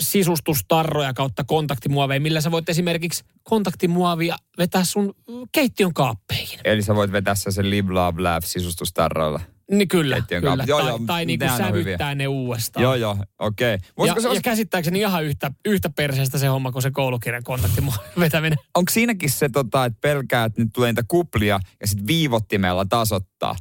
sisustustarroja 0.00 1.14
kautta 1.14 1.44
kontaktimuoveja, 1.44 2.20
millä 2.20 2.40
sä 2.40 2.50
voit 2.50 2.68
esimerkiksi 2.68 3.24
kontaktimuovia 3.42 4.36
vetää 4.58 4.84
sun 4.84 5.14
keittiön 5.52 5.94
kaappeihin. 5.94 6.58
Eli 6.64 6.82
sä 6.82 6.94
voit 6.94 7.12
vetää 7.12 7.34
sen 7.34 7.70
Live 7.70 7.92
Love 7.92 8.22
Laugh 8.22 8.46
sisustustarroilla. 8.46 9.40
Niin 9.70 9.88
kyllä, 9.88 10.16
Keittiön 10.16 10.42
kyllä. 10.42 10.64
Joo, 10.66 10.80
tai, 10.80 10.88
joo, 10.88 11.00
tai 11.06 11.24
niin 11.24 11.42
on 11.42 11.56
sävyttää 11.58 12.14
ne 12.14 12.28
uudestaan. 12.28 12.82
Joo, 12.82 12.94
joo, 12.94 13.16
okei. 13.38 13.78
Okay. 13.96 14.06
Ja, 14.06 14.22
se 14.22 14.34
ja 14.34 14.40
käsittääkseni 14.40 14.98
ihan 14.98 15.24
yhtä, 15.24 15.50
yhtä 15.64 15.90
perseestä 15.90 16.38
se 16.38 16.46
homma 16.46 16.72
kuin 16.72 16.82
se 16.82 16.90
koulukirjan 16.90 17.44
kontaktimuovin 17.44 18.00
vetäminen. 18.20 18.58
onko 18.74 18.90
siinäkin 18.90 19.30
se, 19.30 19.48
tota, 19.48 19.84
että 19.84 19.98
pelkää, 20.00 20.44
että 20.44 20.62
nyt 20.62 20.70
tulee 20.72 20.92
niitä 20.92 21.04
kuplia 21.08 21.60
ja 21.80 21.86
sitten 21.86 22.06
viivottimella 22.06 22.84
tasoittaa? 22.84 23.56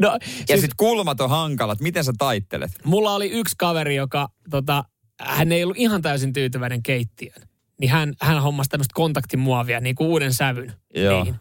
No, 0.00 0.08
Ja 0.12 0.18
siis, 0.46 0.60
sitten 0.60 0.76
kulmat 0.76 1.20
on 1.20 1.30
hankalat. 1.30 1.80
Miten 1.80 2.04
sä 2.04 2.12
taittelet? 2.18 2.70
mulla 2.84 3.14
oli 3.14 3.30
yksi 3.30 3.54
kaveri, 3.58 3.96
joka 3.96 4.28
tota, 4.50 4.84
hän 5.20 5.52
ei 5.52 5.64
ollut 5.64 5.76
ihan 5.76 6.02
täysin 6.02 6.32
tyytyväinen 6.32 6.82
keittiön. 6.82 7.42
Niin 7.80 7.90
hän, 7.90 8.14
hän 8.20 8.42
hommasi 8.42 8.70
tämmöistä 8.70 8.94
kontaktimuovia, 8.94 9.80
niin 9.80 9.94
kuin 9.94 10.08
uuden 10.08 10.34
sävyn. 10.34 10.72
Joo. 10.94 11.22
Niihin. 11.22 11.40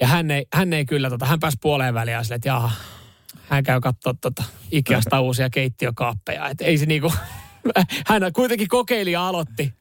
Ja 0.00 0.06
hän 0.06 0.30
ei, 0.30 0.46
hän 0.54 0.72
ei 0.72 0.84
kyllä, 0.84 1.10
tota, 1.10 1.26
hän 1.26 1.40
pääsi 1.40 1.56
puoleen 1.60 1.94
väliin 1.94 2.12
ja 2.12 2.22
sille, 2.22 2.34
että 2.34 2.48
jaha, 2.48 2.70
hän 3.48 3.64
käy 3.64 3.80
katsoa 3.80 4.14
tota 4.20 4.44
Ikeasta 4.70 5.20
uusia 5.26 5.50
keittiökaappeja. 5.50 6.48
Että 6.48 6.64
ei 6.64 6.78
se 6.78 6.86
niinku, 6.86 7.12
hän 8.08 8.32
kuitenkin 8.32 8.68
kokeili 8.68 9.12
ja 9.12 9.28
aloitti. 9.28 9.74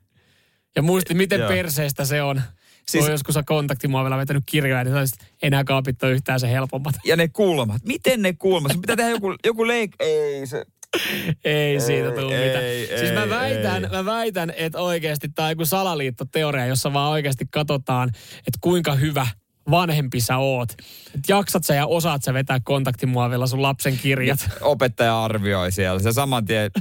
Ja 0.75 0.81
muisti, 0.81 1.13
miten 1.13 1.39
Joo. 1.39 1.49
perseestä 1.49 2.05
se 2.05 2.21
on. 2.21 2.41
Siis, 2.87 3.05
on 3.05 3.11
joskus 3.11 3.35
kontaktimuovilla 3.45 4.17
vetänyt 4.17 4.43
kirjoja, 4.45 4.83
niin 4.83 4.95
ei 5.41 5.49
nämä 5.49 5.63
kaapit 5.63 6.03
ole 6.03 6.11
yhtään 6.11 6.39
se 6.39 6.51
helpommat. 6.51 6.95
Ja 7.05 7.15
ne 7.15 7.27
kulmat. 7.27 7.81
Miten 7.85 8.21
ne 8.21 8.33
kulmat? 8.33 8.71
Sun 8.71 8.81
pitää 8.81 8.95
tehdä 8.95 9.11
joku, 9.11 9.35
joku 9.45 9.67
leik... 9.67 9.91
Ei 9.99 10.47
se... 10.47 10.65
Ei 11.43 11.79
siitä 11.79 12.11
tule 12.11 12.45
mitään. 12.45 12.63
ei, 12.63 12.87
siis 12.99 13.13
mä 13.13 13.29
väitän, 13.29 13.83
ei. 13.85 13.91
mä 13.91 14.05
väitän, 14.05 14.53
että 14.55 14.79
oikeasti 14.79 15.29
tämä 15.29 15.45
on 15.45 15.51
joku 15.51 15.65
salaliittoteoria, 15.65 16.65
jossa 16.65 16.93
vaan 16.93 17.11
oikeasti 17.11 17.45
katsotaan, 17.51 18.09
että 18.37 18.57
kuinka 18.61 18.95
hyvä 18.95 19.27
vanhempi 19.71 20.21
sä 20.21 20.37
oot. 20.37 20.71
Et 21.15 21.21
jaksat 21.27 21.63
sä 21.63 21.75
ja 21.75 21.87
osaat 21.87 22.23
sä 22.23 22.33
vetää 22.33 22.59
kontaktimuovilla 22.63 23.47
sun 23.47 23.61
lapsen 23.61 23.97
kirjat. 23.97 24.49
Opettaja 24.61 25.23
arvioi 25.23 25.71
siellä. 25.71 25.99
Se 25.99 26.11
saman 26.11 26.45
tien 26.45 26.71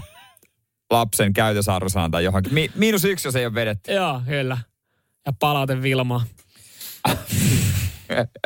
lapsen 0.90 1.32
käytösarvosana 1.32 2.10
tai 2.10 2.24
johonkin. 2.24 2.54
Mi- 2.54 2.70
miinus 2.74 3.04
yksi, 3.04 3.28
jos 3.28 3.36
ei 3.36 3.46
ole 3.46 3.54
vedetty. 3.54 3.92
Joo, 3.92 4.22
kyllä. 4.26 4.58
Ja 5.26 5.32
palaute 5.38 5.82
Vilmaa. 5.82 6.24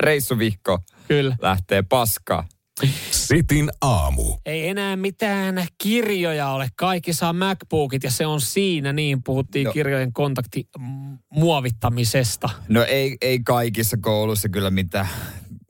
Reissuvihko 0.00 0.79
Kyllä. 1.09 1.37
lähtee 1.42 1.83
paskaa. 1.83 2.48
Sitin 3.10 3.70
aamu. 3.80 4.37
Ei 4.46 4.68
enää 4.68 4.96
mitään 4.96 5.66
kirjoja 5.82 6.48
ole. 6.48 6.68
Kaikki 6.76 7.12
saa 7.12 7.32
MacBookit 7.32 8.04
ja 8.04 8.10
se 8.10 8.26
on 8.26 8.40
siinä. 8.40 8.92
Niin 8.92 9.22
puhuttiin 9.22 9.64
No. 9.64 9.72
kirjojen 9.72 10.12
kontaktimuovittamisesta. 10.12 12.50
No 12.68 12.84
ei, 12.84 13.16
ei 13.20 13.40
kaikissa 13.44 13.96
kouluissa 14.00 14.48
kyllä 14.48 14.70
mitään, 14.70 15.08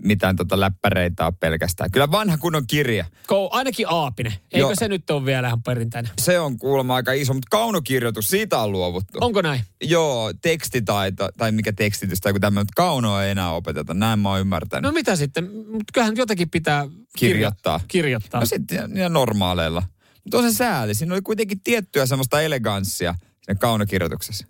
mitään 0.04 0.36
tota 0.36 0.60
läppäreitä 0.60 1.26
ole 1.26 1.34
pelkästään. 1.40 1.90
Kyllä 1.90 2.10
vanha 2.10 2.38
kunnon 2.38 2.66
kirja. 2.66 3.04
Kou, 3.26 3.48
ainakin 3.52 3.86
Aapinen. 3.88 4.32
Eikö 4.32 4.58
Joo. 4.58 4.72
se 4.74 4.88
nyt 4.88 5.10
ole 5.10 5.24
vielä 5.24 5.46
ihan 5.46 5.62
perinteinen? 5.62 6.12
Se 6.18 6.40
on 6.40 6.58
kuulemma 6.58 6.94
aika 6.94 7.12
iso, 7.12 7.34
mutta 7.34 7.48
kaunokirjoitus, 7.50 8.28
siitä 8.28 8.58
on 8.58 8.72
luovuttu. 8.72 9.18
Onko 9.20 9.42
näin? 9.42 9.60
Joo, 9.82 10.32
tekstitaito, 10.42 11.28
tai 11.36 11.52
mikä 11.52 11.72
tekstitys 11.72 12.20
tai 12.20 12.30
joku 12.30 12.40
tämmöinen, 12.40 12.62
mutta 12.62 12.82
kaunoa 12.82 13.24
ei 13.24 13.30
enää 13.30 13.52
opeteta. 13.52 13.94
Näin 13.94 14.18
mä 14.18 14.30
oon 14.30 14.40
ymmärtänyt. 14.40 14.82
No 14.82 14.92
mitä 14.92 15.16
sitten? 15.16 15.44
Mut 15.44 15.82
Kyllähän 15.92 16.16
jotakin 16.16 16.50
pitää 16.50 16.86
Kirjoittaa. 17.16 17.80
Kirjoittaa. 17.88 18.40
No 18.40 18.46
sitten 18.46 18.96
ihan 18.96 19.12
normaaleilla. 19.12 19.82
Mutta 20.24 20.38
on 20.38 20.52
se 20.52 20.56
sääli. 20.56 20.94
Siinä 20.94 21.14
oli 21.14 21.22
kuitenkin 21.22 21.60
tiettyä 21.60 22.06
semmoista 22.06 22.40
eleganssia 22.40 23.14
siinä 23.44 23.58
kaunokirjoituksessa. 23.58 24.46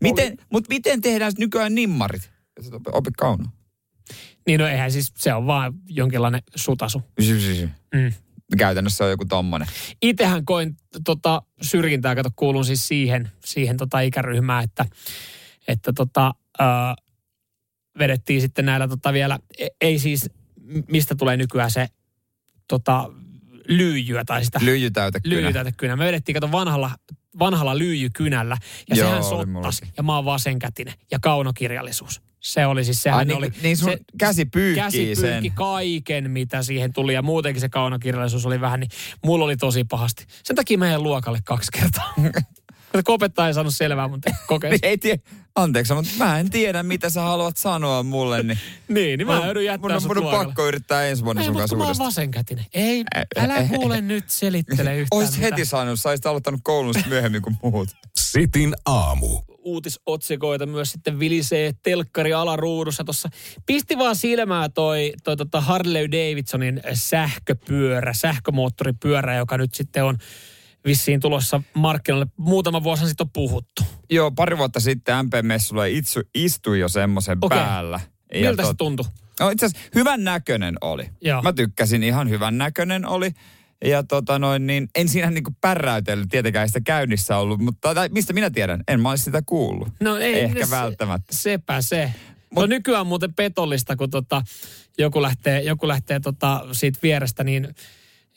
Miten, 0.00 0.36
mutta 0.52 0.68
miten 0.68 1.00
tehdään 1.00 1.32
nykyään 1.38 1.74
nimmarit? 1.74 2.30
Jos 2.56 2.66
et 2.66 2.74
opi- 2.74 2.90
opi 2.92 3.10
kauno. 3.18 3.44
Niin 4.46 4.60
no 4.60 4.66
eihän 4.66 4.92
siis, 4.92 5.12
se 5.16 5.34
on 5.34 5.46
vaan 5.46 5.74
jonkinlainen 5.88 6.42
sutasu. 6.54 7.02
Mm. 7.94 8.12
Käytännössä 8.58 9.04
on 9.04 9.10
joku 9.10 9.24
tommonen. 9.24 9.68
Itsehän 10.02 10.44
koin 10.44 10.76
tota, 11.04 11.42
syrjintää, 11.62 12.14
kato 12.14 12.30
kuulun 12.36 12.64
siis 12.64 12.88
siihen, 12.88 13.30
siihen 13.44 13.76
tota 13.76 14.00
ikäryhmään, 14.00 14.64
että, 14.64 14.86
että 15.68 15.92
tota, 15.92 16.34
ö, 16.60 16.64
vedettiin 17.98 18.40
sitten 18.40 18.66
näillä 18.66 18.88
tota 18.88 19.12
vielä, 19.12 19.38
e- 19.58 19.66
ei 19.80 19.98
siis, 19.98 20.30
mistä 20.88 21.14
tulee 21.14 21.36
nykyään 21.36 21.70
se 21.70 21.86
tota, 22.68 23.10
lyijyä 23.68 24.24
tai 24.24 24.44
sitä 24.44 24.58
Lyijytäytekynä. 24.62 25.36
lyijytäytekynä. 25.36 25.96
Me 25.96 26.04
vedettiin, 26.04 26.34
kato 26.34 26.52
vanhalla, 26.52 26.90
vanhalla 27.38 27.78
lyijykynällä 27.78 28.56
ja 28.90 28.96
Joo, 28.96 29.08
sehän 29.08 29.24
sottas 29.24 29.82
ja 29.96 30.02
mä 30.02 30.16
oon 30.16 30.24
vasenkätinen 30.24 30.94
ja 31.10 31.18
kaunokirjallisuus. 31.22 32.22
Se 32.46 32.66
oli 32.66 32.84
siis, 32.84 33.02
sehän 33.02 33.18
Ai 33.18 33.24
niin, 33.24 33.38
oli... 33.38 33.52
niin 33.62 33.76
sun 33.76 33.90
se, 33.90 33.98
käsi 34.18 34.44
pyyhkii 34.44 34.82
käsi 34.82 35.14
sen. 35.14 35.52
kaiken, 35.54 36.30
mitä 36.30 36.62
siihen 36.62 36.92
tuli. 36.92 37.14
Ja 37.14 37.22
muutenkin 37.22 37.60
se 37.60 37.68
kaunokirjallisuus 37.68 38.46
oli 38.46 38.60
vähän, 38.60 38.80
niin 38.80 38.90
mulla 39.24 39.44
oli 39.44 39.56
tosi 39.56 39.84
pahasti. 39.84 40.26
Sen 40.44 40.56
takia 40.56 40.78
meidän 40.78 41.02
luokalle 41.02 41.38
kaksi 41.44 41.72
kertaa. 41.72 42.14
Kun 43.04 43.14
opettaja 43.14 43.48
ei 43.48 43.54
saanut 43.54 43.74
selvää 43.74 44.08
mun 44.08 44.20
kokeesta. 44.46 44.86
Ei 44.86 44.98
tie, 44.98 45.20
anteeksi, 45.56 45.94
mutta 45.94 46.10
mä 46.18 46.38
en 46.38 46.50
tiedä, 46.50 46.82
mitä 46.82 47.10
sä 47.10 47.20
haluat 47.20 47.56
sanoa 47.56 48.02
mulle. 48.02 48.42
Niin 48.42 48.58
niin, 48.88 49.18
niin 49.18 49.26
mä 49.26 49.34
joudun 49.34 49.54
mun, 49.54 49.64
jättää 49.64 49.94
on- 49.94 50.00
sut 50.00 50.14
mun 50.14 50.24
on 50.24 50.30
pakko 50.46 50.66
yrittää 50.68 51.04
ensi 51.06 51.24
vuonna 51.24 51.42
Ei, 51.42 51.46
sun 51.46 51.56
kanssa 51.56 51.68
kun 51.76 51.78
mä 51.78 51.84
oon 51.84 51.88
uudestaan. 51.88 52.06
vasenkätinen. 52.06 52.64
Ei, 52.74 53.04
älä 53.36 53.68
kuule 53.68 54.00
nyt 54.12 54.24
selittele 54.30 54.96
yhtään 54.96 55.18
Ois 55.18 55.30
mitään. 55.32 55.52
heti 55.52 55.64
sanonut, 55.64 56.00
sä 56.00 56.08
olisit 56.08 56.26
aloittanut 56.26 56.60
koulun 56.64 56.94
myöhemmin 57.08 57.42
kuin 57.42 57.56
muut. 57.62 57.88
Sitin 58.16 58.74
aamu. 58.86 59.40
uutisotsikoita 59.58 60.66
myös 60.66 60.90
sitten 60.92 61.18
vilisee 61.18 61.72
telkkari 61.82 62.32
alaruudussa. 62.32 63.04
Tuossa 63.04 63.28
pisti 63.66 63.98
vaan 63.98 64.16
silmää 64.16 64.68
toi, 64.68 65.12
toi 65.24 65.36
tota 65.36 65.60
Harley 65.60 66.10
Davidsonin 66.12 66.80
sähköpyörä, 66.94 68.12
sähkömoottoripyörä, 68.14 69.34
joka 69.36 69.58
nyt 69.58 69.74
sitten 69.74 70.04
on 70.04 70.18
vissiin 70.86 71.20
tulossa 71.20 71.62
markkinoille. 71.74 72.26
Muutama 72.36 72.82
vuosi 72.82 73.06
sitten 73.06 73.24
on 73.24 73.30
puhuttu. 73.32 73.82
Joo, 74.10 74.30
pari 74.30 74.58
vuotta 74.58 74.80
sitten 74.80 75.26
MP-messulla 75.26 75.84
itsu, 75.84 76.20
istui 76.34 76.80
jo 76.80 76.88
semmoisen 76.88 77.38
Okei. 77.40 77.58
päällä. 77.58 78.00
Ja 78.34 78.40
Miltä 78.48 78.62
se 78.62 78.68
tot- 78.70 78.74
tuntui? 78.78 79.06
No 79.40 79.50
itse 79.50 79.66
asiassa 79.66 79.88
hyvän 79.94 80.24
näköinen 80.24 80.74
oli. 80.80 81.10
Joo. 81.20 81.42
Mä 81.42 81.52
tykkäsin, 81.52 82.02
ihan 82.02 82.30
hyvän 82.30 82.58
näköinen 82.58 83.06
oli. 83.06 83.30
Ja 83.84 84.02
tota 84.02 84.38
noin, 84.38 84.66
niin 84.66 84.88
en 84.94 85.08
siinä 85.08 85.30
niinku 85.30 85.50
pärräytellyt, 85.60 86.28
tietenkään 86.28 86.68
sitä 86.68 86.80
käynnissä 86.80 87.36
ollut, 87.36 87.60
mutta 87.60 87.94
tai, 87.94 88.08
mistä 88.08 88.32
minä 88.32 88.50
tiedän, 88.50 88.84
en 88.88 89.00
mä 89.00 89.10
olisi 89.10 89.24
sitä 89.24 89.42
kuullut. 89.46 89.88
No 90.00 90.16
ei, 90.16 90.40
Ehkä 90.40 90.64
se- 90.66 90.70
välttämättä. 90.70 91.34
Sepä 91.34 91.82
se. 91.82 92.12
Mut, 92.50 92.62
no 92.62 92.66
nykyään 92.66 93.06
muuten 93.06 93.34
petollista, 93.34 93.96
kun 93.96 94.10
tota, 94.10 94.42
joku 94.98 95.22
lähtee, 95.22 95.60
joku 95.62 95.88
lähtee 95.88 96.20
tota, 96.20 96.64
siitä 96.72 96.98
vierestä 97.02 97.44
niin 97.44 97.74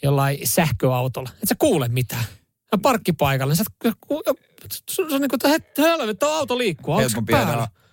jollain 0.04 0.38
sähköautolla. 0.44 1.30
Et 1.44 1.50
sä 1.50 1.56
kuule 1.60 1.88
mitään. 1.88 2.24
Niin 3.50 3.58
sä 3.58 3.64
se 4.92 5.02
on 5.02 5.08
niin 5.08 5.30
kuin, 5.30 5.54
että 5.56 5.82
helvetti, 5.82 6.26
auto 6.26 6.58
liikkuu, 6.58 6.98
Helpompi 6.98 7.34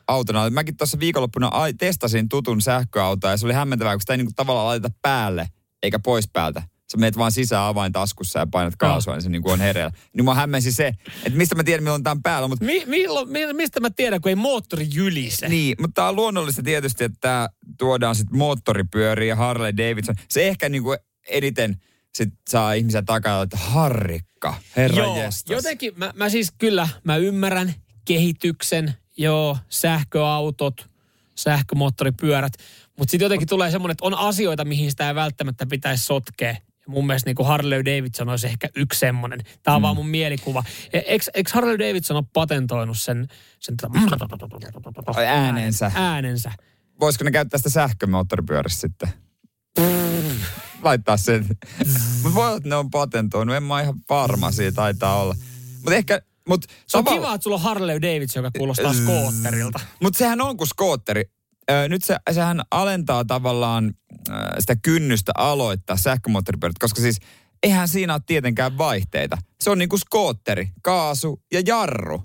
autona. 0.09 0.51
Mäkin 0.51 0.77
tuossa 0.77 1.01
viikonloppuna 1.01 1.51
testasin 1.79 2.29
tutun 2.29 2.61
sähköautoa 2.61 3.31
ja 3.31 3.37
se 3.37 3.47
oli 3.47 3.55
hämmentävää, 3.55 3.95
kun 3.95 4.01
sitä 4.01 4.13
ei 4.13 4.17
niinku 4.17 4.33
tavallaan 4.37 4.67
laiteta 4.67 4.95
päälle 5.03 5.49
eikä 5.83 5.99
pois 5.99 6.29
päältä. 6.33 6.63
Sä 6.93 6.99
menet 6.99 7.19
vaan 7.19 7.33
sisään 7.33 7.65
avaintaskussa 7.65 8.39
ja 8.39 8.47
painat 8.47 8.77
kaasua, 8.77 9.15
niin 9.15 9.23
se 9.23 9.29
niinku 9.29 9.51
on 9.51 9.61
hereillä. 9.61 9.91
Niin 10.13 10.25
mua 10.25 10.35
hämmensi 10.35 10.73
se, 10.73 10.87
että 11.25 11.39
mistä 11.39 11.55
mä 11.55 11.65
tiedän, 11.65 11.85
milloin 11.85 12.03
tämä 12.03 12.13
on 12.13 12.23
päällä. 12.23 12.49
Mutta 12.49 12.65
Mi, 12.65 12.85
milloin, 12.87 13.29
mi, 13.29 13.53
mistä 13.53 13.81
mä 13.81 13.91
tiedän, 13.91 14.21
kun 14.21 14.29
ei 14.29 14.35
moottori 14.35 14.89
jylise? 14.93 15.49
Niin, 15.49 15.77
mutta 15.81 15.95
tää 15.95 16.09
on 16.09 16.17
luonnollista 16.17 16.63
tietysti, 16.63 17.05
että 17.05 17.49
tuodaan 17.79 18.15
sitten 18.15 18.39
moottoripyöriä 18.39 19.29
ja 19.29 19.37
Harley 19.37 19.77
Davidson. 19.77 20.15
Se 20.29 20.49
ehkä 20.49 20.69
niinku 20.69 20.97
eniten 21.29 21.77
sit 22.17 22.35
saa 22.49 22.73
ihmisiä 22.73 23.03
takaa, 23.03 23.43
että 23.43 23.57
harrikka, 23.57 24.55
herra 24.77 25.03
Joo, 25.03 25.17
jestas. 25.17 25.51
jotenkin 25.51 25.93
mä, 25.97 26.13
mä 26.17 26.29
siis 26.29 26.53
kyllä, 26.59 26.89
mä 27.05 27.17
ymmärrän 27.17 27.75
kehityksen, 28.05 28.95
joo, 29.17 29.59
sähköautot, 29.69 30.91
sähkömoottoripyörät, 31.35 32.53
mutta 32.99 33.11
sitten 33.11 33.25
jotenkin 33.25 33.49
tulee 33.49 33.71
semmoinen, 33.71 33.93
että 33.93 34.05
on 34.05 34.15
asioita, 34.15 34.65
mihin 34.65 34.91
sitä 34.91 35.09
ei 35.09 35.15
välttämättä 35.15 35.67
pitäisi 35.67 36.05
sotkea. 36.05 36.51
Ja 36.51 36.93
mun 36.93 37.07
mielestä 37.07 37.31
niin 37.31 37.47
Harley 37.47 37.85
Davidson 37.85 38.29
olisi 38.29 38.47
ehkä 38.47 38.69
yksi 38.77 38.99
semmoinen. 39.01 39.41
Tämä 39.63 39.75
on 39.75 39.81
mm. 39.81 39.83
vaan 39.83 39.97
mun 39.97 40.09
mielikuva. 40.09 40.65
Eikö, 40.93 41.25
eikö 41.35 41.51
Harley 41.55 41.79
Davidson 41.79 42.17
ole 42.17 42.25
patentoinut 42.33 42.99
sen, 42.99 43.29
sen 43.59 43.75
tota- 43.83 45.19
äänensä. 45.19 45.93
äänensä? 45.95 46.53
Voisiko 47.01 47.25
ne 47.25 47.31
käyttää 47.31 47.59
sitä 47.59 47.71
sähkömoottoripyörässä 47.71 48.81
sitten? 48.81 49.26
Laittaa 50.83 51.17
sen. 51.17 51.47
Mutta 52.23 52.35
voi 52.35 52.47
olla, 52.47 52.57
että 52.57 52.69
ne 52.69 52.77
on 52.77 52.91
patentoinut. 52.91 53.57
En 53.57 53.63
mä 53.63 53.75
ole 53.75 53.83
ihan 53.83 53.95
varma 54.11 54.53
siitä, 54.53 54.77
taitaa 54.77 55.21
olla. 55.23 55.35
Mutta 55.75 55.95
ehkä... 55.95 56.21
Mut 56.49 56.67
Se 56.87 56.99
on 56.99 57.05
kiva, 57.05 57.35
että 57.35 57.43
sulla 57.43 57.57
on 57.57 57.63
Harley 57.63 58.03
Davidson, 58.03 58.45
joka 58.45 58.59
kuulostaa 58.59 58.95
skootterilta. 58.95 59.81
Mutta 60.03 60.19
sehän 60.19 60.41
on 60.41 60.57
kuin 60.57 60.69
skootteri. 60.69 61.25
Ö, 61.71 61.89
nyt 61.89 62.05
se, 62.05 62.17
sehän 62.33 62.63
alentaa 62.71 63.25
tavallaan 63.25 63.95
ö, 64.29 64.33
sitä 64.59 64.77
kynnystä 64.77 65.33
aloittaa 65.35 65.97
sähkömoottoripyörät, 65.97 66.79
koska 66.79 67.01
siis 67.01 67.19
eihän 67.63 67.89
siinä 67.89 68.15
ole 68.15 68.23
tietenkään 68.27 68.79
vaihteita. 68.79 69.39
Se 69.61 69.71
on 69.71 69.79
niin 69.79 69.89
kuin 69.89 70.01
skootteri, 70.01 70.69
kaasu 70.83 71.43
ja 71.53 71.63
jarru. 71.67 72.23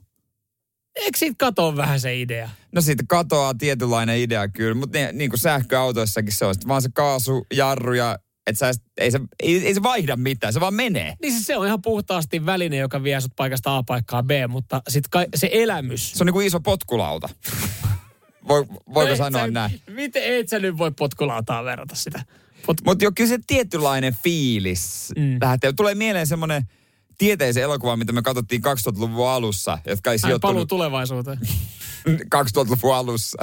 Eikö 0.95 1.17
siitä 1.17 1.35
katoa 1.39 1.75
vähän 1.75 1.99
se 1.99 2.21
idea? 2.21 2.49
No 2.71 2.81
siitä 2.81 3.03
katoaa 3.07 3.53
tietynlainen 3.53 4.17
idea 4.17 4.47
kyllä, 4.47 4.75
mutta 4.75 4.97
niin 5.13 5.29
kuin 5.29 5.39
sähköautoissakin 5.39 6.33
se 6.33 6.45
on 6.45 6.53
sit 6.53 6.67
vaan 6.67 6.81
se 6.81 6.89
kaasu, 6.93 7.45
jarru 7.53 7.93
ja 7.93 8.19
et 8.47 8.57
sä, 8.57 8.71
ei, 8.97 9.11
se, 9.11 9.19
ei, 9.39 9.67
ei 9.67 9.73
se 9.73 9.83
vaihda 9.83 10.15
mitään, 10.15 10.53
se 10.53 10.59
vaan 10.59 10.73
menee. 10.73 11.13
Niin 11.21 11.33
siis 11.33 11.45
se 11.47 11.57
on 11.57 11.65
ihan 11.65 11.81
puhtaasti 11.81 12.45
väline, 12.45 12.77
joka 12.77 13.03
vie 13.03 13.21
sut 13.21 13.35
paikasta 13.35 13.77
A 13.77 13.83
paikkaan 13.83 14.27
B, 14.27 14.31
mutta 14.47 14.81
sit 14.89 15.07
kai, 15.07 15.25
se 15.35 15.49
elämys. 15.51 16.11
Se 16.11 16.23
on 16.23 16.25
niin 16.25 16.33
kuin 16.33 16.47
iso 16.47 16.59
potkulauta. 16.59 17.29
Voi, 18.47 18.65
voiko 18.93 19.11
Et 19.11 19.17
sanoa 19.17 19.45
sä, 19.45 19.51
näin? 19.51 19.81
Miten 19.89 20.23
et 20.23 20.49
sä 20.49 20.59
nyt 20.59 20.77
voi 20.77 20.91
potkulautaa 20.91 21.63
verrata 21.63 21.95
sitä? 21.95 22.23
Pot, 22.65 22.77
Mutta 22.85 23.03
jo 23.05 23.11
kyllä 23.15 23.27
se 23.27 23.39
tietynlainen 23.47 24.15
fiilis 24.23 25.11
mm. 25.17 25.37
lähtee. 25.41 25.73
Tulee 25.73 25.95
mieleen 25.95 26.27
semmoinen 26.27 26.63
tieteisen 27.21 27.63
elokuva, 27.63 27.97
mitä 27.97 28.13
me 28.13 28.21
katsottiin 28.21 28.61
2000-luvun 28.61 29.29
alussa, 29.29 29.77
jotka 29.87 30.11
ei 30.11 30.15
Ai, 30.15 30.19
paluu 30.19 30.27
sijoittunut 30.39 30.67
tulevaisuuteen. 30.69 31.39
2000-luvun 32.35 32.95
alussa. 32.95 33.37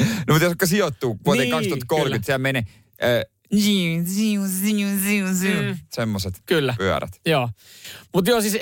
No 0.00 0.34
mutta 0.34 0.44
jotka 0.44 0.66
sijoittuu 0.66 1.18
vuoteen 1.26 1.44
Niin, 1.44 1.50
2030, 1.50 2.14
kyllä. 2.16 2.24
siellä 2.24 2.38
menee 2.38 2.62
äh, 3.02 3.24
Mm. 5.70 5.78
semmoiset 5.92 6.42
Kyllä. 6.46 6.74
pyörät. 6.78 7.20
Joo. 7.26 7.48
Mutta 8.14 8.30
joo, 8.30 8.40
siis, 8.40 8.58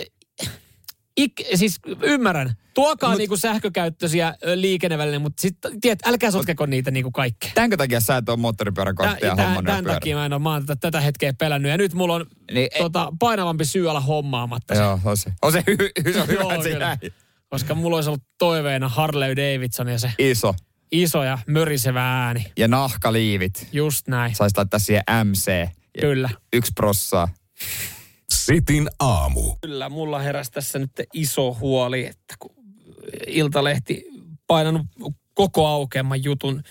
ik, 1.17 1.33
siis 1.55 1.81
ymmärrän. 2.03 2.55
Tuokaa 2.75 3.11
Mut- 3.11 3.19
niinku 3.19 3.37
sähkökäyttöisiä 3.37 4.35
liikennevälineitä, 4.55 5.23
mutta 5.23 5.41
sitten 5.41 5.81
tiedät, 5.81 5.99
älkää 6.07 6.31
sotkeko 6.31 6.67
niitä 6.67 6.91
niinku 6.91 7.11
kaikkea. 7.11 7.51
Tämänkö 7.55 7.77
takia 7.77 8.01
sä 8.01 8.17
et 8.17 8.29
ole 8.29 8.37
moottoripyöräkorttia 8.37 9.37
Tän, 9.37 9.45
hommannut 9.45 9.65
tämän 9.65 9.85
pyörä? 9.85 9.95
takia 9.97 10.17
mä 10.17 10.27
en 10.27 10.33
ole, 10.33 10.43
mä 10.43 10.51
oon 10.53 10.67
tätä, 10.67 10.81
tätä 10.81 11.01
hetkeä 11.01 11.33
pelännyt. 11.33 11.71
Ja 11.71 11.79
nyt 11.79 11.95
mulla 11.95 12.15
on 12.15 12.27
Niin, 12.53 12.69
tota, 12.79 13.13
painavampi 13.19 13.65
syy 13.65 13.91
olla 13.91 14.01
hommaamatta 14.01 14.75
se. 14.75 14.81
Joo, 14.81 15.01
on 15.05 15.17
se, 15.17 15.33
on 15.43 15.53
se, 15.53 15.65
hy, 15.67 15.77
se 16.13 16.21
on 16.21 16.29
hyvä, 16.29 16.41
Joo, 16.41 16.51
että 16.51 16.63
se 16.63 16.71
jäi. 16.71 16.97
Koska 17.49 17.75
mulla 17.75 17.97
olisi 17.97 18.11
ollut 18.11 18.23
toiveena 18.39 18.89
Harley 18.89 19.37
Davidson 19.37 19.89
ja 19.89 19.99
se 19.99 20.13
Iso. 20.19 20.55
iso 20.93 21.25
ja 21.25 21.39
mörisevä 21.47 22.25
ääni. 22.25 22.47
Ja 22.57 22.69
nahkaliivit. 22.69 23.69
Just 23.73 24.09
näin. 24.09 24.35
Saisi 24.35 24.57
laittaa 24.57 24.81
siihen 24.81 25.03
MC. 25.25 25.69
Kyllä. 26.01 26.31
Yksi 26.53 26.73
prossaa. 26.77 27.29
Sitin 28.47 28.89
aamu. 28.99 29.55
Kyllä, 29.61 29.89
mulla 29.89 30.19
heräsi 30.19 30.53
tässä 30.53 30.79
nyt 30.79 30.91
iso 31.13 31.57
huoli, 31.61 32.07
että 32.07 32.35
kun 32.39 32.55
Iltalehti 33.27 34.05
painanut 34.47 34.87
koko 35.35 35.67
aukeamman 35.67 36.25
jutun 36.25 36.63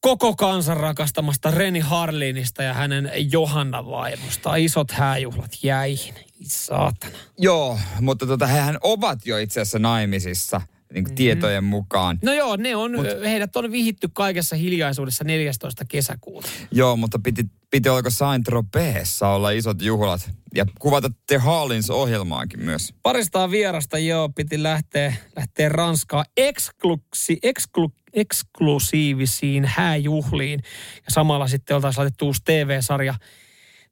koko 0.00 0.36
kansan 0.36 0.76
rakastamasta 0.76 1.50
Reni 1.50 1.80
Harlinista 1.80 2.62
ja 2.62 2.74
hänen 2.74 3.10
Johanna 3.32 3.86
vaimosta. 3.86 4.56
Isot 4.56 4.90
hääjuhlat 4.90 5.50
jäihin. 5.62 6.14
Saatana. 6.42 7.18
Joo, 7.38 7.78
mutta 8.00 8.26
tota, 8.26 8.46
hehän 8.46 8.78
ovat 8.82 9.26
jo 9.26 9.38
itse 9.38 9.60
asiassa 9.60 9.78
naimisissa, 9.78 10.60
niin 10.94 11.04
kuin 11.04 11.14
tietojen 11.14 11.64
mukaan. 11.64 12.18
No 12.22 12.32
joo, 12.32 12.56
ne 12.56 12.76
on, 12.76 12.92
Mut, 12.96 13.06
heidät 13.24 13.56
on 13.56 13.72
vihitty 13.72 14.08
kaikessa 14.12 14.56
hiljaisuudessa 14.56 15.24
14. 15.24 15.84
kesäkuuta. 15.88 16.48
Joo, 16.70 16.96
mutta 16.96 17.18
piti, 17.18 17.44
piti 17.70 17.88
oliko 17.88 18.10
Saint 18.10 18.44
Tropezissa 18.44 19.28
olla 19.28 19.50
isot 19.50 19.82
juhlat 19.82 20.30
ja 20.54 20.66
kuvata 20.78 21.10
The 21.26 21.36
Harlins 21.36 21.90
ohjelmaakin 21.90 22.62
myös. 22.62 22.94
Paristaan 23.02 23.50
vierasta, 23.50 23.98
joo, 23.98 24.28
piti 24.28 24.62
lähteä, 24.62 25.14
lähteä 25.36 25.68
Ranskaan 25.68 26.24
eksklusi, 26.36 27.38
eksklu, 27.42 27.92
eksklusiivisiin 28.12 29.64
hääjuhliin. 29.64 30.60
Ja 30.96 31.10
samalla 31.10 31.48
sitten 31.48 31.76
oltaisiin 31.76 32.00
laitettu 32.00 32.26
uusi 32.26 32.42
TV-sarja 32.44 33.14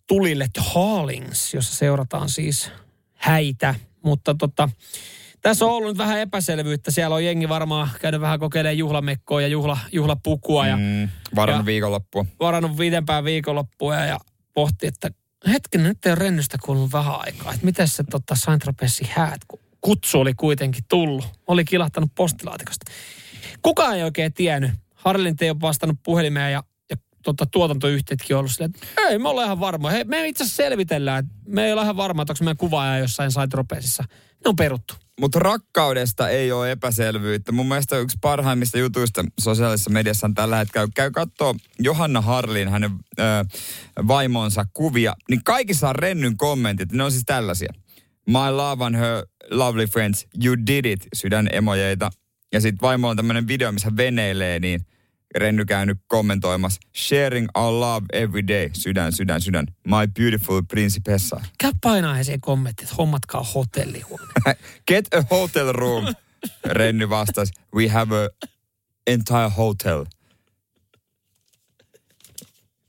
tulille 0.07 0.47
The 0.53 0.63
Harlings, 0.75 1.55
jossa 1.55 1.77
seurataan 1.77 2.29
siis 2.29 2.71
häitä. 3.15 3.75
Mutta 4.03 4.35
tota, 4.35 4.69
tässä 5.45 5.65
on 5.65 5.71
ollut 5.71 5.91
nyt 5.91 5.99
vähän 5.99 6.19
epäselvyyttä. 6.19 6.91
Siellä 6.91 7.15
on 7.15 7.25
jengi 7.25 7.49
varmaan 7.49 7.91
käynyt 8.01 8.21
vähän 8.21 8.39
kokeilemaan 8.39 8.79
juhlamekkoa 8.79 9.41
ja 9.41 9.49
juhla, 9.49 9.79
juhlapukua 9.93 10.67
ja 10.67 10.77
Mm, 10.77 11.09
varannut 11.35 11.63
Ja- 11.63 11.67
viikonloppua. 11.67 12.25
varannut 12.41 12.77
pidempään 12.77 13.25
viikonloppua 13.25 13.95
ja 13.95 14.21
pohti, 14.55 14.87
että 14.87 15.11
hetken, 15.49 15.83
nyt 15.83 16.07
ei 16.07 16.11
ole 16.13 16.19
rennystä 16.19 16.59
kuulunut 16.63 16.93
vähän 16.93 17.15
aikaa. 17.21 17.53
Että 17.53 17.65
miten 17.67 17.89
se 17.89 18.05
tota, 18.11 18.35
Saint 18.35 18.65
häät, 19.09 19.41
kun 19.49 19.59
kutsu 19.81 20.21
oli 20.21 20.35
kuitenkin 20.35 20.85
tullut. 20.89 21.25
Oli 21.47 21.65
kilahtanut 21.65 22.11
postilaatikosta. 22.15 22.91
Kukaan 23.63 23.97
ei 23.97 24.03
oikein 24.03 24.33
tiennyt. 24.33 24.71
Harlin 24.95 25.35
ei 25.41 25.51
ole 25.51 25.61
vastannut 25.61 25.99
puhelimeen 26.03 26.53
ja, 26.53 26.63
ja 26.91 26.97
tota, 27.25 27.47
tuotantoyhtiötkin 27.47 28.37
on 28.37 28.39
ollut 28.39 28.53
silleen, 28.53 28.71
että 28.75 29.03
ei, 29.09 29.19
me 29.19 29.29
ollaan 29.29 29.45
ihan 29.47 29.61
varma. 29.61 29.91
Hei, 29.91 30.05
me 30.05 30.29
itse 30.29 30.45
asiassa 30.45 30.63
selvitellään, 30.63 31.25
että 31.25 31.37
me 31.47 31.67
ei 31.67 31.73
olla 31.73 31.83
ihan 31.83 31.97
varma, 31.97 32.23
että 32.23 32.33
onko 32.33 32.45
meidän 32.45 32.57
kuvaaja 32.57 32.99
jossain 32.99 33.31
Saint 33.33 33.51
Tropezissa. 33.51 34.05
Ne 34.45 34.49
on 34.49 34.57
peruttu. 34.57 34.95
Mutta 35.21 35.39
rakkaudesta 35.39 36.29
ei 36.29 36.53
ole 36.53 36.71
epäselvyyttä. 36.71 37.53
Mun 37.53 37.69
mielestä 37.69 37.99
yksi 37.99 38.19
parhaimmista 38.21 38.79
jutuista 38.79 39.25
sosiaalisessa 39.41 39.91
mediassa 39.91 40.27
on 40.27 40.35
tällä 40.35 40.57
hetkellä, 40.57 40.89
käy 40.95 41.11
katsoa 41.11 41.55
Johanna 41.79 42.21
Harlin, 42.21 42.69
hänen 42.69 42.91
ö, 43.19 43.23
vaimonsa 44.07 44.67
kuvia, 44.73 45.15
niin 45.31 45.45
kaikissa 45.45 45.89
on 45.89 45.97
Rennyn 45.97 46.37
kommentit, 46.37 46.93
ne 46.93 47.05
on 47.05 47.11
siis 47.11 47.25
tällaisia. 47.27 47.73
My 48.27 48.51
love 48.51 48.85
and 48.85 48.97
her 48.97 49.27
lovely 49.51 49.87
friends, 49.87 50.27
you 50.45 50.57
did 50.67 50.85
it, 50.85 51.07
sydän 51.15 51.49
emojeita. 51.53 52.11
Ja 52.53 52.61
sitten 52.61 52.87
vaimo 52.87 53.09
on 53.09 53.17
tämmöinen 53.17 53.49
video, 53.49 53.73
missä 53.73 53.97
veneilee, 53.97 54.61
niin 54.61 54.87
Renny 55.35 55.65
käynyt 55.65 55.99
kommentoimassa, 56.07 56.81
sharing 56.97 57.49
our 57.55 57.81
love 57.81 58.07
every 58.13 58.49
day, 58.49 58.71
sydän, 58.73 59.13
sydän, 59.13 59.41
sydän. 59.41 59.67
My 59.87 60.07
beautiful 60.19 60.63
principessa. 60.69 61.41
Käy 61.59 61.73
painaa 61.81 62.15
heisiin 62.15 62.41
kommentit, 62.41 62.83
että 62.83 62.95
hommatkaa 62.99 63.43
hotellihuone. 63.55 64.25
Get 64.89 65.15
a 65.15 65.23
hotel 65.31 65.73
room. 65.73 66.05
Renny 66.65 67.09
vastasi, 67.09 67.53
we 67.75 67.89
have 67.89 68.25
a 68.25 68.29
entire 69.07 69.51
hotel. 69.57 70.05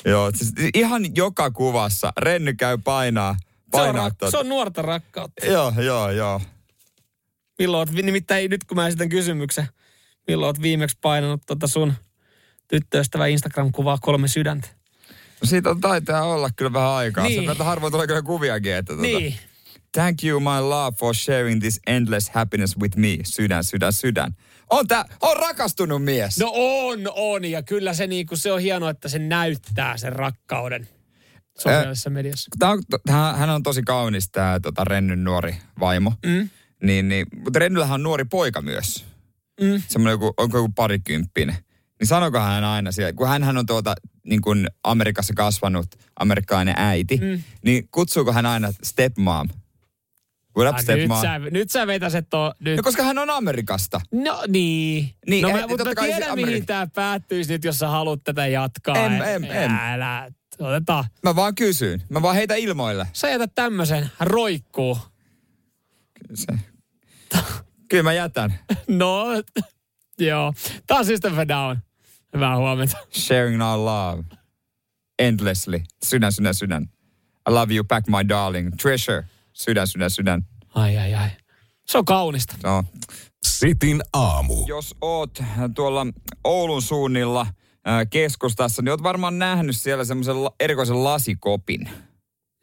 Joo, 0.06 0.32
siis 0.36 0.54
ihan 0.74 1.16
joka 1.16 1.52
kuvassa 1.52 2.14
Renny 2.18 2.54
käy 2.54 2.78
painaa. 2.84 3.36
Se 3.36 3.82
on, 3.82 3.86
painaa 3.86 4.10
rak- 4.10 4.16
tuota. 4.20 4.32
se 4.32 4.38
on 4.38 4.50
nuorta 4.50 4.82
rakkautta. 4.82 5.46
Joo, 5.46 5.74
joo, 5.78 6.12
joo. 6.12 6.42
Milloin 7.60 7.90
oot, 7.90 8.06
nimittäin 8.06 8.50
nyt 8.50 8.64
kun 8.64 8.76
mä 8.78 8.88
esitän 8.88 9.10
kysymyksen, 9.10 9.68
milloin 10.28 10.48
oot 10.48 10.62
viimeksi 10.62 10.98
painanut 11.02 11.42
tota 11.46 11.68
sun 11.68 11.94
tyttöystävä 12.68 13.28
Instagram-kuvaa 13.28 13.98
kolme 14.02 14.28
sydäntä? 14.28 14.68
No 15.42 15.48
siitä 15.48 15.70
on 15.70 15.82
taitaa 15.82 16.24
olla 16.24 16.50
kyllä 16.56 16.74
vähän 16.74 16.90
aikaa. 16.90 17.24
Niin. 17.24 17.46
Niin. 17.46 17.58
Se 17.58 17.64
harvoin 17.64 17.92
tulee 17.92 18.08
kyllä 18.08 18.22
kuviakin, 18.22 18.74
että 18.74 18.94
tota, 18.94 19.02
Niin. 19.02 19.36
Thank 19.92 20.24
you 20.24 20.40
my 20.40 20.60
love 20.62 20.98
for 21.00 21.16
sharing 21.16 21.62
this 21.62 21.80
endless 21.88 22.30
happiness 22.30 22.78
with 22.78 22.98
me. 22.98 23.18
Sydän, 23.24 23.64
sydän, 23.64 23.94
sydän. 23.94 24.36
On 24.70 24.88
tää, 24.88 25.06
on 25.22 25.38
rakastunut 25.38 26.04
mies. 26.04 26.40
No 26.40 26.52
on, 26.54 27.00
on. 27.16 27.46
Ja 27.46 27.64
kyllä 27.64 27.94
se, 27.94 28.08
niinku, 28.08 28.36
se 28.36 28.52
on 28.52 28.60
hienoa, 28.60 28.90
että 28.90 29.10
se 29.10 29.20
näyttää 29.20 29.98
sen 29.98 30.14
rakkauden 30.14 30.88
sosiaalisessa 31.60 32.10
mediassa. 32.10 32.50
Tää 32.60 32.70
on, 32.70 32.84
tää, 33.06 33.34
hän 33.34 33.50
on 33.50 33.64
tosi 33.64 33.82
kaunis 33.82 34.30
tää 34.32 34.60
tota, 34.60 34.84
Rennyn 34.84 35.24
nuori 35.24 35.56
vaimo. 35.80 36.14
Mm. 36.26 36.50
Niin, 36.84 37.08
niin, 37.10 37.28
mutta 37.44 37.60
Rennyllähän 37.60 37.94
on 37.94 38.04
nuori 38.04 38.26
poika 38.26 38.62
myös. 38.62 39.06
Mm. 39.62 39.82
Semmoinen 39.88 40.12
joku, 40.14 40.34
onko 40.38 40.58
joku 40.58 40.72
parikymppinen. 40.76 41.58
Niin 42.00 42.08
sanoiko 42.08 42.40
hän 42.40 42.64
aina 42.64 42.92
siellä, 42.92 43.14
kun 43.14 43.28
hän 43.28 43.58
on 43.58 43.66
tuota 43.66 43.96
niin 44.26 44.42
kuin 44.42 44.68
Amerikassa 44.84 45.34
kasvanut 45.34 45.88
amerikkalainen 46.20 46.74
äiti, 46.78 47.18
Mm. 47.18 47.44
niin 47.64 47.88
kutsuuko 47.92 48.34
hän 48.34 48.46
aina 48.46 48.72
stepmom? 48.84 49.50
What 50.58 50.70
up 50.70 50.90
Ah, 50.90 50.96
nyt, 50.98 51.12
sä, 51.22 51.40
nyt 51.52 51.72
sä 51.72 51.88
vetäset 51.88 52.30
tuo... 52.30 52.54
Nyt. 52.60 52.78
No 52.78 52.84
koska 52.84 53.04
hän 53.04 53.18
on 53.20 53.30
Amerikasta. 53.30 54.02
No 54.12 54.44
niin. 54.48 55.10
Niin, 55.30 55.42
no, 55.42 55.50
eh, 55.50 55.56
mä, 55.56 55.68
mutta 55.68 55.84
mä 55.84 55.90
se 55.90 55.96
tiedän, 56.02 56.36
mihin 56.36 56.50
Amerikka- 56.50 56.66
tämä 56.66 56.88
päättyisi 56.88 57.54
nyt, 57.54 57.64
jos 57.64 57.80
sä 57.80 57.88
haluat 57.88 58.24
tätä 58.24 58.48
jatkaa. 58.48 58.96
En, 58.96 59.22
en, 59.22 59.44
en. 59.46 59.72
Älä, 59.72 60.32
otetaan. 60.60 61.06
Mä 61.24 61.36
vaan 61.36 61.56
kysyn. 61.56 62.04
Mä 62.10 62.22
vaan 62.22 62.36
heitä 62.36 62.56
ilmoille. 62.56 63.08
Sä 63.14 63.30
jätät 63.30 63.52
tämmöisen, 63.56 64.10
roikkuu. 64.20 64.98
Se. 66.34 66.48
Kyllä 67.90 68.04
mä 68.04 68.14
jätän. 68.14 68.60
No, 68.88 69.26
joo. 70.20 70.54
Tää 70.88 70.98
on 70.98 71.06
System 71.06 71.34
of 71.40 71.48
Down. 71.48 71.78
Hyvää 72.34 72.58
huomenta. 72.58 72.98
Sharing 73.12 73.64
our 73.64 73.86
love. 73.86 74.24
Endlessly. 75.20 75.84
Sydän, 76.06 76.32
sydän, 76.32 76.56
sydän. 76.56 76.90
I 77.50 77.52
love 77.52 77.76
you 77.76 77.84
back 77.84 78.08
my 78.08 78.30
darling. 78.30 78.76
Treasure. 78.82 79.24
Sydän, 79.54 79.88
sydän, 79.88 80.12
sydän. 80.12 80.46
Ai, 80.76 80.98
ai, 80.98 81.14
ai. 81.14 81.30
Se 81.86 81.98
on 81.98 82.06
kaunista. 82.06 82.56
No. 82.64 82.84
Sitin 83.48 84.02
aamu. 84.14 84.66
Jos 84.68 84.96
oot 85.02 85.40
tuolla 85.76 86.08
Oulun 86.44 86.82
suunnilla 86.82 87.42
äh, 87.42 88.08
keskustassa, 88.10 88.82
niin 88.82 88.92
oot 88.92 89.04
varmaan 89.04 89.40
nähnyt 89.40 89.78
siellä 89.78 90.04
semmoisen 90.06 90.36
erikoisen 90.60 91.04
lasikopin. 91.04 91.90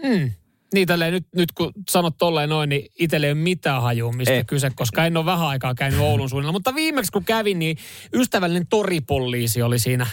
Mm. 0.03 0.31
Niin 0.73 0.89
tälleen 0.89 1.13
nyt, 1.13 1.27
nyt 1.37 1.53
kun 1.53 1.73
sanot 1.91 2.19
tolleen 2.19 2.49
noin, 2.49 2.69
niin 2.69 2.93
itselle 2.99 3.27
ei 3.27 3.33
ole 3.33 3.41
mitään 3.41 3.83
hajua, 3.83 4.13
mistä 4.13 4.35
Ei. 4.35 4.45
kyse, 4.45 4.71
koska 4.75 5.07
en 5.07 5.17
ole 5.17 5.27
vähän 5.27 5.49
aikaa 5.49 5.75
käynyt 5.75 6.01
Oulun 6.01 6.31
suunnilla. 6.31 6.53
Mutta 6.53 6.75
viimeksi 6.75 7.13
kun 7.13 7.25
kävin, 7.25 7.59
niin 7.59 7.77
ystävällinen 8.15 8.67
toripolliisi 8.67 9.63
oli 9.63 9.79
siinä 9.79 10.07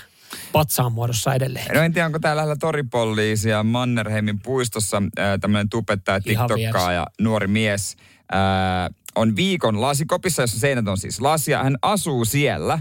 patsaan 0.51 0.91
muodossa 0.91 1.34
edelleen. 1.34 1.76
No 1.76 1.82
en 1.82 1.93
tiedä, 1.93 2.05
onko 2.05 2.20
täällä 2.20 2.39
lähellä 2.39 2.55
Toripoliisia 2.55 3.64
Mannerheimin 3.64 4.39
puistossa 4.39 5.03
tämmöinen 5.41 5.70
tubettaja, 5.70 6.20
Ihan 6.26 6.47
TikTokkaa 6.47 6.93
ja 6.93 7.07
nuori 7.22 7.47
mies. 7.47 7.97
Ää, 8.32 8.89
on 9.16 9.36
viikon 9.36 9.82
lasikopissa, 9.82 10.43
jossa 10.43 10.60
seinät 10.60 10.88
on 10.88 10.97
siis 10.97 11.22
lasia. 11.22 11.64
Hän 11.64 11.78
asuu 11.82 12.26
siellä. 12.26 12.80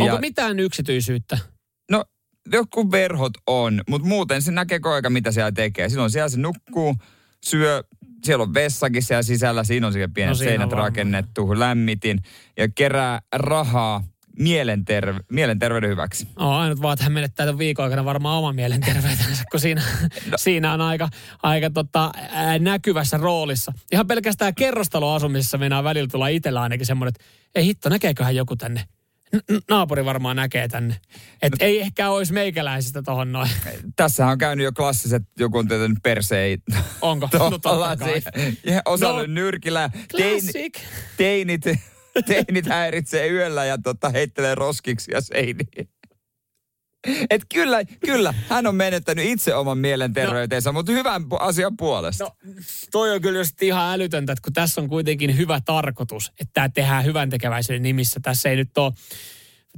Onko 0.00 0.18
mitään 0.18 0.60
yksityisyyttä? 0.60 1.38
No, 2.48 2.58
joku 2.58 2.90
verhot 2.90 3.32
on, 3.46 3.80
mutta 3.88 4.08
muuten 4.08 4.42
se 4.42 4.52
näkee 4.52 4.80
koko 4.80 4.94
ajan, 4.94 5.12
mitä 5.12 5.32
siellä 5.32 5.52
tekee. 5.52 5.88
Silloin 5.88 6.10
siellä 6.10 6.28
se 6.28 6.40
nukkuu, 6.40 6.96
syö, 7.44 7.84
siellä 8.24 8.42
on 8.42 8.54
vessakin 8.54 9.02
siellä 9.02 9.22
sisällä, 9.22 9.64
siinä 9.64 9.86
on 9.86 9.92
siellä 9.92 10.12
pienet 10.14 10.30
No 10.38 10.44
no, 10.44 10.44
seinät 10.50 10.70
varmaan. 10.70 10.88
rakennettu, 10.88 11.58
lämmitin 11.58 12.18
ja 12.56 12.68
kerää 12.74 13.22
rahaa 13.32 14.04
mielenterve- 14.40 15.24
mielenterveyden 15.32 15.90
hyväksi. 15.90 16.28
No 16.38 16.58
ainut 16.58 16.82
vaan, 16.82 16.92
että 16.92 17.04
hän 17.04 17.12
menettää 17.12 17.46
tämän 17.46 17.58
viikon 17.58 17.84
aikana 17.84 18.04
varmaan 18.04 18.38
oman 18.38 18.54
mielenterveytensä, 18.54 19.44
kun 19.50 19.60
siinä, 19.60 19.82
no. 20.30 20.36
siinä 20.36 20.72
on 20.72 20.80
aika, 20.80 21.08
aika 21.42 21.70
tota, 21.70 22.10
ää, 22.30 22.58
näkyvässä 22.58 23.16
roolissa. 23.16 23.72
Ihan 23.92 24.06
pelkästään 24.06 24.54
kerrostaloasumisessa 24.54 25.58
meinaa 25.58 25.84
välillä 25.84 26.08
tulla 26.08 26.28
itsellä 26.28 26.62
ainakin 26.62 26.86
semmoinen, 26.86 27.08
että 27.16 27.24
ei 27.54 27.64
hitto, 27.64 27.88
näkeeköhän 27.88 28.36
joku 28.36 28.56
tänne. 28.56 28.84
Naapuri 29.70 30.04
varmaan 30.04 30.36
näkee 30.36 30.68
tänne. 30.68 30.96
Että 31.42 31.64
ei 31.64 31.80
ehkä 31.80 32.10
olisi 32.10 32.32
meikäläisistä 32.32 33.02
tohon 33.02 33.32
noin. 33.32 33.50
Tässähän 33.96 34.32
on 34.32 34.38
käynyt 34.38 34.64
jo 34.64 34.72
klassiset, 34.72 35.22
joku 35.38 35.58
on 35.58 35.68
tietynyt 35.68 35.98
persei. 36.02 36.58
Onko? 37.00 37.28
No 37.38 37.50
totta 37.50 37.96
kai. 37.96 38.22
ja 38.64 38.82
osa 38.84 39.12
No, 39.12 39.26
nyrkillä. 39.26 39.90
Classic. 40.10 40.78
teinit, 41.16 41.62
teinit 42.26 42.66
häiritsee 42.66 43.28
yöllä 43.28 43.64
ja 43.64 43.78
tota, 43.78 44.08
heittelee 44.08 44.54
roskiksi 44.54 45.10
ja 45.10 45.20
seiniin. 45.20 45.88
Et 47.30 47.42
kyllä, 47.54 47.84
kyllä, 48.06 48.34
hän 48.48 48.66
on 48.66 48.74
menettänyt 48.74 49.24
itse 49.24 49.54
oman 49.54 49.78
mielenterveytensä, 49.78 50.68
no, 50.68 50.72
mutta 50.72 50.92
hyvän 50.92 51.22
asian 51.40 51.76
puolesta. 51.76 52.24
No, 52.24 52.36
toi 52.90 53.10
on 53.10 53.20
kyllä 53.20 53.38
just 53.38 53.62
ihan 53.62 53.94
älytöntä, 53.94 54.32
että 54.32 54.42
kun 54.42 54.52
tässä 54.52 54.80
on 54.80 54.88
kuitenkin 54.88 55.36
hyvä 55.36 55.60
tarkoitus, 55.64 56.28
että 56.28 56.50
tämä 56.54 56.68
tehdään 56.68 57.04
hyvän 57.04 57.30
tekeväisyyden 57.30 57.82
nimissä. 57.82 58.20
Tässä 58.22 58.50
ei 58.50 58.56
nyt 58.56 58.78
ole, 58.78 58.92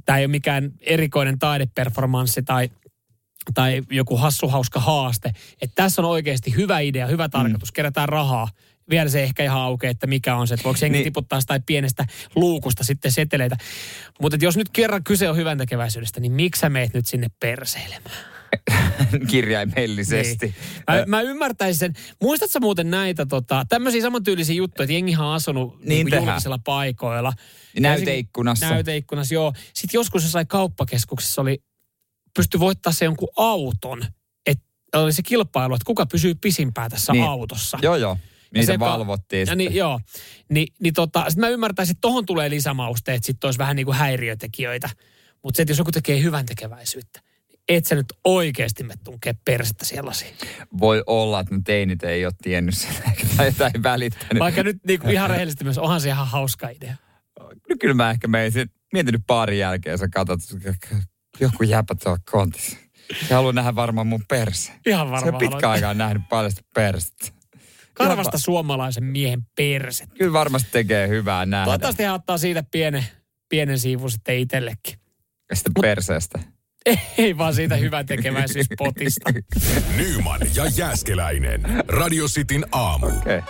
tämä 0.05 0.17
ei 0.17 0.25
ole 0.25 0.31
mikään 0.31 0.71
erikoinen 0.81 1.39
taideperformanssi 1.39 2.43
tai, 2.43 2.69
tai 3.53 3.81
joku 3.91 4.17
hassu 4.17 4.47
hauska 4.47 4.79
haaste. 4.79 5.31
Että 5.61 5.75
tässä 5.75 6.01
on 6.01 6.07
oikeasti 6.07 6.55
hyvä 6.55 6.79
idea, 6.79 7.07
hyvä 7.07 7.29
tarkoitus, 7.29 7.69
mm. 7.69 7.73
kerätään 7.73 8.09
rahaa. 8.09 8.47
Vielä 8.89 9.09
se 9.09 9.23
ehkä 9.23 9.43
ihan 9.43 9.61
aukeaa, 9.61 9.91
että 9.91 10.07
mikä 10.07 10.35
on 10.35 10.47
se, 10.47 10.53
että 10.53 10.63
voiko 10.63 10.79
jengi 10.81 10.97
Niin. 10.97 11.03
tiputtaa 11.03 11.41
sitä 11.41 11.59
pienestä 11.65 12.05
luukusta 12.35 12.83
sitten 12.83 13.11
seteleitä. 13.11 13.57
Mutta 14.21 14.37
jos 14.41 14.57
nyt 14.57 14.69
kerran 14.69 15.03
kyse 15.03 15.29
on 15.29 15.35
hyvän 15.35 15.57
tekeväisyydestä, 15.57 16.19
niin 16.19 16.31
miksi 16.31 16.59
sä 16.59 16.69
meet 16.69 16.93
nyt 16.93 17.05
sinne 17.07 17.27
perseilemään? 17.39 18.15
Kirjaimellisesti. 19.29 20.45
Niin. 20.45 20.55
Mä, 20.87 21.03
mä 21.07 21.21
ymmärtäisin 21.21 21.79
sen. 21.79 21.93
Muistatko 22.21 22.59
muuten 22.59 22.89
näitä 22.91 23.25
tota, 23.25 23.65
tämmöisiä 23.69 24.01
samantyylisiä 24.01 24.55
juttuja, 24.55 24.83
että 24.83 24.93
jengihan 24.93 25.27
on 25.27 25.33
asunut 25.33 25.79
Niin 25.79 25.87
niin 25.89 26.05
tehdään. 26.09 26.27
julkisilla 26.27 26.59
paikoilla. 26.65 27.33
Näyteikkunassa. 27.79 28.69
Näyteikkunassa, 28.69 29.33
joo. 29.33 29.53
Sitten 29.73 29.97
joskus 29.97 30.23
jossain 30.23 30.47
kauppakeskuksessa 30.47 31.41
oli, 31.41 31.63
pystyi 32.35 32.59
voittaa 32.59 32.93
se 32.93 33.05
jonkun 33.05 33.27
auton. 33.37 34.05
Että 34.45 34.65
oli 34.95 35.13
se 35.13 35.21
kilpailu, 35.23 35.73
että 35.75 35.85
kuka 35.85 36.05
pysyy 36.05 36.35
pisimpään 36.35 36.91
tässä 36.91 37.13
Niin. 37.13 37.23
autossa. 37.25 37.79
Joo, 37.81 37.95
joo. 37.95 38.17
Niitä 38.53 38.73
se- 38.73 38.79
valvottiin 38.79 39.39
Ja 39.39 39.45
sitten. 39.45 39.57
niin, 39.57 39.75
joo. 39.75 39.99
Ni, 40.49 40.67
niin 40.79 40.93
tota, 40.93 41.25
sit 41.29 41.39
mä 41.39 41.49
ymmärtäisin, 41.49 41.91
että 41.93 42.01
tohon 42.01 42.25
tulee 42.25 42.49
lisämausteet, 42.49 43.23
sitten 43.23 43.47
olisi 43.47 43.57
vähän 43.59 43.75
niin 43.75 43.85
kuin 43.85 43.97
häiriötekijöitä. 43.97 44.89
Mutta 45.43 45.57
se, 45.57 45.61
että 45.61 45.71
jos 45.71 45.77
joku 45.77 45.91
tekee 45.91 46.21
hyvän 46.23 46.45
tekeväisyyttä, 46.45 47.19
niin 47.49 47.59
et 47.67 47.85
sä 47.85 47.95
nyt 47.95 48.05
oikeasti 48.23 48.83
me 48.83 48.93
tunkee 49.03 49.33
persettä 49.45 49.85
sellaisiin. 49.85 50.33
Voi 50.79 51.03
olla, 51.07 51.39
että 51.39 51.55
ne 51.55 51.61
teinit 51.65 52.03
ei 52.03 52.25
ole 52.25 52.33
tiennyt 52.43 52.77
sen 52.77 52.95
tai, 53.37 53.51
tai 53.51 53.71
välittänyt. 53.83 54.39
Vaikka 54.39 54.63
nyt 54.63 54.77
niin 54.87 54.99
kuin 54.99 55.11
ihan 55.11 55.29
rehellisesti 55.29 55.63
myös, 55.63 55.77
onhan 55.77 56.01
se 56.01 56.09
ihan 56.09 56.27
hauska 56.27 56.69
idea. 56.69 56.95
No 57.39 57.75
kyllä 57.79 57.93
mä 57.93 58.11
ehkä 58.11 58.27
menisin, 58.27 58.69
mietin 58.93 59.11
nyt 59.11 59.21
paarin 59.27 59.59
jälkeen, 59.59 59.97
sä 59.97 60.07
katsot, 60.13 60.39
joku 61.39 61.63
jäpä 61.63 61.95
tuolla 62.03 62.19
kontissa. 62.31 62.77
Se 63.27 63.33
haluaa 63.33 63.53
nähdä 63.53 63.75
varmaan 63.75 64.07
mun 64.07 64.23
perse. 64.29 64.71
Ihan 64.85 65.07
Se 65.07 65.11
varmaan. 65.11 65.33
on 65.33 65.39
pitkä 65.39 65.69
aikaa 65.69 65.93
nähnyt 65.93 66.23
paljon 66.29 66.51
sitä 66.51 66.63
persettä. 66.75 67.27
Karvasta 67.93 68.37
suomalaisen 68.37 69.03
miehen 69.03 69.41
perset. 69.55 70.09
Kyllä 70.17 70.33
varmasti 70.33 70.69
tekee 70.71 71.07
hyvää 71.07 71.45
nähdä. 71.45 71.65
Toivottavasti 71.65 72.03
hän 72.03 72.13
ottaa 72.15 72.37
siitä 72.37 72.63
pienen, 72.71 73.05
pienen 73.49 73.79
siivun 73.79 74.11
sitten 74.11 74.37
itsellekin. 74.37 74.99
Ja 75.49 75.55
sitten 75.55 75.73
perseestä. 75.81 76.39
Ei 77.17 77.37
vaan 77.37 77.53
siitä 77.53 77.75
hyvän 77.75 78.05
tekeväisyyspotista. 78.05 79.31
Nyman 79.97 80.41
ja 80.55 80.65
Jääskeläinen. 80.77 81.61
Radio 81.87 82.27
Cityn 82.27 82.65
aamu. 82.71 83.05
Okei. 83.05 83.17
Okay. 83.19 83.41